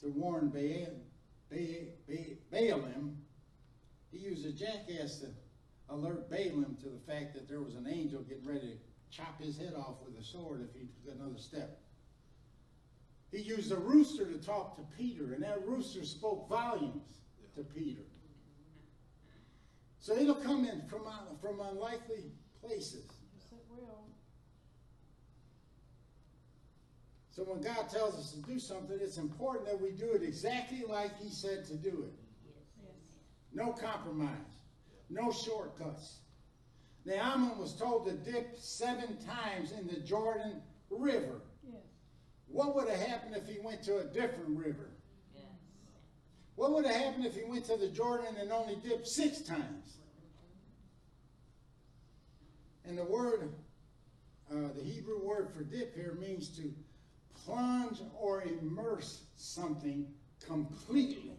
to 0.00 0.08
warn 0.08 0.48
Balaam. 2.50 3.18
He 4.10 4.18
used 4.18 4.44
a 4.46 4.50
jackass 4.50 5.20
to 5.20 5.28
alert 5.90 6.28
Balaam 6.28 6.76
to 6.82 6.88
the 6.88 6.98
fact 7.06 7.32
that 7.34 7.48
there 7.48 7.60
was 7.60 7.76
an 7.76 7.86
angel 7.88 8.22
getting 8.22 8.48
ready 8.48 8.72
to 8.72 9.16
chop 9.16 9.40
his 9.40 9.56
head 9.56 9.74
off 9.78 10.02
with 10.04 10.20
a 10.20 10.24
sword 10.24 10.68
if 10.68 10.74
he 10.74 10.88
took 10.88 11.14
another 11.14 11.38
step. 11.38 11.78
He 13.30 13.42
used 13.42 13.70
a 13.70 13.76
rooster 13.76 14.24
to 14.26 14.44
talk 14.44 14.74
to 14.74 14.82
Peter, 14.98 15.34
and 15.34 15.44
that 15.44 15.64
rooster 15.64 16.04
spoke 16.04 16.48
volumes 16.48 17.20
to 17.54 17.62
Peter. 17.62 18.02
So 20.06 20.16
it'll 20.16 20.36
come 20.36 20.64
in 20.64 20.82
from, 20.82 21.04
uh, 21.04 21.34
from 21.40 21.58
unlikely 21.58 22.30
places. 22.60 23.10
Yes, 23.34 23.50
it 23.50 23.58
will. 23.68 24.06
So 27.32 27.42
when 27.42 27.60
God 27.60 27.88
tells 27.90 28.14
us 28.14 28.30
to 28.30 28.40
do 28.42 28.60
something, 28.60 28.96
it's 29.00 29.16
important 29.16 29.66
that 29.66 29.80
we 29.80 29.90
do 29.90 30.12
it 30.12 30.22
exactly 30.22 30.84
like 30.88 31.18
He 31.20 31.28
said 31.28 31.64
to 31.66 31.74
do 31.74 32.04
it. 32.06 32.14
Yes. 32.46 32.92
No 33.52 33.72
compromise, 33.72 34.30
no 35.10 35.32
shortcuts. 35.32 36.18
Naaman 37.04 37.58
was 37.58 37.74
told 37.74 38.06
to 38.06 38.12
dip 38.12 38.56
seven 38.60 39.18
times 39.26 39.72
in 39.72 39.88
the 39.88 39.98
Jordan 39.98 40.62
River. 40.88 41.40
Yes. 41.68 41.82
What 42.46 42.76
would 42.76 42.88
have 42.88 43.00
happened 43.00 43.34
if 43.34 43.48
he 43.48 43.58
went 43.58 43.82
to 43.82 43.96
a 43.98 44.04
different 44.04 44.56
river? 44.56 44.88
What 46.56 46.72
would 46.72 46.86
have 46.86 46.96
happened 46.96 47.26
if 47.26 47.34
he 47.34 47.44
went 47.44 47.66
to 47.66 47.76
the 47.76 47.88
Jordan 47.88 48.34
and 48.40 48.50
only 48.50 48.76
dipped 48.76 49.06
six 49.06 49.42
times? 49.42 49.98
And 52.86 52.96
the 52.96 53.04
word, 53.04 53.52
uh, 54.50 54.68
the 54.76 54.82
Hebrew 54.82 55.22
word 55.22 55.48
for 55.54 55.64
dip 55.64 55.94
here 55.94 56.16
means 56.20 56.48
to 56.56 56.72
plunge 57.44 57.98
or 58.18 58.42
immerse 58.42 59.22
something 59.36 60.06
completely. 60.44 61.32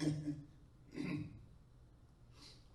Yes. 0.00 0.12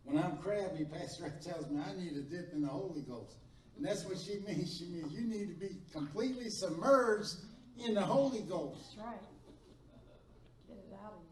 when 0.04 0.18
I'm 0.18 0.38
crabby, 0.38 0.86
Pastor 0.86 1.26
Ed 1.26 1.42
tells 1.42 1.70
me 1.70 1.80
I 1.80 1.94
need 1.98 2.14
a 2.14 2.22
dip 2.22 2.54
in 2.54 2.62
the 2.62 2.68
Holy 2.68 3.02
Ghost. 3.02 3.38
And 3.78 3.86
that's 3.86 4.06
what 4.06 4.18
she 4.20 4.40
means. 4.48 4.78
She 4.78 4.86
means 4.86 5.12
you 5.14 5.28
need 5.28 5.48
to 5.48 5.60
be 5.60 5.78
completely 5.92 6.50
submerged 6.50 7.36
in 7.86 7.94
the 7.94 8.02
Holy 8.02 8.42
Ghost. 8.42 8.96
That's 8.96 9.08
right. 9.08 9.20
Get 10.68 10.78
it 10.78 10.98
out 11.04 11.14
of 11.14 11.20
you. 11.22 11.28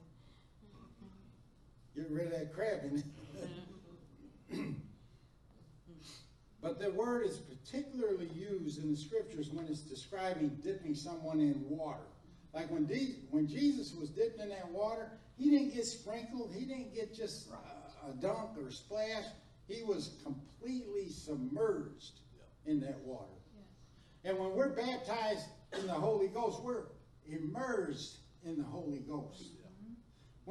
Get 2.01 2.09
rid 2.09 2.25
of 2.27 2.31
that 2.31 2.53
crab 2.53 2.79
in 2.83 3.03
it. 4.49 4.75
but 6.61 6.79
the 6.79 6.89
word 6.91 7.27
is 7.27 7.37
particularly 7.37 8.27
used 8.33 8.81
in 8.81 8.89
the 8.89 8.97
scriptures 8.97 9.51
when 9.51 9.67
it's 9.67 9.81
describing 9.81 10.49
dipping 10.63 10.95
someone 10.95 11.39
in 11.39 11.63
water. 11.69 12.07
Like 12.53 12.71
when, 12.71 12.87
De- 12.87 13.17
when 13.29 13.47
Jesus 13.47 13.93
was 13.93 14.09
dipped 14.09 14.39
in 14.39 14.49
that 14.49 14.67
water, 14.71 15.11
he 15.37 15.51
didn't 15.51 15.75
get 15.75 15.85
sprinkled. 15.85 16.51
He 16.57 16.65
didn't 16.65 16.95
get 16.95 17.13
just 17.13 17.51
uh, 17.51 18.09
a 18.09 18.13
dunk 18.13 18.57
or 18.57 18.71
splash. 18.71 19.25
He 19.67 19.83
was 19.83 20.15
completely 20.23 21.07
submerged 21.09 22.21
in 22.65 22.79
that 22.79 22.99
water. 23.01 23.27
And 24.23 24.39
when 24.39 24.55
we're 24.55 24.69
baptized 24.69 25.45
in 25.79 25.85
the 25.85 25.93
Holy 25.93 26.29
Ghost, 26.29 26.63
we're 26.63 26.85
immersed 27.31 28.17
in 28.43 28.57
the 28.57 28.63
Holy 28.63 28.99
Ghost. 28.99 29.60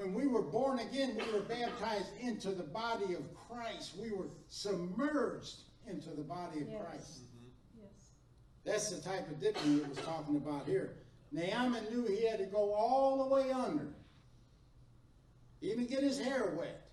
When 0.00 0.14
we 0.14 0.26
were 0.26 0.40
born 0.40 0.78
again, 0.78 1.14
we 1.14 1.30
were 1.30 1.44
baptized 1.44 2.08
into 2.22 2.52
the 2.52 2.62
body 2.62 3.12
of 3.12 3.22
Christ. 3.34 3.96
We 4.00 4.12
were 4.12 4.28
submerged 4.48 5.56
into 5.86 6.08
the 6.10 6.22
body 6.22 6.62
of 6.62 6.68
Yes. 6.68 6.82
Christ. 6.82 7.20
Mm-hmm. 7.20 7.82
Yes. 7.82 7.90
That's 8.64 8.90
the 8.90 9.02
type 9.02 9.30
of 9.30 9.38
dipping 9.38 9.76
it 9.76 9.86
was 9.86 9.98
talking 9.98 10.36
about 10.36 10.64
here. 10.64 10.96
Naaman 11.32 11.84
knew 11.90 12.06
he 12.06 12.26
had 12.26 12.38
to 12.38 12.46
go 12.46 12.72
all 12.72 13.28
the 13.28 13.34
way 13.34 13.50
under, 13.50 13.88
even 15.60 15.86
get 15.86 16.02
his 16.02 16.18
hair 16.18 16.54
wet. 16.56 16.88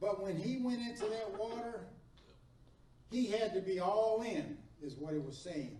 But 0.00 0.22
when 0.22 0.36
he 0.36 0.62
went 0.62 0.80
into 0.80 1.04
that 1.04 1.38
water, 1.38 1.80
he 3.10 3.26
had 3.26 3.52
to 3.52 3.60
be 3.60 3.80
all 3.80 4.22
in, 4.22 4.56
is 4.82 4.94
what 4.94 5.12
it 5.12 5.22
was 5.22 5.36
saying. 5.36 5.78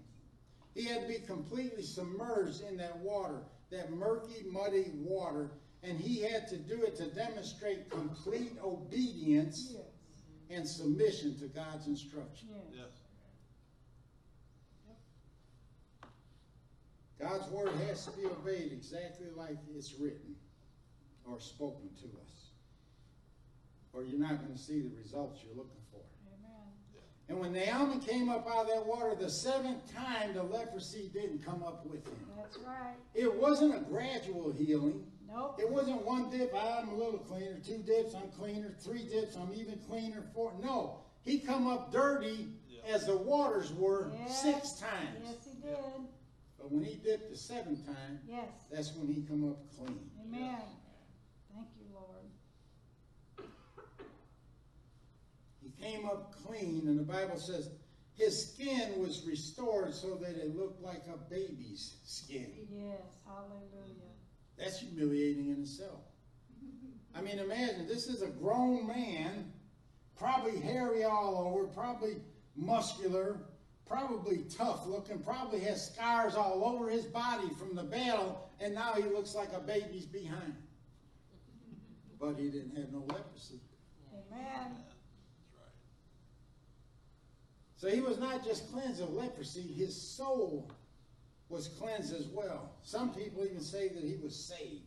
He 0.74 0.85
had 0.85 1.01
to 1.01 1.09
be 1.09 1.20
completely 1.26 1.83
submerged 1.83 2.61
in 2.61 2.76
that 2.76 2.99
water, 2.99 3.41
that 3.72 3.92
murky, 3.92 4.44
muddy 4.50 4.92
water, 4.94 5.50
and 5.82 5.98
he 5.98 6.20
had 6.22 6.46
to 6.48 6.56
do 6.56 6.82
it 6.82 6.94
to 6.96 7.06
demonstrate 7.06 7.90
complete 7.90 8.52
obedience 8.62 9.72
Yes. 9.72 9.82
and 10.50 10.68
submission 10.68 11.38
to 11.40 11.46
God's 11.48 11.86
instruction. 11.88 12.48
Yes. 12.72 12.88
God's 17.18 17.48
word 17.50 17.72
has 17.86 18.04
to 18.06 18.10
be 18.12 18.26
obeyed 18.26 18.72
exactly 18.72 19.28
like 19.36 19.56
it's 19.76 19.94
written 19.94 20.34
or 21.24 21.40
spoken 21.40 21.88
to 22.00 22.06
us. 22.20 22.50
Or 23.92 24.02
you're 24.02 24.18
not 24.18 24.40
going 24.42 24.52
to 24.52 24.58
see 24.58 24.80
the 24.80 24.90
results 24.96 25.40
you're 25.44 25.54
looking 25.54 25.70
for. 25.70 25.76
Amen. 25.76 25.82
And 27.33 27.41
when 27.41 27.55
Naaman 27.55 28.01
came 28.01 28.28
up 28.28 28.47
out 28.47 28.64
of 28.64 28.68
that 28.68 28.85
water 28.87 29.14
the 29.18 29.30
seventh 29.30 29.91
time, 29.91 30.35
the 30.35 30.43
leprosy 30.43 31.11
didn't 31.14 31.43
come 31.43 31.62
up 31.62 31.87
with 31.87 32.07
him. 32.07 32.14
That's 32.37 32.59
right. 32.59 32.93
It 33.14 33.35
wasn't 33.35 33.74
a 33.74 33.78
gradual 33.80 34.53
healing. 34.53 35.07
Nope. 35.26 35.59
It 35.59 35.70
wasn't 35.70 36.05
one 36.05 36.28
dip, 36.28 36.53
ah, 36.55 36.80
I'm 36.83 36.91
a 36.91 36.95
little 36.95 37.18
cleaner, 37.20 37.59
two 37.66 37.78
dips, 37.78 38.14
I'm 38.14 38.28
cleaner, 38.39 38.74
three 38.85 39.09
dips, 39.09 39.35
I'm 39.35 39.51
even 39.55 39.78
cleaner, 39.89 40.22
four. 40.35 40.53
No, 40.62 40.99
he 41.22 41.39
come 41.39 41.66
up 41.66 41.91
dirty 41.91 42.51
as 42.87 43.07
the 43.07 43.16
waters 43.16 43.72
were 43.72 44.12
Yes. 44.14 44.43
six 44.43 44.72
times. 44.74 45.16
Yes, 45.24 45.37
he 45.47 45.55
did. 45.62 45.74
But 46.59 46.70
when 46.70 46.85
he 46.85 46.97
dipped 46.97 47.30
the 47.30 47.37
seventh 47.39 47.87
time, 47.87 48.20
Yes. 48.28 48.51
that's 48.70 48.93
when 48.95 49.09
he 49.09 49.22
come 49.22 49.49
up 49.51 49.57
clean. 49.74 50.11
Amen. 50.22 50.59
Thank 51.55 51.68
you, 51.78 51.87
Lord. 51.95 53.49
He 55.62 55.70
came 55.83 56.07
up 56.07 56.35
clean, 56.47 56.85
and 56.87 56.99
the 56.99 57.03
Bible 57.03 57.37
says 57.37 57.70
his 58.14 58.53
skin 58.53 58.99
was 58.99 59.24
restored 59.26 59.95
so 59.95 60.14
that 60.16 60.37
it 60.37 60.57
looked 60.57 60.83
like 60.83 61.03
a 61.12 61.18
baby's 61.30 61.97
skin. 62.05 62.53
Yes. 62.70 63.01
Hallelujah. 63.26 64.12
That's 64.57 64.80
humiliating 64.80 65.51
in 65.51 65.62
itself. 65.62 66.01
I 67.14 67.20
mean, 67.20 67.39
imagine 67.39 67.87
this 67.87 68.07
is 68.07 68.22
a 68.22 68.28
grown 68.28 68.87
man, 68.87 69.53
probably 70.16 70.59
hairy 70.61 71.05
all 71.05 71.53
over, 71.53 71.66
probably 71.66 72.16
muscular, 72.57 73.37
probably 73.87 74.45
tough 74.57 74.87
looking, 74.87 75.18
probably 75.18 75.61
has 75.61 75.93
scars 75.93 76.35
all 76.35 76.64
over 76.64 76.89
his 76.89 77.05
body 77.05 77.49
from 77.59 77.74
the 77.74 77.83
battle, 77.83 78.49
and 78.61 78.74
now 78.74 78.93
he 78.95 79.03
looks 79.03 79.35
like 79.35 79.53
a 79.53 79.61
baby's 79.61 80.07
behind. 80.07 80.55
But 82.20 82.37
he 82.39 82.49
didn't 82.49 82.76
have 82.76 82.93
no 82.93 83.01
leprosy. 83.01 83.61
Amen. 84.30 84.76
So 87.83 87.89
he 87.89 88.01
was 88.01 88.16
not 88.16 88.45
just 88.45 88.70
cleansed 88.70 89.03
of 89.03 89.12
leprosy, 89.12 89.62
his 89.62 90.01
soul 90.01 90.70
was 91.49 91.66
cleansed 91.66 92.14
as 92.14 92.28
well. 92.28 92.70
Some 92.85 93.12
people 93.12 93.45
even 93.45 93.61
say 93.61 93.89
that 93.89 94.05
he 94.05 94.14
was 94.22 94.37
saved, 94.37 94.85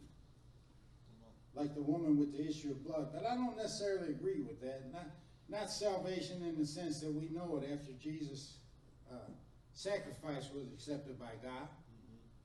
like 1.56 1.76
the 1.76 1.82
woman 1.82 2.18
with 2.18 2.32
the 2.32 2.48
issue 2.48 2.72
of 2.72 2.86
blood. 2.86 3.10
But 3.14 3.26
I 3.26 3.36
don't 3.36 3.58
necessarily 3.58 4.12
agree 4.12 4.40
with 4.40 4.62
that. 4.62 4.94
Not, 4.94 5.08
not 5.50 5.70
salvation 5.70 6.42
in 6.44 6.58
the 6.58 6.66
sense 6.66 7.02
that 7.02 7.12
we 7.12 7.28
know 7.36 7.62
it 7.62 7.70
after 7.70 7.92
Jesus' 8.02 8.60
uh, 9.12 9.30
sacrifice 9.74 10.50
was 10.56 10.68
accepted 10.74 11.20
by 11.20 11.34
God. 11.44 11.68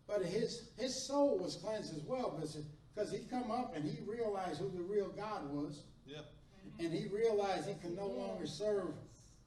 But 0.08 0.24
his 0.24 0.70
his 0.76 1.00
soul 1.06 1.38
was 1.38 1.54
cleansed 1.54 1.94
as 1.96 2.02
well, 2.02 2.36
because 2.92 3.12
he 3.12 3.20
come 3.30 3.52
up 3.52 3.76
and 3.76 3.84
he 3.84 4.02
realized 4.04 4.58
who 4.58 4.68
the 4.70 4.82
real 4.82 5.10
God 5.10 5.48
was, 5.48 5.84
and 6.80 6.92
he 6.92 7.06
realized 7.06 7.68
he 7.68 7.74
could 7.74 7.96
no 7.96 8.08
longer 8.08 8.48
serve 8.48 8.88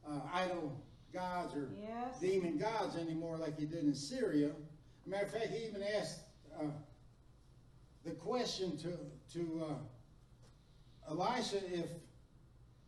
uh, 0.07 0.21
idol 0.33 0.81
gods 1.13 1.55
or 1.55 1.69
Yes. 1.79 2.19
demon 2.19 2.57
gods 2.57 2.95
anymore 2.95 3.37
like 3.37 3.57
he 3.57 3.65
did 3.65 3.83
in 3.83 3.93
Syria. 3.93 4.51
Matter 5.05 5.25
of 5.25 5.31
fact, 5.31 5.47
he 5.47 5.65
even 5.65 5.83
asked 5.83 6.21
uh, 6.59 6.65
the 8.03 8.11
question 8.11 8.77
to 8.77 8.97
to 9.33 9.65
uh, 9.69 11.11
Elisha 11.11 11.57
if 11.73 11.87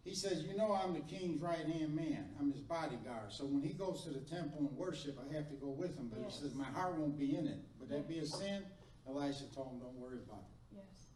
he 0.03 0.13
says, 0.15 0.43
"You 0.43 0.55
know, 0.57 0.73
I'm 0.73 0.93
the 0.93 0.99
king's 1.01 1.41
right 1.41 1.65
hand 1.65 1.95
man. 1.95 2.29
I'm 2.39 2.51
his 2.51 2.61
bodyguard. 2.61 3.31
So 3.31 3.45
when 3.45 3.61
he 3.61 3.73
goes 3.73 4.03
to 4.03 4.09
the 4.09 4.19
temple 4.21 4.59
and 4.59 4.71
worship, 4.77 5.17
I 5.19 5.33
have 5.35 5.47
to 5.49 5.55
go 5.55 5.67
with 5.69 5.95
him. 5.97 6.09
But 6.09 6.19
Yes. 6.21 6.35
he 6.37 6.41
says 6.43 6.53
my 6.55 6.65
heart 6.65 6.95
won't 6.97 7.17
be 7.17 7.35
in 7.35 7.47
it. 7.47 7.59
Would 7.79 7.89
that 7.89 8.07
be 8.07 8.19
a 8.19 8.25
sin?" 8.25 8.63
Elisha 9.07 9.45
told 9.53 9.73
him, 9.73 9.79
"Don't 9.79 9.95
worry 9.99 10.17
about 10.17 10.39
it. 10.71 10.77
Yes. 10.77 11.07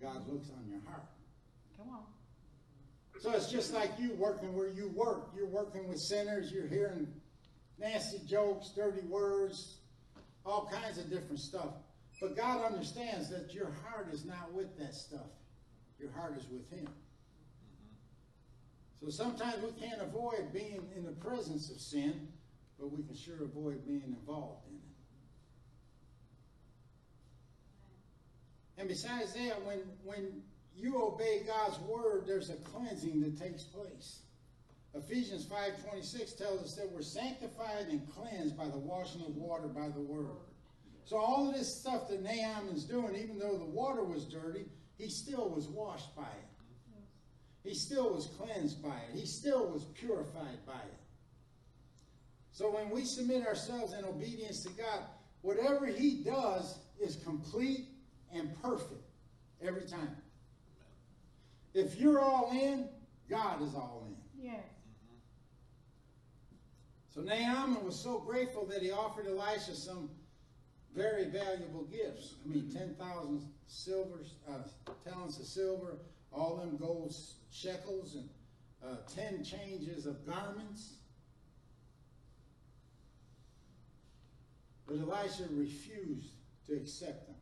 God 0.00 0.26
looks 0.28 0.50
on 0.50 0.68
your 0.68 0.80
heart." 0.80 1.06
Come 1.76 1.88
on. 1.90 2.04
So 3.20 3.30
it's 3.32 3.50
just 3.50 3.72
like 3.72 3.92
you 3.98 4.12
working 4.14 4.54
where 4.54 4.68
you 4.68 4.88
work. 4.94 5.30
You're 5.36 5.46
working 5.46 5.88
with 5.88 5.98
sinners. 5.98 6.52
You're 6.52 6.66
hearing 6.66 7.08
nasty 7.78 8.20
jokes, 8.26 8.70
dirty 8.74 9.06
words, 9.06 9.78
all 10.44 10.70
kinds 10.70 10.98
of 10.98 11.08
different 11.10 11.38
stuff. 11.38 11.74
But 12.20 12.36
God 12.36 12.64
understands 12.64 13.28
that 13.30 13.52
your 13.52 13.70
heart 13.82 14.08
is 14.12 14.24
not 14.24 14.52
with 14.52 14.78
that 14.78 14.94
stuff. 14.94 15.26
Your 15.98 16.10
heart 16.12 16.36
is 16.38 16.46
with 16.50 16.70
Him. 16.70 16.88
So 19.02 19.10
sometimes 19.10 19.62
we 19.62 19.72
can't 19.72 20.00
avoid 20.00 20.52
being 20.52 20.86
in 20.96 21.04
the 21.04 21.12
presence 21.12 21.70
of 21.70 21.78
sin, 21.78 22.28
but 22.78 22.90
we 22.90 23.02
can 23.02 23.14
sure 23.14 23.42
avoid 23.42 23.86
being 23.86 24.02
involved 24.06 24.66
in 24.68 24.76
it. 24.76 24.80
And 28.78 28.88
besides 28.88 29.34
that, 29.34 29.64
when 29.64 29.80
when 30.04 30.42
you 30.76 31.00
obey 31.02 31.42
God's 31.46 31.78
word, 31.80 32.24
there's 32.26 32.50
a 32.50 32.56
cleansing 32.56 33.20
that 33.20 33.38
takes 33.38 33.62
place. 33.62 34.20
Ephesians 34.94 35.44
5:26 35.44 36.34
tells 36.34 36.62
us 36.62 36.74
that 36.74 36.90
we're 36.90 37.02
sanctified 37.02 37.88
and 37.88 38.08
cleansed 38.12 38.56
by 38.56 38.68
the 38.68 38.78
washing 38.78 39.22
of 39.22 39.36
water 39.36 39.66
by 39.66 39.88
the 39.88 40.00
word. 40.00 40.36
So 41.04 41.16
all 41.16 41.48
of 41.48 41.54
this 41.54 41.80
stuff 41.80 42.08
that 42.08 42.22
Naaman's 42.22 42.84
doing, 42.84 43.16
even 43.16 43.38
though 43.38 43.58
the 43.58 43.64
water 43.64 44.04
was 44.04 44.24
dirty, 44.24 44.66
he 44.96 45.08
still 45.08 45.50
was 45.50 45.68
washed 45.68 46.14
by 46.16 46.22
it. 46.22 46.54
He 47.62 47.74
still 47.74 48.14
was 48.14 48.26
cleansed 48.26 48.82
by 48.82 48.96
it. 48.96 49.14
He 49.14 49.26
still 49.26 49.68
was 49.70 49.84
purified 49.84 50.64
by 50.66 50.80
it. 50.80 51.00
So 52.52 52.70
when 52.70 52.90
we 52.90 53.04
submit 53.04 53.46
ourselves 53.46 53.94
in 53.94 54.04
obedience 54.04 54.62
to 54.62 54.70
God, 54.70 55.00
whatever 55.42 55.86
he 55.86 56.22
does 56.22 56.78
is 57.00 57.16
complete 57.16 57.88
and 58.32 58.54
perfect 58.62 59.10
every 59.60 59.86
time. 59.86 60.16
If 61.74 62.00
you're 62.00 62.20
all 62.20 62.50
in, 62.52 62.88
God 63.28 63.60
is 63.60 63.74
all 63.74 64.06
in. 64.06 64.44
Yes. 64.44 64.62
So 67.12 67.20
Naaman 67.20 67.84
was 67.84 67.98
so 67.98 68.18
grateful 68.20 68.64
that 68.66 68.80
he 68.80 68.92
offered 68.92 69.26
Elisha 69.26 69.74
some 69.74 70.10
very 70.94 71.24
valuable 71.24 71.84
gifts. 71.84 72.34
I 72.44 72.48
mean, 72.48 72.70
10,000 72.70 73.42
silver, 73.66 74.20
uh, 74.48 74.58
talents 75.08 75.38
of 75.38 75.46
silver, 75.46 75.98
all 76.32 76.56
them 76.56 76.76
gold 76.76 77.14
shekels, 77.50 78.14
and 78.14 78.28
uh, 78.84 78.96
10 79.14 79.44
changes 79.44 80.06
of 80.06 80.24
garments. 80.26 80.94
But 84.86 84.98
Elisha 84.98 85.44
refused 85.50 86.34
to 86.66 86.74
accept 86.74 87.26
them. 87.26 87.36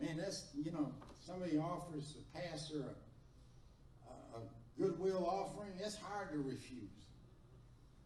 Man, 0.00 0.16
that's, 0.16 0.46
you 0.54 0.72
know, 0.72 0.92
somebody 1.24 1.58
offers 1.58 2.16
a 2.18 2.38
pastor 2.38 2.84
a, 4.06 4.38
a, 4.38 4.40
goodwill 4.78 5.26
offering, 5.26 5.70
it's 5.78 5.96
hard 5.96 6.32
to 6.32 6.38
refuse. 6.38 6.90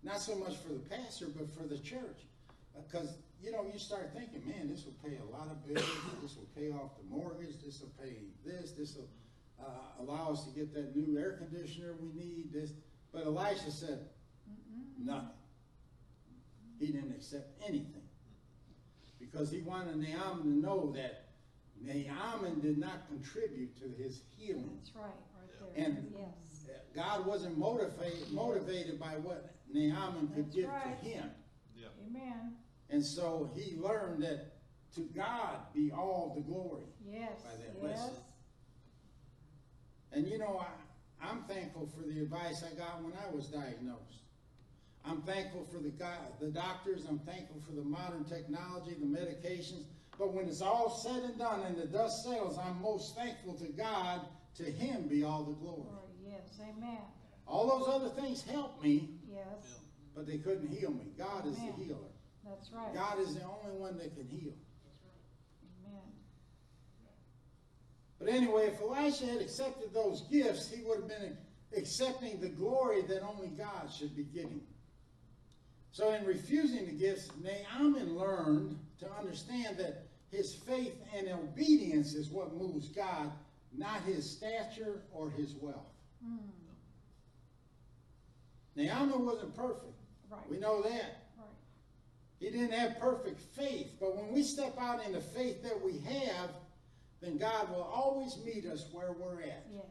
Not 0.02 0.20
so 0.20 0.36
much 0.36 0.56
for 0.56 0.72
the 0.72 0.80
pastor, 0.80 1.26
but 1.34 1.50
for 1.56 1.66
the 1.66 1.78
church. 1.78 2.26
Because, 2.86 3.16
you 3.42 3.50
know, 3.50 3.64
you 3.72 3.78
start 3.78 4.12
thinking, 4.14 4.42
man, 4.46 4.68
this 4.68 4.84
will 4.84 4.96
pay 5.02 5.16
a 5.16 5.36
lot 5.36 5.48
of 5.48 5.66
bills, 5.66 5.88
this 6.22 6.36
will 6.36 6.48
pay 6.54 6.70
off 6.70 6.90
the 6.98 7.08
mortgage, 7.08 7.54
this 7.64 7.80
will 7.80 7.92
pay 8.02 8.16
this, 8.44 8.72
this 8.72 8.96
will 8.96 9.08
uh, 9.60 10.02
allow 10.02 10.32
us 10.32 10.44
to 10.44 10.50
get 10.50 10.74
that 10.74 10.94
new 10.94 11.18
air 11.18 11.32
conditioner 11.32 11.94
we 12.00 12.08
need, 12.20 12.52
this. 12.52 12.72
But 13.12 13.24
Elisha 13.24 13.70
said, 13.70 14.00
nothing. 15.02 15.30
He 16.78 16.88
didn't 16.88 17.12
accept 17.12 17.62
anything. 17.66 18.02
Because 19.18 19.50
he 19.50 19.60
wanted 19.60 19.96
Naaman 19.96 20.42
to 20.42 20.48
know 20.48 20.92
that 20.92 21.25
Naaman 21.82 22.60
did 22.60 22.78
not 22.78 23.06
contribute 23.08 23.76
to 23.80 24.02
his 24.02 24.22
healing. 24.36 24.78
That's 24.78 24.94
right, 24.96 25.04
right 25.04 25.74
there. 25.74 25.86
And- 25.86 26.12
Yes. 26.16 26.32
God 26.94 27.26
wasn't 27.26 27.58
motivated 27.58 28.32
motivated 28.32 28.98
by 28.98 29.18
what 29.18 29.54
Naaman 29.70 30.28
could 30.28 30.46
That's 30.46 30.56
give 30.56 30.68
right. 30.68 30.98
to 30.98 31.04
him. 31.04 31.30
Yep. 31.76 31.92
Amen. 32.06 32.56
And 32.88 33.04
so 33.04 33.50
he 33.54 33.76
learned 33.76 34.22
that 34.22 34.54
to 34.94 35.02
God 35.02 35.58
be 35.74 35.92
all 35.92 36.32
the 36.34 36.40
glory. 36.40 36.86
Yes. 37.06 37.42
By 37.42 37.50
that 37.50 37.74
yes. 37.74 37.82
lesson. 37.82 38.14
And 40.12 40.26
you 40.26 40.38
know, 40.38 40.58
I, 40.58 41.26
I'm 41.28 41.42
thankful 41.44 41.86
for 41.94 42.02
the 42.02 42.20
advice 42.20 42.64
I 42.64 42.74
got 42.74 43.02
when 43.02 43.12
I 43.12 43.30
was 43.34 43.48
diagnosed. 43.48 44.22
I'm 45.04 45.22
thankful 45.22 45.66
for 45.70 45.78
the 45.78 45.90
guy, 45.90 46.16
the 46.40 46.48
doctors. 46.48 47.04
I'm 47.08 47.18
thankful 47.20 47.60
for 47.66 47.72
the 47.72 47.84
modern 47.84 48.24
technology, 48.24 48.96
the 48.98 49.06
medications. 49.06 49.84
But 50.18 50.32
when 50.32 50.48
it's 50.48 50.62
all 50.62 50.90
said 50.90 51.22
and 51.24 51.38
done 51.38 51.62
and 51.62 51.76
the 51.76 51.86
dust 51.86 52.24
settles, 52.24 52.58
I'm 52.58 52.80
most 52.80 53.14
thankful 53.16 53.54
to 53.54 53.66
God. 53.66 54.22
To 54.56 54.64
Him 54.64 55.06
be 55.06 55.22
all 55.22 55.44
the 55.44 55.52
glory. 55.52 55.82
Lord, 55.84 56.10
yes. 56.26 56.58
Amen. 56.62 56.98
All 57.46 57.66
those 57.78 57.94
other 57.94 58.08
things 58.08 58.42
helped 58.42 58.82
me, 58.82 59.10
Yes. 59.30 59.80
but 60.14 60.26
they 60.26 60.38
couldn't 60.38 60.68
heal 60.68 60.90
me. 60.90 61.12
God 61.18 61.46
is 61.46 61.56
the 61.56 61.72
healer. 61.72 62.08
That's 62.42 62.72
right. 62.72 62.94
God 62.94 63.20
is 63.20 63.34
the 63.34 63.42
only 63.44 63.78
one 63.78 63.98
that 63.98 64.14
can 64.16 64.26
heal. 64.26 64.54
Amen. 65.84 66.00
But 68.18 68.28
anyway, 68.30 68.68
if 68.68 68.80
Elisha 68.80 69.26
had 69.26 69.42
accepted 69.42 69.92
those 69.92 70.22
gifts, 70.30 70.70
he 70.70 70.82
would 70.84 71.00
have 71.00 71.08
been 71.08 71.36
accepting 71.76 72.40
the 72.40 72.48
glory 72.48 73.02
that 73.02 73.22
only 73.22 73.48
God 73.48 73.90
should 73.92 74.16
be 74.16 74.24
giving. 74.24 74.62
So 75.92 76.12
in 76.12 76.24
refusing 76.24 76.86
the 76.86 76.92
gifts, 76.92 77.28
Naaman 77.42 78.16
learned 78.16 78.78
to 79.00 79.10
understand 79.12 79.76
that 79.78 80.05
his 80.30 80.54
faith 80.54 80.94
and 81.16 81.28
obedience 81.28 82.14
is 82.14 82.28
what 82.28 82.54
moves 82.54 82.88
God, 82.88 83.30
not 83.76 84.02
his 84.02 84.28
stature 84.28 85.02
or 85.12 85.30
his 85.30 85.54
wealth. 85.60 85.92
Mm, 86.24 86.38
Naaman 88.76 89.24
wasn't 89.24 89.54
perfect. 89.56 89.94
right. 90.30 90.50
We 90.50 90.58
know 90.58 90.82
that. 90.82 91.28
Right. 91.38 91.46
He 92.40 92.50
didn't 92.50 92.72
have 92.72 92.98
perfect 93.00 93.40
faith. 93.40 93.92
But 93.98 94.16
when 94.16 94.32
we 94.32 94.42
step 94.42 94.76
out 94.78 95.04
in 95.06 95.12
the 95.12 95.20
faith 95.20 95.62
that 95.62 95.80
we 95.80 95.98
have, 96.00 96.50
then 97.22 97.38
God 97.38 97.70
will 97.70 97.82
always 97.82 98.36
meet 98.44 98.66
us 98.66 98.86
where 98.92 99.12
we're 99.12 99.40
at. 99.42 99.66
Yes. 99.72 99.82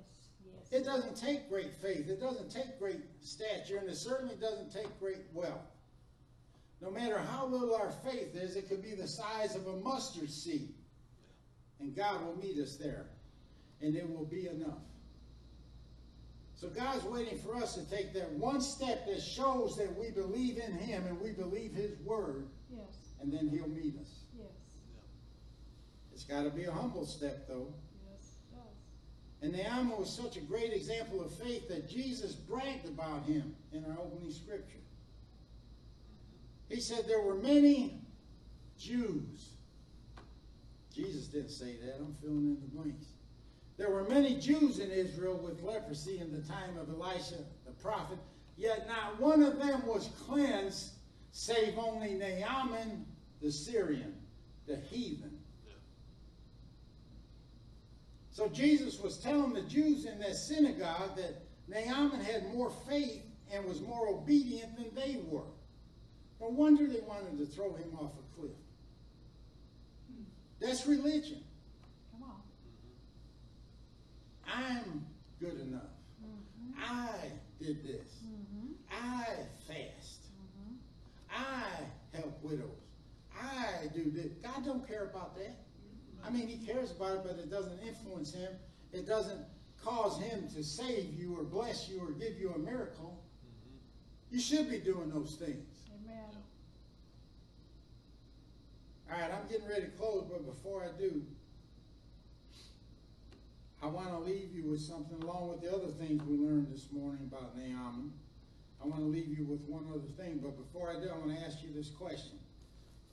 Yes. 0.45 0.71
It 0.71 0.85
doesn't 0.85 1.15
take 1.15 1.49
great 1.49 1.73
faith. 1.73 2.07
It 2.09 2.19
doesn't 2.19 2.51
take 2.51 2.77
great 2.77 3.01
stature, 3.23 3.77
and 3.77 3.89
it 3.89 3.95
certainly 3.95 4.35
doesn't 4.35 4.71
take 4.71 4.99
great 4.99 5.23
wealth. 5.33 5.65
No 6.85 6.91
matter 6.91 7.17
how 7.17 7.47
little 7.47 7.73
our 7.73 7.91
faith 8.05 8.35
is, 8.35 8.55
it 8.55 8.69
could 8.69 8.83
be 8.83 8.93
the 8.93 9.07
size 9.07 9.55
of 9.55 9.65
a 9.65 9.75
mustard 9.77 10.29
seed. 10.29 10.71
And 11.79 11.95
God 11.95 12.23
will 12.23 12.37
meet 12.37 12.59
us 12.59 12.75
there. 12.75 13.07
And 13.81 13.95
it 13.95 14.07
will 14.07 14.25
be 14.25 14.47
enough. 14.47 14.83
So 16.55 16.69
God's 16.69 17.03
waiting 17.05 17.39
for 17.39 17.55
us 17.55 17.73
to 17.73 17.89
take 17.89 18.13
that 18.13 18.31
one 18.33 18.61
step 18.61 19.07
that 19.07 19.19
shows 19.19 19.75
that 19.77 19.97
we 19.97 20.11
believe 20.11 20.59
in 20.59 20.73
Him 20.73 21.05
and 21.07 21.19
we 21.19 21.31
believe 21.31 21.73
His 21.73 21.97
Word, 22.01 22.45
Yes. 22.71 22.95
and 23.19 23.33
then 23.33 23.49
He'll 23.49 23.67
meet 23.67 23.99
us. 23.99 24.19
Yes. 24.37 24.47
It's 26.13 26.23
got 26.23 26.43
to 26.43 26.51
be 26.51 26.65
a 26.65 26.71
humble 26.71 27.05
step, 27.07 27.47
though. 27.47 27.73
Yes. 28.11 28.35
It 28.51 28.55
does. 28.55 29.41
And 29.41 29.53
Naaman 29.53 29.97
was 29.97 30.15
such 30.15 30.37
a 30.37 30.41
great 30.41 30.71
example 30.71 31.25
of 31.25 31.33
faith 31.33 31.67
that 31.67 31.89
Jesus 31.89 32.35
bragged 32.35 32.85
about 32.87 33.25
him 33.25 33.55
in 33.73 33.83
our 33.85 33.97
opening 33.99 34.31
scripture. 34.31 34.84
He 36.69 36.79
said 36.79 37.05
there 37.07 37.21
were 37.21 37.35
many 37.35 38.01
Jews. 38.77 39.51
Jesus 40.93 41.27
didn't 41.27 41.49
say 41.49 41.75
that. 41.83 41.97
I'm 41.99 42.15
filling 42.21 42.47
in 42.47 42.57
the 42.61 42.67
blanks. 42.67 43.07
There 43.77 43.91
were 43.91 44.05
many 44.05 44.39
Jews 44.39 44.79
in 44.79 44.89
Israel 44.89 45.37
with 45.37 45.61
leprosy 45.61 46.19
in 46.19 46.31
the 46.31 46.47
time 46.47 46.77
of 46.77 46.89
Elisha 46.89 47.35
the 47.65 47.71
prophet, 47.71 48.17
yet 48.55 48.87
not 48.87 49.19
one 49.19 49.43
of 49.43 49.59
them 49.59 49.85
was 49.85 50.09
cleansed, 50.25 50.93
save 51.31 51.77
only 51.77 52.13
Naaman 52.13 53.05
the 53.41 53.51
Syrian, 53.51 54.15
the 54.65 54.77
heathen. 54.77 55.37
So 58.31 58.49
Jesus 58.49 58.99
was 58.99 59.17
telling 59.17 59.53
the 59.53 59.61
Jews 59.61 60.05
in 60.05 60.19
that 60.19 60.35
synagogue 60.35 61.15
that 61.17 61.43
Naaman 61.67 62.21
had 62.21 62.53
more 62.53 62.71
faith 62.87 63.23
and 63.51 63.65
was 63.65 63.81
more 63.81 64.07
obedient 64.07 64.75
than 64.77 64.93
they 64.95 65.21
were. 65.27 65.43
No 66.39 66.47
wonder 66.49 66.85
they 66.87 67.01
wanted 67.01 67.37
to 67.37 67.45
throw 67.45 67.73
him 67.73 67.95
off 67.99 68.11
a 68.13 68.39
cliff. 68.39 68.51
That's 70.59 70.85
religion. 70.87 71.43
Come 72.11 72.23
on. 72.23 72.41
I'm 74.47 75.05
good 75.39 75.59
enough. 75.61 75.83
Mm-hmm. 76.23 76.83
I 76.83 77.31
did 77.59 77.83
this. 77.83 78.19
Mm-hmm. 78.25 78.73
I 78.91 79.25
fast. 79.67 80.21
Mm-hmm. 80.61 80.75
I 81.31 82.17
help 82.17 82.41
widows. 82.43 82.69
I 83.39 83.87
do 83.93 84.09
this. 84.11 84.31
God 84.43 84.65
don't 84.65 84.87
care 84.87 85.05
about 85.05 85.35
that. 85.35 85.55
I 86.25 86.29
mean, 86.29 86.47
He 86.47 86.65
cares 86.65 86.91
about 86.91 87.17
it, 87.17 87.21
but 87.23 87.37
it 87.37 87.51
doesn't 87.51 87.79
influence 87.85 88.33
Him. 88.33 88.51
It 88.93 89.05
doesn't 89.07 89.41
cause 89.83 90.21
Him 90.21 90.47
to 90.55 90.63
save 90.63 91.13
you 91.13 91.37
or 91.37 91.43
bless 91.43 91.89
you 91.89 92.01
or 92.01 92.11
give 92.11 92.39
you 92.39 92.51
a 92.51 92.57
miracle. 92.57 93.21
You 94.31 94.39
should 94.39 94.69
be 94.69 94.79
doing 94.79 95.09
those 95.09 95.35
things. 95.35 95.74
Amen. 96.15 96.43
All 99.11 99.19
right, 99.19 99.31
I'm 99.31 99.47
getting 99.49 99.67
ready 99.67 99.83
to 99.83 99.91
close, 99.91 100.25
but 100.29 100.45
before 100.45 100.83
I 100.83 100.99
do, 100.99 101.21
I 103.83 103.87
want 103.87 104.09
to 104.09 104.19
leave 104.19 104.53
you 104.53 104.63
with 104.63 104.81
something 104.81 105.21
along 105.21 105.49
with 105.49 105.61
the 105.61 105.69
other 105.73 105.91
things 105.99 106.23
we 106.23 106.37
learned 106.37 106.73
this 106.73 106.87
morning 106.91 107.29
about 107.31 107.55
Naaman. 107.55 108.11
I 108.83 108.87
want 108.87 109.01
to 109.01 109.07
leave 109.07 109.37
you 109.37 109.45
with 109.45 109.61
one 109.61 109.85
other 109.89 110.07
thing, 110.17 110.39
but 110.41 110.57
before 110.57 110.89
I 110.91 110.99
do, 110.99 111.09
I 111.09 111.17
want 111.17 111.37
to 111.37 111.45
ask 111.45 111.61
you 111.63 111.69
this 111.73 111.89
question. 111.89 112.39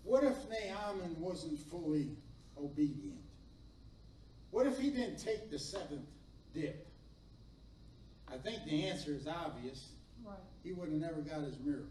What 0.05 0.25
if 0.25 0.37
Naaman 0.49 1.17
wasn't 1.19 1.59
fully 1.59 2.11
obedient? 2.59 3.19
What 4.51 4.67
if 4.67 4.79
he 4.79 4.91
didn't 4.91 5.17
take 5.17 5.51
the 5.51 5.59
seventh 5.59 6.07
dip? 6.55 6.87
I 8.33 8.37
think 8.39 8.65
the 8.65 8.87
answer 8.87 9.13
is 9.13 9.27
obvious. 9.27 9.89
Right. 10.25 10.37
He 10.63 10.73
would 10.73 10.89
have 10.89 10.99
never 10.99 11.21
got 11.21 11.43
his 11.43 11.59
miracle. 11.59 11.89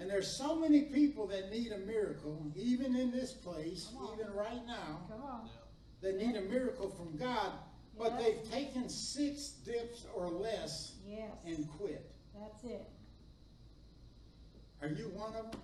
And 0.00 0.08
there's 0.08 0.26
so 0.34 0.56
many 0.56 0.84
people 0.84 1.26
that 1.26 1.50
need 1.50 1.72
a 1.72 1.78
miracle, 1.78 2.42
even 2.56 2.96
in 2.96 3.10
this 3.10 3.32
place, 3.34 3.92
even 4.14 4.32
right 4.32 4.66
now, 4.66 5.02
Come 5.10 5.22
on. 5.22 5.48
that 6.00 6.16
need 6.16 6.36
a 6.36 6.40
miracle 6.40 6.88
from 6.88 7.18
God, 7.18 7.52
but 7.98 8.12
Yes. 8.12 8.22
they've 8.22 8.50
taken 8.50 8.88
six 8.88 9.50
dips 9.50 10.06
or 10.14 10.30
less 10.30 10.94
Yes. 11.06 11.30
and 11.44 11.68
quit. 11.72 12.10
That's 12.34 12.64
it. 12.64 12.88
Are 14.80 14.88
you 14.88 15.10
one 15.10 15.34
of 15.36 15.52
them? 15.52 15.60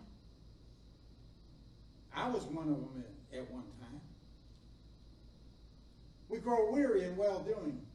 I 2.13 2.29
was 2.29 2.45
one 2.45 2.69
of 2.69 2.77
them 2.77 3.05
at, 3.33 3.39
at 3.39 3.51
one 3.51 3.65
time. 3.81 4.01
We 6.29 6.41
grow 6.41 6.71
weary 6.71 7.05
in 7.05 7.17
well 7.17 7.43
doing, 7.43 7.87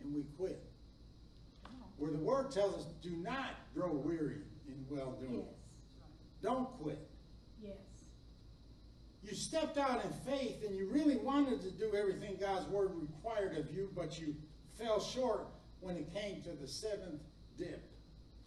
and 0.00 0.14
we 0.14 0.22
quit. 0.36 0.62
Where 1.96 2.12
the 2.12 2.18
word 2.18 2.52
tells 2.52 2.76
us, 2.76 2.92
do 3.02 3.10
not 3.16 3.50
grow 3.74 3.92
weary 3.92 4.42
well 4.88 5.12
doing. 5.20 5.34
Yes. 5.44 6.06
Don't 6.42 6.68
quit. 6.80 6.98
Yes. 7.62 7.72
You 9.22 9.34
stepped 9.34 9.76
out 9.78 10.04
in 10.04 10.10
faith 10.32 10.62
and 10.66 10.76
you 10.76 10.88
really 10.88 11.16
wanted 11.16 11.60
to 11.62 11.70
do 11.70 11.94
everything 11.94 12.36
God's 12.40 12.66
word 12.68 12.90
required 12.94 13.56
of 13.58 13.70
you, 13.74 13.90
but 13.96 14.18
you 14.20 14.34
fell 14.78 15.00
short 15.00 15.46
when 15.80 15.96
it 15.96 16.12
came 16.14 16.42
to 16.42 16.50
the 16.52 16.66
seventh 16.68 17.22
dip. 17.58 17.82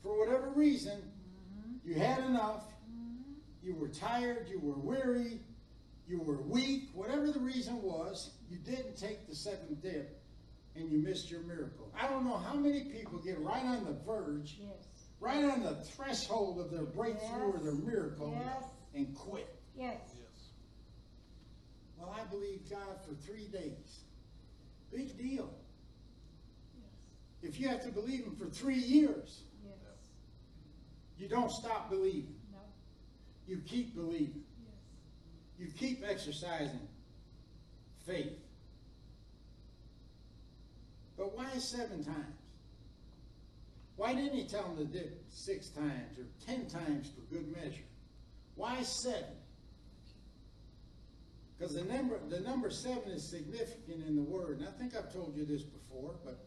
For 0.02 0.18
whatever 0.18 0.50
reason, 0.50 1.00
Mm-hmm. 1.02 1.90
you 1.90 1.96
had 1.96 2.20
enough, 2.24 2.64
Mm-hmm. 2.90 3.34
you 3.68 3.76
were 3.76 3.90
tired, 3.90 4.48
you 4.50 4.60
were 4.60 4.78
weary, 4.78 5.40
you 6.08 6.20
were 6.20 6.42
weak, 6.42 6.90
whatever 6.94 7.32
the 7.32 7.40
reason 7.40 7.82
was, 7.82 8.32
you 8.50 8.58
didn't 8.58 8.98
take 8.98 9.28
the 9.28 9.36
seventh 9.36 9.82
dip 9.82 10.18
and 10.76 10.90
you 10.90 10.98
missed 11.00 11.30
your 11.30 11.42
miracle. 11.42 11.92
I 12.00 12.08
don't 12.08 12.26
know 12.26 12.38
how 12.38 12.54
many 12.54 12.86
people 12.86 13.20
get 13.20 13.38
right 13.40 13.64
on 13.64 13.84
the 13.86 13.94
verge, 14.06 14.58
Yes. 14.62 14.88
Right 15.22 15.46
on 15.46 15.62
the 15.62 15.76
threshold 15.76 16.60
of 16.60 16.72
their 16.72 16.84
breakthrough 16.84 17.54
or 17.54 17.60
their 17.60 17.76
miracle 17.76 18.34
Yes. 18.38 18.64
and 18.96 19.16
quit. 19.16 19.56
Yes. 19.78 20.16
Well, 21.98 22.10
I 22.20 22.24
believe 22.26 22.68
God 22.68 23.00
for 23.08 23.14
three 23.14 23.48
days. 23.48 24.02
Big 24.92 25.16
deal. 25.20 25.54
Yes. 26.76 26.90
If 27.44 27.60
you 27.60 27.68
have 27.68 27.84
to 27.84 27.92
believe 27.92 28.26
Him 28.26 28.36
for 28.36 28.48
three 28.48 28.80
years, 28.80 29.44
Yes. 29.64 30.10
you 31.16 31.28
don't 31.30 31.52
stop 31.52 31.92
believing. 31.92 32.36
No. 32.52 32.58
You 33.46 33.62
keep 33.68 33.94
believing. 33.94 34.44
Yes. 34.66 34.74
You 35.60 35.68
keep 35.72 36.04
exercising 36.04 36.88
faith. 38.08 38.40
But 41.16 41.38
why 41.38 41.56
seven 41.60 42.04
times? 42.04 42.41
Why 44.02 44.16
didn't 44.16 44.34
He 44.34 44.48
tell 44.48 44.64
them 44.64 44.78
to 44.78 44.86
dip 44.86 45.24
six 45.30 45.70
times 45.70 46.18
or 46.18 46.26
ten 46.48 46.66
times 46.66 47.12
for 47.12 47.22
good 47.32 47.56
measure? 47.56 47.84
Why 48.56 48.82
seven? 48.82 49.36
Because 51.56 51.76
the 51.76 51.84
number, 51.84 52.18
the 52.28 52.40
number 52.40 52.72
seven 52.72 53.12
is 53.12 53.30
significant 53.30 54.08
in 54.08 54.16
the 54.16 54.24
Word. 54.24 54.58
And 54.58 54.68
I 54.68 54.72
think 54.72 54.96
I've 54.96 55.14
told 55.14 55.38
you 55.38 55.46
this 55.46 55.62
before, 55.62 56.16
but 56.26 56.44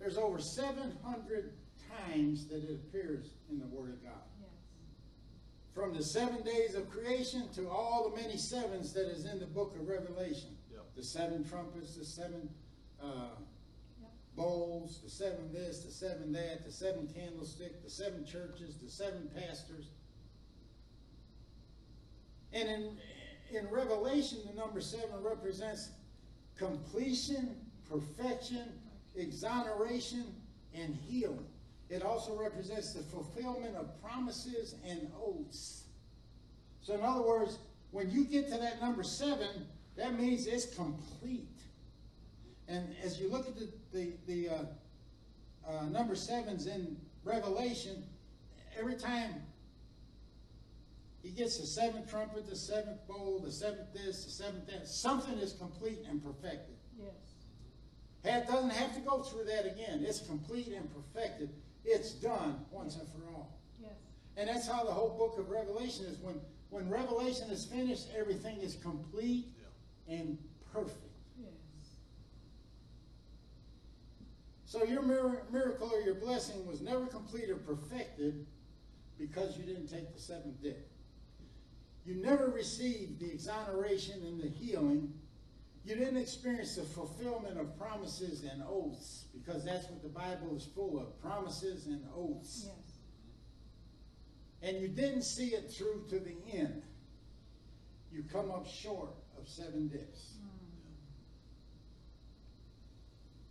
there's 0.00 0.18
over 0.18 0.40
700 0.40 1.52
times 2.08 2.48
that 2.48 2.64
it 2.64 2.74
appears 2.74 3.34
in 3.48 3.60
the 3.60 3.66
Word 3.66 3.90
of 3.90 4.02
God. 4.02 4.26
Yes. 4.40 4.50
From 5.76 5.94
the 5.94 6.02
seven 6.02 6.42
days 6.42 6.74
of 6.74 6.90
creation 6.90 7.48
to 7.54 7.68
all 7.68 8.10
the 8.10 8.20
many 8.20 8.36
sevens 8.36 8.92
that 8.94 9.08
is 9.12 9.26
in 9.26 9.38
the 9.38 9.46
book 9.46 9.76
of 9.80 9.86
Revelation. 9.86 10.56
Yep. 10.72 10.82
The 10.96 11.04
seven 11.04 11.44
trumpets, 11.44 11.96
the 11.96 12.04
seven 12.04 12.48
uh, 13.00 13.06
Yep. 13.06 13.55
Bowls, 14.36 15.00
the 15.02 15.10
seven 15.10 15.52
this, 15.52 15.80
the 15.80 15.90
seven 15.90 16.32
that, 16.32 16.64
the 16.64 16.70
seven 16.70 17.08
candlestick, 17.14 17.82
the 17.82 17.90
seven 17.90 18.24
churches, 18.24 18.76
the 18.82 18.90
seven 18.90 19.28
pastors. 19.34 19.86
And 22.52 22.68
in, 22.68 22.96
in 23.56 23.68
Revelation, 23.70 24.38
the 24.46 24.58
number 24.58 24.80
seven 24.80 25.22
represents 25.22 25.90
completion, 26.56 27.56
perfection, 27.90 28.68
exoneration, 29.16 30.24
and 30.74 30.94
healing. 30.94 31.46
It 31.88 32.02
also 32.02 32.36
represents 32.36 32.92
the 32.92 33.02
fulfillment 33.02 33.76
of 33.76 34.00
promises 34.02 34.74
and 34.86 35.10
oaths. 35.24 35.84
So, 36.80 36.94
in 36.94 37.00
other 37.02 37.22
words, 37.22 37.58
when 37.90 38.10
you 38.10 38.24
get 38.24 38.48
to 38.50 38.58
that 38.58 38.80
number 38.80 39.02
seven, 39.02 39.66
that 39.96 40.18
means 40.18 40.46
it's 40.46 40.74
complete. 40.74 41.48
And 42.68 42.94
as 43.02 43.20
you 43.20 43.30
look 43.30 43.46
at 43.46 43.56
the, 43.56 43.68
the, 43.92 44.12
the 44.26 44.48
uh, 44.48 44.64
uh, 45.68 45.86
number 45.86 46.14
sevens 46.14 46.66
in 46.66 46.96
Revelation, 47.24 48.04
every 48.78 48.96
time 48.96 49.42
he 51.22 51.30
gets 51.30 51.58
the 51.58 51.66
seventh 51.66 52.10
trumpet, 52.10 52.48
the 52.48 52.56
seventh 52.56 53.06
bowl, 53.06 53.40
the 53.44 53.50
seventh 53.50 53.92
this, 53.92 54.24
the 54.24 54.30
seventh 54.30 54.66
that, 54.68 54.86
something 54.86 55.38
is 55.38 55.52
complete 55.52 56.00
and 56.08 56.22
perfected. 56.24 56.76
Yes. 56.98 57.12
It 58.24 58.46
doesn't 58.48 58.70
have 58.70 58.94
to 58.94 59.00
go 59.00 59.22
through 59.22 59.44
that 59.44 59.66
again. 59.66 60.04
It's 60.06 60.20
complete 60.20 60.68
and 60.68 60.88
perfected. 60.92 61.50
It's 61.84 62.12
done 62.12 62.64
once 62.72 62.96
and 62.96 63.08
for 63.08 63.28
all. 63.34 63.58
Yes. 63.80 63.92
And 64.36 64.48
that's 64.48 64.66
how 64.66 64.84
the 64.84 64.92
whole 64.92 65.16
book 65.16 65.38
of 65.38 65.50
Revelation 65.50 66.06
is. 66.06 66.18
When 66.18 66.40
when 66.70 66.90
Revelation 66.90 67.48
is 67.50 67.64
finished, 67.64 68.08
everything 68.16 68.58
is 68.58 68.76
complete 68.82 69.46
and 70.08 70.36
perfect. 70.72 70.98
Yes. 71.40 71.52
So 74.66 74.82
your 74.82 75.02
miracle 75.02 75.90
or 75.94 76.00
your 76.00 76.16
blessing 76.16 76.66
was 76.66 76.80
never 76.80 77.06
complete 77.06 77.48
or 77.48 77.56
perfected 77.56 78.46
because 79.16 79.56
you 79.56 79.64
didn't 79.64 79.86
take 79.86 80.12
the 80.12 80.20
seventh 80.20 80.60
dip. 80.60 80.90
You 82.04 82.16
never 82.16 82.48
received 82.48 83.20
the 83.20 83.30
exoneration 83.30 84.22
and 84.24 84.40
the 84.42 84.48
healing. 84.48 85.14
You 85.84 85.94
didn't 85.94 86.16
experience 86.16 86.74
the 86.74 86.82
fulfillment 86.82 87.60
of 87.60 87.78
promises 87.78 88.42
and 88.42 88.60
oaths 88.68 89.26
because 89.32 89.64
that's 89.64 89.88
what 89.88 90.02
the 90.02 90.08
Bible 90.08 90.56
is 90.56 90.66
full 90.74 90.98
of 90.98 91.20
promises 91.22 91.86
and 91.86 92.02
oaths. 92.16 92.66
Yes. 92.66 92.74
And 94.62 94.82
you 94.82 94.88
didn't 94.88 95.22
see 95.22 95.48
it 95.48 95.70
through 95.70 96.06
to 96.08 96.18
the 96.18 96.34
end. 96.52 96.82
You 98.10 98.24
come 98.32 98.50
up 98.50 98.66
short 98.66 99.10
of 99.38 99.48
seven 99.48 99.86
dips. 99.86 100.35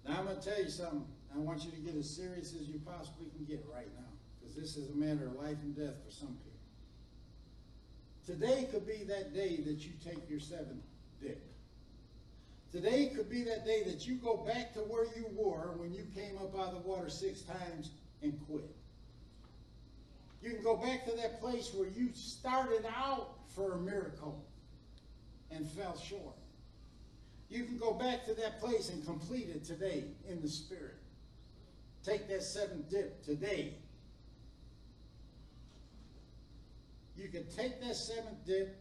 Now 0.07 0.19
I'm 0.19 0.25
going 0.25 0.39
to 0.39 0.49
tell 0.49 0.61
you 0.61 0.69
something. 0.69 1.05
I 1.33 1.39
want 1.39 1.65
you 1.65 1.71
to 1.71 1.77
get 1.77 1.95
as 1.95 2.09
serious 2.09 2.53
as 2.59 2.67
you 2.67 2.79
possibly 2.85 3.27
can 3.35 3.45
get 3.45 3.65
right 3.73 3.89
now, 3.97 4.07
because 4.39 4.55
this 4.55 4.77
is 4.77 4.89
a 4.89 4.95
matter 4.95 5.27
of 5.27 5.35
life 5.35 5.57
and 5.63 5.75
death 5.75 5.95
for 6.05 6.11
some 6.11 6.29
people. 6.29 6.51
Today 8.25 8.67
could 8.71 8.87
be 8.87 9.03
that 9.07 9.33
day 9.33 9.57
that 9.65 9.85
you 9.85 9.91
take 10.03 10.29
your 10.29 10.39
seventh 10.39 10.83
dip. 11.21 11.41
Today 12.71 13.11
could 13.15 13.29
be 13.29 13.43
that 13.43 13.65
day 13.65 13.83
that 13.85 14.07
you 14.07 14.15
go 14.15 14.37
back 14.37 14.73
to 14.73 14.79
where 14.79 15.05
you 15.15 15.25
were 15.33 15.73
when 15.77 15.93
you 15.93 16.05
came 16.15 16.37
up 16.37 16.57
out 16.57 16.73
of 16.73 16.83
the 16.83 16.89
water 16.89 17.09
six 17.09 17.41
times 17.41 17.91
and 18.21 18.37
quit. 18.47 18.69
You 20.41 20.51
can 20.51 20.63
go 20.63 20.75
back 20.75 21.05
to 21.05 21.15
that 21.17 21.41
place 21.41 21.71
where 21.73 21.87
you 21.87 22.09
started 22.13 22.85
out 22.97 23.35
for 23.55 23.73
a 23.73 23.77
miracle 23.77 24.43
and 25.51 25.67
fell 25.67 25.97
short. 25.97 26.35
You 27.49 27.63
can 27.63 27.77
go 27.77 27.93
back 27.93 28.25
to 28.25 28.33
that 28.35 28.59
place 28.59 28.89
and 28.89 29.05
complete 29.05 29.49
it 29.49 29.63
today 29.63 30.05
in 30.27 30.41
the 30.41 30.49
Spirit. 30.49 30.95
Take 32.03 32.27
that 32.29 32.43
seventh 32.43 32.89
dip 32.89 33.23
today. 33.23 33.75
You 37.15 37.29
can 37.29 37.45
take 37.55 37.81
that 37.81 37.95
seventh 37.95 38.45
dip 38.45 38.75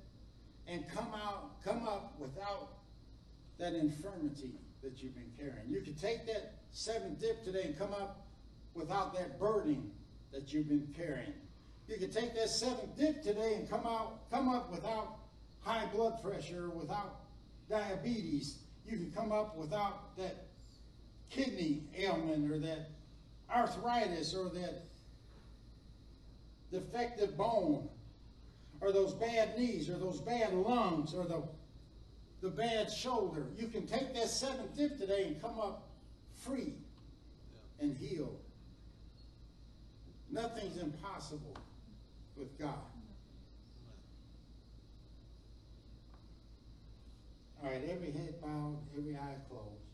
and 0.67 0.89
come 0.89 1.09
out, 1.15 1.63
come 1.65 1.87
up 1.87 2.15
without 2.19 2.71
that 3.59 3.75
infirmity 3.75 4.53
that 4.83 5.03
you've 5.03 5.15
been 5.15 5.31
carrying. 5.39 5.69
You 5.69 5.81
can 5.81 5.95
take 5.95 6.27
that 6.27 6.55
seventh 6.73 7.21
dip 7.21 7.45
today 7.45 7.63
and 7.65 7.79
come 7.79 7.93
up 7.93 8.27
without 8.75 9.15
that 9.15 9.39
burden 9.39 9.91
that 10.33 10.53
you've 10.53 10.69
been 10.69 10.93
carrying. 10.97 11.33
You 11.87 11.97
can 11.97 12.11
take 12.11 12.35
that 12.35 12.49
seventh 12.49 12.97
dip 12.99 13.23
today 13.23 13.55
and 13.55 13.71
come 13.71 13.87
out, 13.87 14.31
come 14.31 14.49
up 14.49 14.71
without 14.71 15.19
high 15.61 15.87
blood 15.95 16.23
pressure, 16.23 16.71
without 16.71 17.21
diabetes. 17.69 18.59
You 18.87 18.97
can 18.97 19.13
come 19.13 19.33
up 19.33 19.57
without 19.57 20.17
that 20.17 20.47
kidney 21.31 21.85
ailment 21.97 22.51
or 22.51 22.59
that 22.59 22.91
arthritis 23.51 24.35
or 24.35 24.49
that 24.51 24.85
defective 26.71 27.37
bone 27.37 27.89
or 28.81 28.93
those 28.93 29.15
bad 29.15 29.57
knees 29.59 29.89
or 29.89 29.97
those 29.97 30.21
bad 30.21 30.53
lungs 30.53 31.15
or 31.15 31.25
the, 31.25 31.43
the 32.43 32.51
bad 32.51 32.91
shoulder. 32.91 33.47
You 33.57 33.69
can 33.69 33.87
take 33.87 34.15
that 34.15 34.29
seventh 34.29 34.77
dip 34.77 34.99
today 34.99 35.25
and 35.25 35.41
come 35.41 35.59
up 35.59 35.89
free 36.35 36.75
and 37.81 37.97
healed. 37.97 38.41
Nothing's 40.31 40.77
impossible 40.77 41.57
with 42.37 42.59
God. 42.59 42.94
All 47.65 47.71
right, 47.71 47.81
every 47.91 48.11
head 48.11 48.35
bowed, 48.43 48.77
every 48.99 49.17
eye 49.17 49.37
closed. 49.49 49.89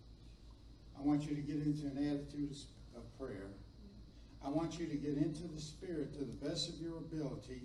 I 0.98 1.02
want 1.02 1.22
you 1.22 1.36
to 1.36 1.40
get 1.40 1.56
into 1.56 1.86
an 1.86 1.98
attitude 1.98 2.56
of 2.96 3.02
prayer. 3.16 3.46
I 4.44 4.48
want 4.48 4.80
you 4.80 4.86
to 4.88 4.96
get 4.96 5.16
into 5.16 5.46
the 5.46 5.60
Spirit 5.60 6.12
to 6.14 6.20
the 6.20 6.48
best 6.48 6.68
of 6.68 6.80
your 6.80 6.96
ability. 6.96 7.62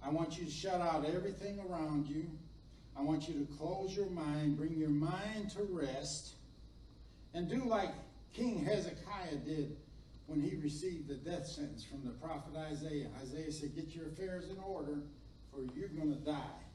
I 0.00 0.10
want 0.10 0.38
you 0.38 0.44
to 0.44 0.50
shut 0.50 0.80
out 0.80 1.04
everything 1.06 1.58
around 1.68 2.06
you. 2.06 2.30
I 2.96 3.02
want 3.02 3.28
you 3.28 3.34
to 3.34 3.52
close 3.56 3.96
your 3.96 4.10
mind, 4.10 4.56
bring 4.56 4.76
your 4.76 4.90
mind 4.90 5.50
to 5.56 5.64
rest, 5.64 6.34
and 7.34 7.48
do 7.48 7.64
like 7.64 7.90
King 8.32 8.64
Hezekiah 8.64 9.38
did 9.44 9.76
when 10.26 10.40
he 10.40 10.54
received 10.54 11.08
the 11.08 11.14
death 11.14 11.46
sentence 11.46 11.84
from 11.84 12.04
the 12.04 12.10
prophet 12.10 12.54
Isaiah. 12.56 13.08
Isaiah 13.20 13.50
said, 13.50 13.74
Get 13.74 13.88
your 13.88 14.06
affairs 14.06 14.50
in 14.50 14.58
order, 14.58 14.98
for 15.50 15.62
you're 15.74 15.88
going 15.88 16.14
to 16.14 16.20
die. 16.20 16.67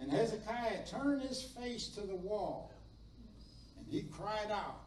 And 0.00 0.10
Hezekiah 0.10 0.86
turned 0.86 1.22
his 1.22 1.42
face 1.42 1.88
to 1.88 2.00
the 2.02 2.14
wall, 2.14 2.72
and 3.78 3.86
he 3.88 4.02
cried 4.02 4.50
out. 4.50 4.80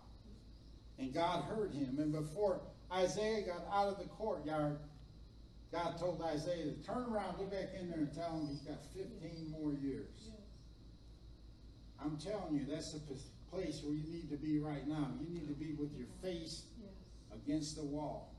And 0.99 1.13
God 1.13 1.45
heard 1.45 1.73
him. 1.73 1.97
And 1.97 2.11
before 2.11 2.61
Isaiah 2.93 3.41
got 3.41 3.65
out 3.73 3.87
of 3.87 3.97
the 3.97 4.09
courtyard, 4.09 4.77
God 5.71 5.97
told 5.97 6.21
Isaiah 6.21 6.65
to 6.65 6.83
turn 6.83 7.05
around, 7.09 7.37
go 7.37 7.45
back 7.45 7.69
in 7.79 7.89
there, 7.89 7.99
and 7.99 8.13
tell 8.13 8.31
him 8.31 8.47
he's 8.47 8.61
got 8.61 8.83
15 8.95 9.51
more 9.51 9.73
years. 9.73 10.29
I'm 12.03 12.17
telling 12.17 12.55
you, 12.55 12.65
that's 12.69 12.93
the 12.93 13.01
place 13.51 13.81
where 13.83 13.95
you 13.95 14.11
need 14.11 14.29
to 14.29 14.37
be 14.37 14.59
right 14.59 14.87
now. 14.87 15.09
You 15.21 15.33
need 15.33 15.47
to 15.47 15.53
be 15.53 15.73
with 15.73 15.95
your 15.97 16.07
face 16.21 16.63
against 17.33 17.75
the 17.75 17.83
wall. 17.83 18.33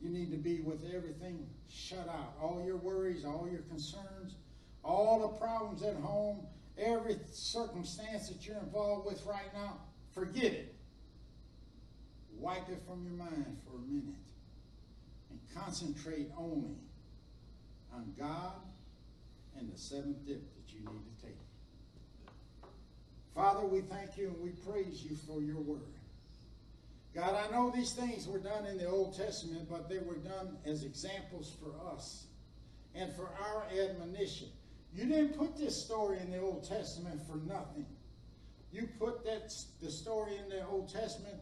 You 0.00 0.10
need 0.10 0.30
to 0.30 0.36
be 0.36 0.60
with 0.60 0.84
everything 0.94 1.46
shut 1.68 2.08
out. 2.08 2.34
All 2.40 2.62
your 2.64 2.76
worries, 2.76 3.24
all 3.24 3.48
your 3.50 3.62
concerns, 3.62 4.36
all 4.88 5.20
the 5.20 5.28
problems 5.38 5.82
at 5.82 5.94
home, 5.96 6.40
every 6.78 7.16
circumstance 7.30 8.28
that 8.28 8.46
you're 8.46 8.58
involved 8.58 9.06
with 9.06 9.24
right 9.26 9.52
now, 9.54 9.76
forget 10.14 10.52
it. 10.52 10.74
Wipe 12.38 12.68
it 12.70 12.80
from 12.86 13.04
your 13.04 13.14
mind 13.14 13.58
for 13.64 13.76
a 13.76 13.80
minute 13.80 14.14
and 15.30 15.38
concentrate 15.54 16.30
only 16.38 16.76
on 17.92 18.14
God 18.18 18.52
and 19.58 19.70
the 19.70 19.78
seventh 19.78 20.24
dip 20.26 20.40
that 20.54 20.72
you 20.72 20.80
need 20.80 21.18
to 21.18 21.26
take. 21.26 21.36
Father, 23.34 23.66
we 23.66 23.80
thank 23.82 24.16
you 24.16 24.28
and 24.28 24.40
we 24.40 24.50
praise 24.50 25.04
you 25.04 25.16
for 25.16 25.42
your 25.42 25.60
word. 25.60 25.82
God, 27.14 27.34
I 27.34 27.50
know 27.50 27.72
these 27.74 27.92
things 27.92 28.26
were 28.26 28.38
done 28.38 28.66
in 28.66 28.78
the 28.78 28.86
Old 28.86 29.16
Testament, 29.16 29.68
but 29.68 29.88
they 29.88 29.98
were 29.98 30.16
done 30.16 30.56
as 30.64 30.84
examples 30.84 31.56
for 31.60 31.72
us 31.92 32.26
and 32.94 33.12
for 33.14 33.28
our 33.40 33.64
admonition. 33.76 34.48
You 34.94 35.06
didn't 35.06 35.38
put 35.38 35.56
this 35.56 35.80
story 35.80 36.18
in 36.20 36.30
the 36.30 36.40
Old 36.40 36.68
Testament 36.68 37.20
for 37.26 37.36
nothing. 37.36 37.86
You 38.72 38.88
put 38.98 39.24
that 39.24 39.54
the 39.82 39.90
story 39.90 40.36
in 40.36 40.48
the 40.48 40.66
Old 40.66 40.92
Testament 40.92 41.36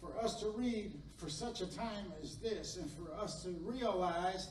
for 0.00 0.16
us 0.18 0.40
to 0.40 0.50
read 0.50 0.92
for 1.16 1.28
such 1.28 1.60
a 1.60 1.76
time 1.76 2.12
as 2.22 2.36
this 2.36 2.76
and 2.76 2.90
for 2.90 3.12
us 3.14 3.42
to 3.44 3.50
realize 3.62 4.48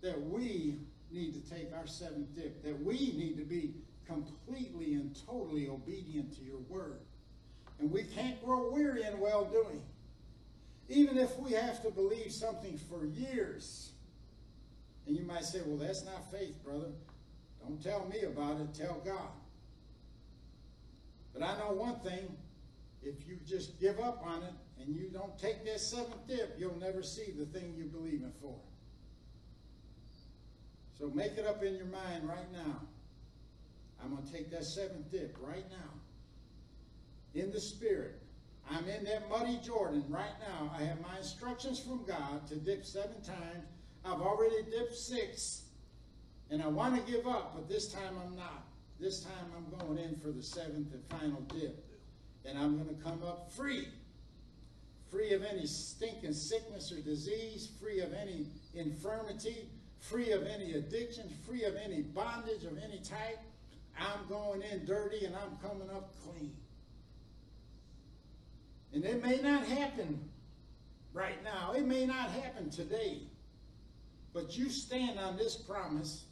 that 0.00 0.20
we 0.20 0.78
need 1.10 1.34
to 1.34 1.50
take 1.50 1.72
our 1.74 1.86
seventh 1.86 2.34
dip, 2.34 2.62
that 2.62 2.82
we 2.82 2.94
need 2.94 3.36
to 3.36 3.44
be 3.44 3.74
completely 4.06 4.94
and 4.94 5.16
totally 5.26 5.68
obedient 5.68 6.34
to 6.36 6.42
your 6.42 6.58
word. 6.68 7.00
And 7.78 7.90
we 7.90 8.04
can't 8.04 8.42
grow 8.44 8.70
weary 8.70 9.04
in 9.04 9.18
well 9.20 9.44
doing. 9.44 9.82
Even 10.88 11.18
if 11.18 11.38
we 11.38 11.52
have 11.52 11.82
to 11.82 11.90
believe 11.90 12.32
something 12.32 12.78
for 12.90 13.04
years. 13.04 13.92
And 15.06 15.16
you 15.16 15.24
might 15.24 15.44
say, 15.44 15.60
well, 15.64 15.76
that's 15.76 16.04
not 16.04 16.30
faith, 16.30 16.62
brother. 16.64 16.88
Don't 17.68 17.82
tell 17.82 18.06
me 18.08 18.22
about 18.22 18.60
it, 18.62 18.72
tell 18.72 19.02
God. 19.04 19.28
But 21.34 21.42
I 21.42 21.58
know 21.58 21.72
one 21.72 22.00
thing 22.00 22.34
if 23.02 23.28
you 23.28 23.36
just 23.46 23.78
give 23.78 24.00
up 24.00 24.22
on 24.24 24.42
it 24.42 24.54
and 24.80 24.96
you 24.96 25.10
don't 25.10 25.38
take 25.38 25.66
that 25.66 25.78
seventh 25.78 26.26
dip, 26.26 26.56
you'll 26.58 26.78
never 26.78 27.02
see 27.02 27.34
the 27.38 27.44
thing 27.44 27.74
you 27.76 27.84
believe 27.84 28.22
in 28.22 28.32
for. 28.40 28.58
So 30.98 31.10
make 31.14 31.32
it 31.36 31.46
up 31.46 31.62
in 31.62 31.76
your 31.76 31.86
mind 31.86 32.26
right 32.26 32.50
now. 32.52 32.80
I'm 34.02 34.14
going 34.14 34.24
to 34.24 34.32
take 34.32 34.50
that 34.50 34.64
seventh 34.64 35.10
dip 35.12 35.36
right 35.40 35.66
now. 35.70 37.40
In 37.40 37.52
the 37.52 37.60
Spirit. 37.60 38.22
I'm 38.70 38.88
in 38.88 39.04
that 39.04 39.28
muddy 39.28 39.60
Jordan 39.62 40.04
right 40.08 40.34
now. 40.40 40.70
I 40.74 40.84
have 40.84 41.00
my 41.00 41.18
instructions 41.18 41.78
from 41.78 42.04
God 42.06 42.46
to 42.48 42.56
dip 42.56 42.84
seven 42.84 43.20
times. 43.22 43.66
I've 44.04 44.20
already 44.20 44.62
dipped 44.70 44.96
six. 44.96 45.67
And 46.50 46.62
I 46.62 46.68
want 46.68 46.94
to 46.94 47.12
give 47.12 47.26
up, 47.26 47.54
but 47.54 47.68
this 47.68 47.92
time 47.92 48.14
I'm 48.24 48.36
not. 48.36 48.64
This 48.98 49.22
time 49.22 49.52
I'm 49.56 49.86
going 49.86 49.98
in 49.98 50.16
for 50.16 50.28
the 50.28 50.42
seventh 50.42 50.92
and 50.92 51.04
final 51.20 51.40
dip. 51.42 51.84
And 52.44 52.58
I'm 52.58 52.76
going 52.82 52.94
to 52.94 53.02
come 53.02 53.22
up 53.22 53.52
free. 53.52 53.88
Free 55.10 55.32
of 55.34 55.44
any 55.44 55.66
stinking 55.66 56.32
sickness 56.32 56.92
or 56.92 57.00
disease, 57.00 57.70
free 57.80 58.00
of 58.00 58.12
any 58.12 58.46
infirmity, 58.74 59.68
free 60.00 60.32
of 60.32 60.46
any 60.46 60.74
addiction, 60.74 61.30
free 61.46 61.64
of 61.64 61.76
any 61.76 62.02
bondage 62.02 62.64
of 62.64 62.78
any 62.78 62.98
type. 62.98 63.38
I'm 63.98 64.28
going 64.28 64.62
in 64.62 64.84
dirty 64.84 65.24
and 65.24 65.34
I'm 65.36 65.56
coming 65.62 65.90
up 65.90 66.14
clean. 66.24 66.54
And 68.92 69.04
it 69.04 69.22
may 69.22 69.38
not 69.40 69.64
happen 69.64 70.28
right 71.12 71.42
now. 71.44 71.72
It 71.72 71.86
may 71.86 72.06
not 72.06 72.30
happen 72.30 72.70
today. 72.70 73.22
But 74.32 74.56
you 74.56 74.70
stand 74.70 75.18
on 75.18 75.36
this 75.36 75.56
promise 75.56 76.24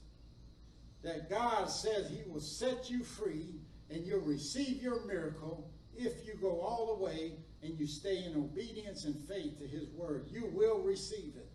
that 1.07 1.31
God 1.31 1.71
says 1.71 2.11
he 2.11 2.29
will 2.29 2.41
set 2.41 2.91
you 2.91 3.05
free 3.05 3.55
and 3.91 4.05
you'll 4.05 4.23
receive 4.23 4.83
your 4.83 5.07
miracle 5.07 5.71
if 5.97 6.27
you 6.27 6.35
go 6.35 6.61
all 6.61 6.97
the 6.97 7.05
way 7.05 7.35
and 7.63 7.79
you 7.79 7.87
stay 7.87 8.25
in 8.25 8.35
obedience 8.35 9.05
and 9.05 9.17
faith 9.29 9.57
to 9.61 9.69
his 9.69 9.89
word. 9.91 10.27
You 10.33 10.51
will 10.53 10.81
receive 10.81 11.33
it. 11.37 11.49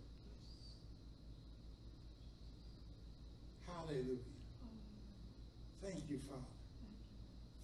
Hallelujah. 3.68 4.20
Thank 5.84 6.10
you, 6.10 6.20
Father. 6.30 6.42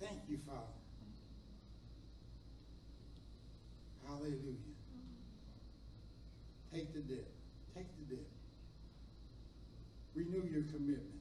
Thank 0.02 0.20
you, 0.28 0.40
Father. 0.46 0.60
Hallelujah. 4.06 4.58
Take 6.74 6.94
the 6.94 7.00
dip. 7.00 7.32
Take 7.74 7.88
the 7.98 8.16
dip. 8.16 8.28
Renew 10.16 10.44
your 10.52 10.64
commitment. 10.64 11.18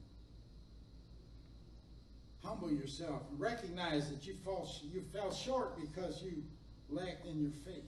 Humble 2.59 2.75
yourself. 2.75 3.21
Recognize 3.37 4.09
that 4.09 4.25
you 4.25 4.33
fall 4.43 4.69
you 4.91 5.01
fell 5.13 5.31
short 5.33 5.79
because 5.79 6.23
you 6.23 6.43
lacked 6.89 7.25
in 7.25 7.39
your 7.39 7.51
faith. 7.65 7.83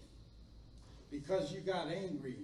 Because 1.12 1.52
you 1.52 1.62
got 1.62 1.88
angry. 1.88 2.38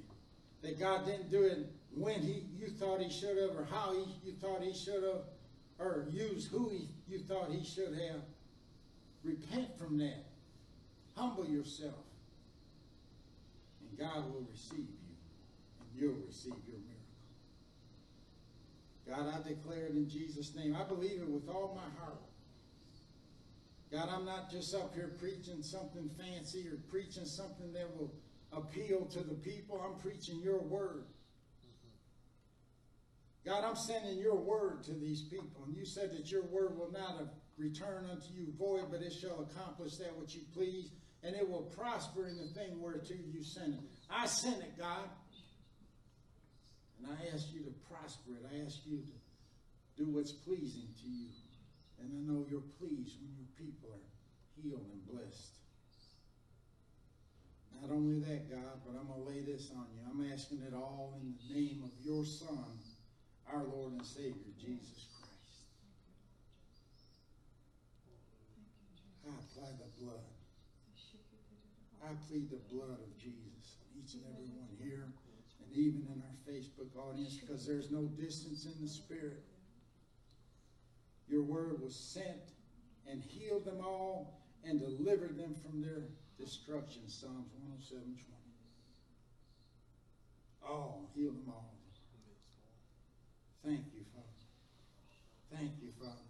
That 0.61 0.79
God 0.79 1.05
didn't 1.05 1.29
do 1.29 1.43
it 1.43 1.67
when 1.93 2.21
he 2.21 2.45
you 2.57 2.67
thought 2.67 2.99
he 3.01 3.11
should 3.11 3.37
have 3.37 3.55
or 3.55 3.67
how 3.69 3.93
he, 3.93 4.05
you 4.23 4.33
thought 4.41 4.63
he 4.63 4.73
should 4.73 5.03
have 5.03 5.21
or 5.77 6.05
use 6.09 6.47
who 6.47 6.69
he, 6.69 6.87
you 7.07 7.19
thought 7.19 7.51
he 7.51 7.63
should 7.63 7.93
have. 7.93 8.21
Repent 9.23 9.77
from 9.77 9.97
that. 9.99 10.25
Humble 11.15 11.47
yourself. 11.47 11.93
And 13.81 13.99
God 13.99 14.31
will 14.33 14.47
receive 14.51 14.79
you. 14.79 15.15
And 15.79 15.89
you'll 16.01 16.25
receive 16.25 16.53
your 16.67 16.77
miracle. 16.77 16.94
God, 19.07 19.27
I 19.33 19.47
declare 19.47 19.85
it 19.85 19.91
in 19.91 20.09
Jesus' 20.09 20.53
name. 20.55 20.75
I 20.75 20.83
believe 20.83 21.21
it 21.21 21.29
with 21.29 21.47
all 21.47 21.75
my 21.75 22.03
heart. 22.03 22.21
God, 23.91 24.09
I'm 24.09 24.25
not 24.25 24.49
just 24.49 24.73
up 24.73 24.93
here 24.95 25.15
preaching 25.19 25.61
something 25.61 26.09
fancy 26.17 26.67
or 26.67 26.77
preaching 26.89 27.25
something 27.25 27.71
that 27.73 27.95
will 27.95 28.11
appeal 28.51 29.05
to 29.05 29.19
the 29.19 29.35
people. 29.35 29.79
I'm 29.79 29.99
preaching 30.01 30.41
your 30.41 30.59
word. 30.59 31.05
God, 33.45 33.63
I'm 33.63 33.75
sending 33.75 34.17
your 34.17 34.35
word 34.35 34.83
to 34.85 34.93
these 34.93 35.21
people. 35.21 35.63
And 35.67 35.75
you 35.75 35.85
said 35.85 36.11
that 36.13 36.31
your 36.31 36.43
word 36.45 36.77
will 36.77 36.91
not 36.91 37.21
return 37.57 38.07
unto 38.11 38.33
you 38.33 38.47
void, 38.57 38.85
but 38.89 39.01
it 39.01 39.13
shall 39.13 39.41
accomplish 39.41 39.97
that 39.97 40.17
which 40.17 40.33
you 40.33 40.41
please, 40.51 40.89
and 41.23 41.35
it 41.35 41.47
will 41.47 41.61
prosper 41.61 42.27
in 42.27 42.37
the 42.37 42.47
thing 42.59 42.81
whereto 42.81 43.13
you 43.13 43.43
send 43.43 43.75
it. 43.75 43.79
I 44.09 44.25
sent 44.25 44.57
it, 44.57 44.77
God. 44.77 45.09
And 47.05 47.13
I 47.13 47.29
ask 47.29 47.53
you 47.53 47.61
to 47.61 47.73
prosper 47.85 48.33
it. 48.33 48.49
I 48.49 48.65
ask 48.65 48.81
you 48.85 48.97
to 48.97 49.13
do 49.93 50.09
what's 50.09 50.31
pleasing 50.31 50.89
to 50.89 51.07
you. 51.07 51.29
And 52.01 52.09
I 52.09 52.19
know 52.25 52.45
you're 52.49 52.65
pleased 52.81 53.21
when 53.21 53.37
your 53.37 53.53
people 53.53 53.93
are 53.93 54.09
healed 54.57 54.89
and 54.89 55.05
blessed. 55.05 55.61
Not 57.77 57.93
only 57.93 58.25
that, 58.25 58.49
God, 58.49 58.81
but 58.81 58.97
I'm 58.97 59.05
going 59.05 59.21
to 59.21 59.29
lay 59.29 59.41
this 59.45 59.69
on 59.77 59.85
you. 59.93 60.01
I'm 60.09 60.33
asking 60.33 60.65
it 60.65 60.73
all 60.73 61.21
in 61.21 61.37
the 61.37 61.53
name 61.53 61.85
of 61.85 61.93
your 62.01 62.25
Son, 62.25 62.73
our 63.53 63.61
Lord 63.61 63.93
and 63.93 64.05
Savior, 64.05 64.49
Jesus 64.57 65.05
Christ. 65.13 65.69
I 69.29 69.37
apply 69.37 69.69
the 69.77 69.89
blood. 70.01 70.25
I 72.01 72.17
plead 72.29 72.49
the 72.49 72.61
blood 72.73 72.97
of 72.97 73.17
Jesus 73.17 73.77
on 73.81 73.93
each 74.01 74.13
and 74.13 74.23
every 74.33 74.49
one 74.57 74.69
here 74.81 75.09
and 75.65 75.83
even 75.83 76.07
in 76.07 76.21
our 76.21 76.34
Facebook 76.49 76.95
audience 76.95 77.35
because 77.35 77.65
there's 77.65 77.91
no 77.91 78.03
distance 78.19 78.65
in 78.65 78.81
the 78.81 78.87
Spirit. 78.87 79.43
Your 81.27 81.41
word 81.41 81.81
was 81.81 81.95
sent 81.95 82.53
and 83.09 83.21
healed 83.23 83.65
them 83.65 83.81
all 83.83 84.41
and 84.63 84.79
delivered 84.79 85.37
them 85.37 85.55
from 85.63 85.81
their 85.81 86.03
destruction. 86.39 87.01
Psalms 87.07 87.51
107 87.57 88.03
20. 88.03 88.19
Oh, 90.67 91.07
heal 91.15 91.31
them 91.31 91.45
all. 91.47 91.75
Thank 93.65 93.85
you, 93.93 94.05
Father. 94.13 94.45
Thank 95.51 95.71
you, 95.81 95.89
Father. 95.99 96.29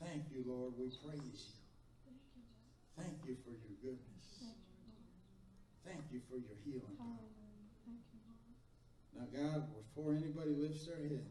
Thank 0.00 0.22
you, 0.30 0.44
Lord. 0.46 0.74
We 0.78 0.86
praise 1.02 1.50
you. 1.50 2.14
Thank 2.96 3.18
you 3.26 3.34
for 3.42 3.50
your 3.50 3.74
goodness. 3.82 4.26
Thank 5.84 6.04
you 6.12 6.20
for 6.30 6.36
your 6.36 6.54
healing. 6.64 7.43
God, 9.32 9.64
before 9.74 10.14
anybody 10.14 10.50
lifts 10.50 10.86
their 10.86 10.96
head, 10.96 11.24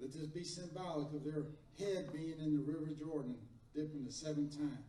let 0.00 0.12
this 0.12 0.26
be 0.26 0.44
symbolic 0.44 1.08
of 1.12 1.24
their 1.24 1.44
head 1.78 2.12
being 2.12 2.38
in 2.38 2.56
the 2.56 2.62
River 2.62 2.92
Jordan, 2.98 3.36
dipping 3.74 4.04
the 4.04 4.12
seventh 4.12 4.56
time. 4.56 4.84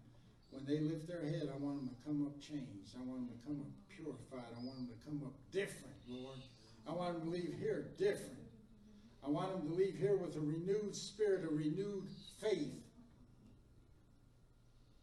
When 0.52 0.66
they 0.66 0.80
lift 0.80 1.08
their 1.08 1.22
head, 1.22 1.50
I 1.54 1.58
want 1.58 1.80
them 1.80 1.90
to 1.90 1.96
come 2.06 2.26
up 2.26 2.40
changed. 2.40 2.96
I 2.96 3.04
want 3.04 3.28
them 3.28 3.38
to 3.38 3.46
come 3.46 3.60
up 3.60 3.72
purified. 3.90 4.52
I 4.56 4.64
want 4.64 4.78
them 4.78 4.88
to 4.88 5.06
come 5.06 5.22
up 5.26 5.34
different, 5.52 5.96
Lord. 6.08 6.40
I 6.88 6.94
want 6.94 7.20
them 7.20 7.30
to 7.30 7.36
leave 7.36 7.56
here 7.60 7.88
different. 7.98 8.40
I 9.26 9.30
want 9.30 9.52
them 9.52 9.70
to 9.70 9.76
leave 9.76 9.96
here 9.98 10.16
with 10.16 10.36
a 10.36 10.40
renewed 10.40 10.96
spirit, 10.96 11.44
a 11.44 11.54
renewed 11.54 12.08
faith, 12.40 12.84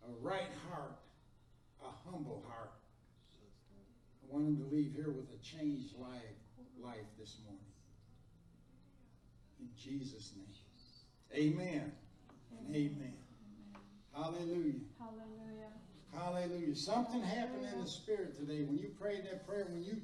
a 0.06 0.12
right 0.20 0.52
heart, 0.70 0.98
a 1.82 2.08
humble 2.08 2.44
heart. 2.48 2.70
I 4.32 4.34
want 4.34 4.46
them 4.46 4.66
to 4.66 4.74
leave 4.74 4.94
here 4.94 5.10
with 5.10 5.28
a 5.28 5.44
changed 5.44 5.94
life, 5.98 6.22
life 6.82 7.04
this 7.18 7.36
morning. 7.44 7.60
In 9.60 9.68
Jesus' 9.76 10.32
name. 10.34 10.46
Amen 11.34 11.92
and 12.66 12.74
amen. 12.74 13.14
Hallelujah. 14.14 14.80
Hallelujah. 14.98 15.72
Hallelujah. 16.14 16.74
Something 16.74 17.22
happened 17.22 17.66
in 17.74 17.80
the 17.80 17.86
spirit 17.86 18.36
today. 18.36 18.62
When 18.64 18.78
you 18.78 18.88
prayed 19.00 19.24
that 19.24 19.46
prayer, 19.46 19.66
when 19.70 19.82
you 19.82 20.00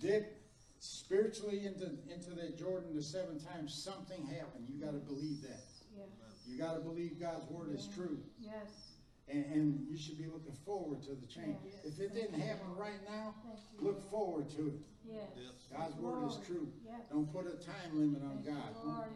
dipped 0.00 0.40
spiritually 0.80 1.66
into, 1.66 1.90
into 2.12 2.30
that 2.30 2.58
Jordan 2.58 2.94
the 2.94 3.02
seven 3.02 3.38
times, 3.38 3.74
something 3.74 4.26
happened. 4.26 4.66
You 4.68 4.84
got 4.84 4.92
to 4.92 4.98
believe 4.98 5.42
that. 5.42 5.66
Yes. 5.96 6.08
You 6.46 6.58
got 6.58 6.74
to 6.74 6.80
believe 6.80 7.20
God's 7.20 7.48
word 7.50 7.74
is 7.74 7.88
true. 7.94 8.18
Yes. 8.40 8.87
And, 9.30 9.44
and 9.52 9.86
you 9.90 9.96
should 9.98 10.16
be 10.16 10.24
looking 10.24 10.56
forward 10.64 11.02
to 11.02 11.10
the 11.14 11.26
change. 11.26 11.56
Yes. 11.64 11.84
If 11.84 12.00
it 12.00 12.14
didn't 12.14 12.40
happen 12.40 12.74
right 12.76 13.00
now, 13.08 13.34
you. 13.78 13.86
look 13.86 14.10
forward 14.10 14.48
to 14.56 14.68
it. 14.68 14.80
Yes. 15.04 15.28
God's 15.70 15.96
word 15.96 16.28
is 16.28 16.38
true. 16.46 16.68
Yes. 16.84 17.00
Don't 17.10 17.30
put 17.32 17.46
a 17.46 17.56
time 17.64 17.92
limit 17.92 18.22
on 18.22 18.42
Thank 18.42 18.56
you, 18.56 18.62
God. 18.62 18.84
Lord. 18.84 19.08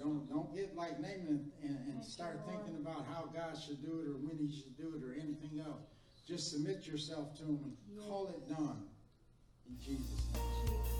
Don't 0.00 0.28
don't 0.30 0.54
get 0.54 0.74
like 0.76 0.98
Naaman 0.98 1.50
and, 1.62 1.70
and 1.70 1.78
Thank 1.86 2.04
you, 2.04 2.10
start 2.10 2.40
Lord. 2.46 2.64
thinking 2.64 2.80
about 2.82 3.04
how 3.06 3.26
God 3.34 3.54
should 3.56 3.82
do 3.82 4.00
it 4.00 4.08
or 4.08 4.14
when 4.18 4.38
He 4.38 4.50
should 4.50 4.76
do 4.76 4.94
it 4.96 5.04
or 5.04 5.12
anything 5.14 5.60
else. 5.64 5.82
Just 6.26 6.50
submit 6.50 6.86
yourself 6.86 7.36
to 7.38 7.44
Him 7.44 7.60
and 7.64 7.76
Yes. 7.94 8.06
call 8.08 8.28
it 8.28 8.48
done. 8.48 8.82
In 9.68 9.78
Jesus' 9.78 10.26
name. 10.34 10.99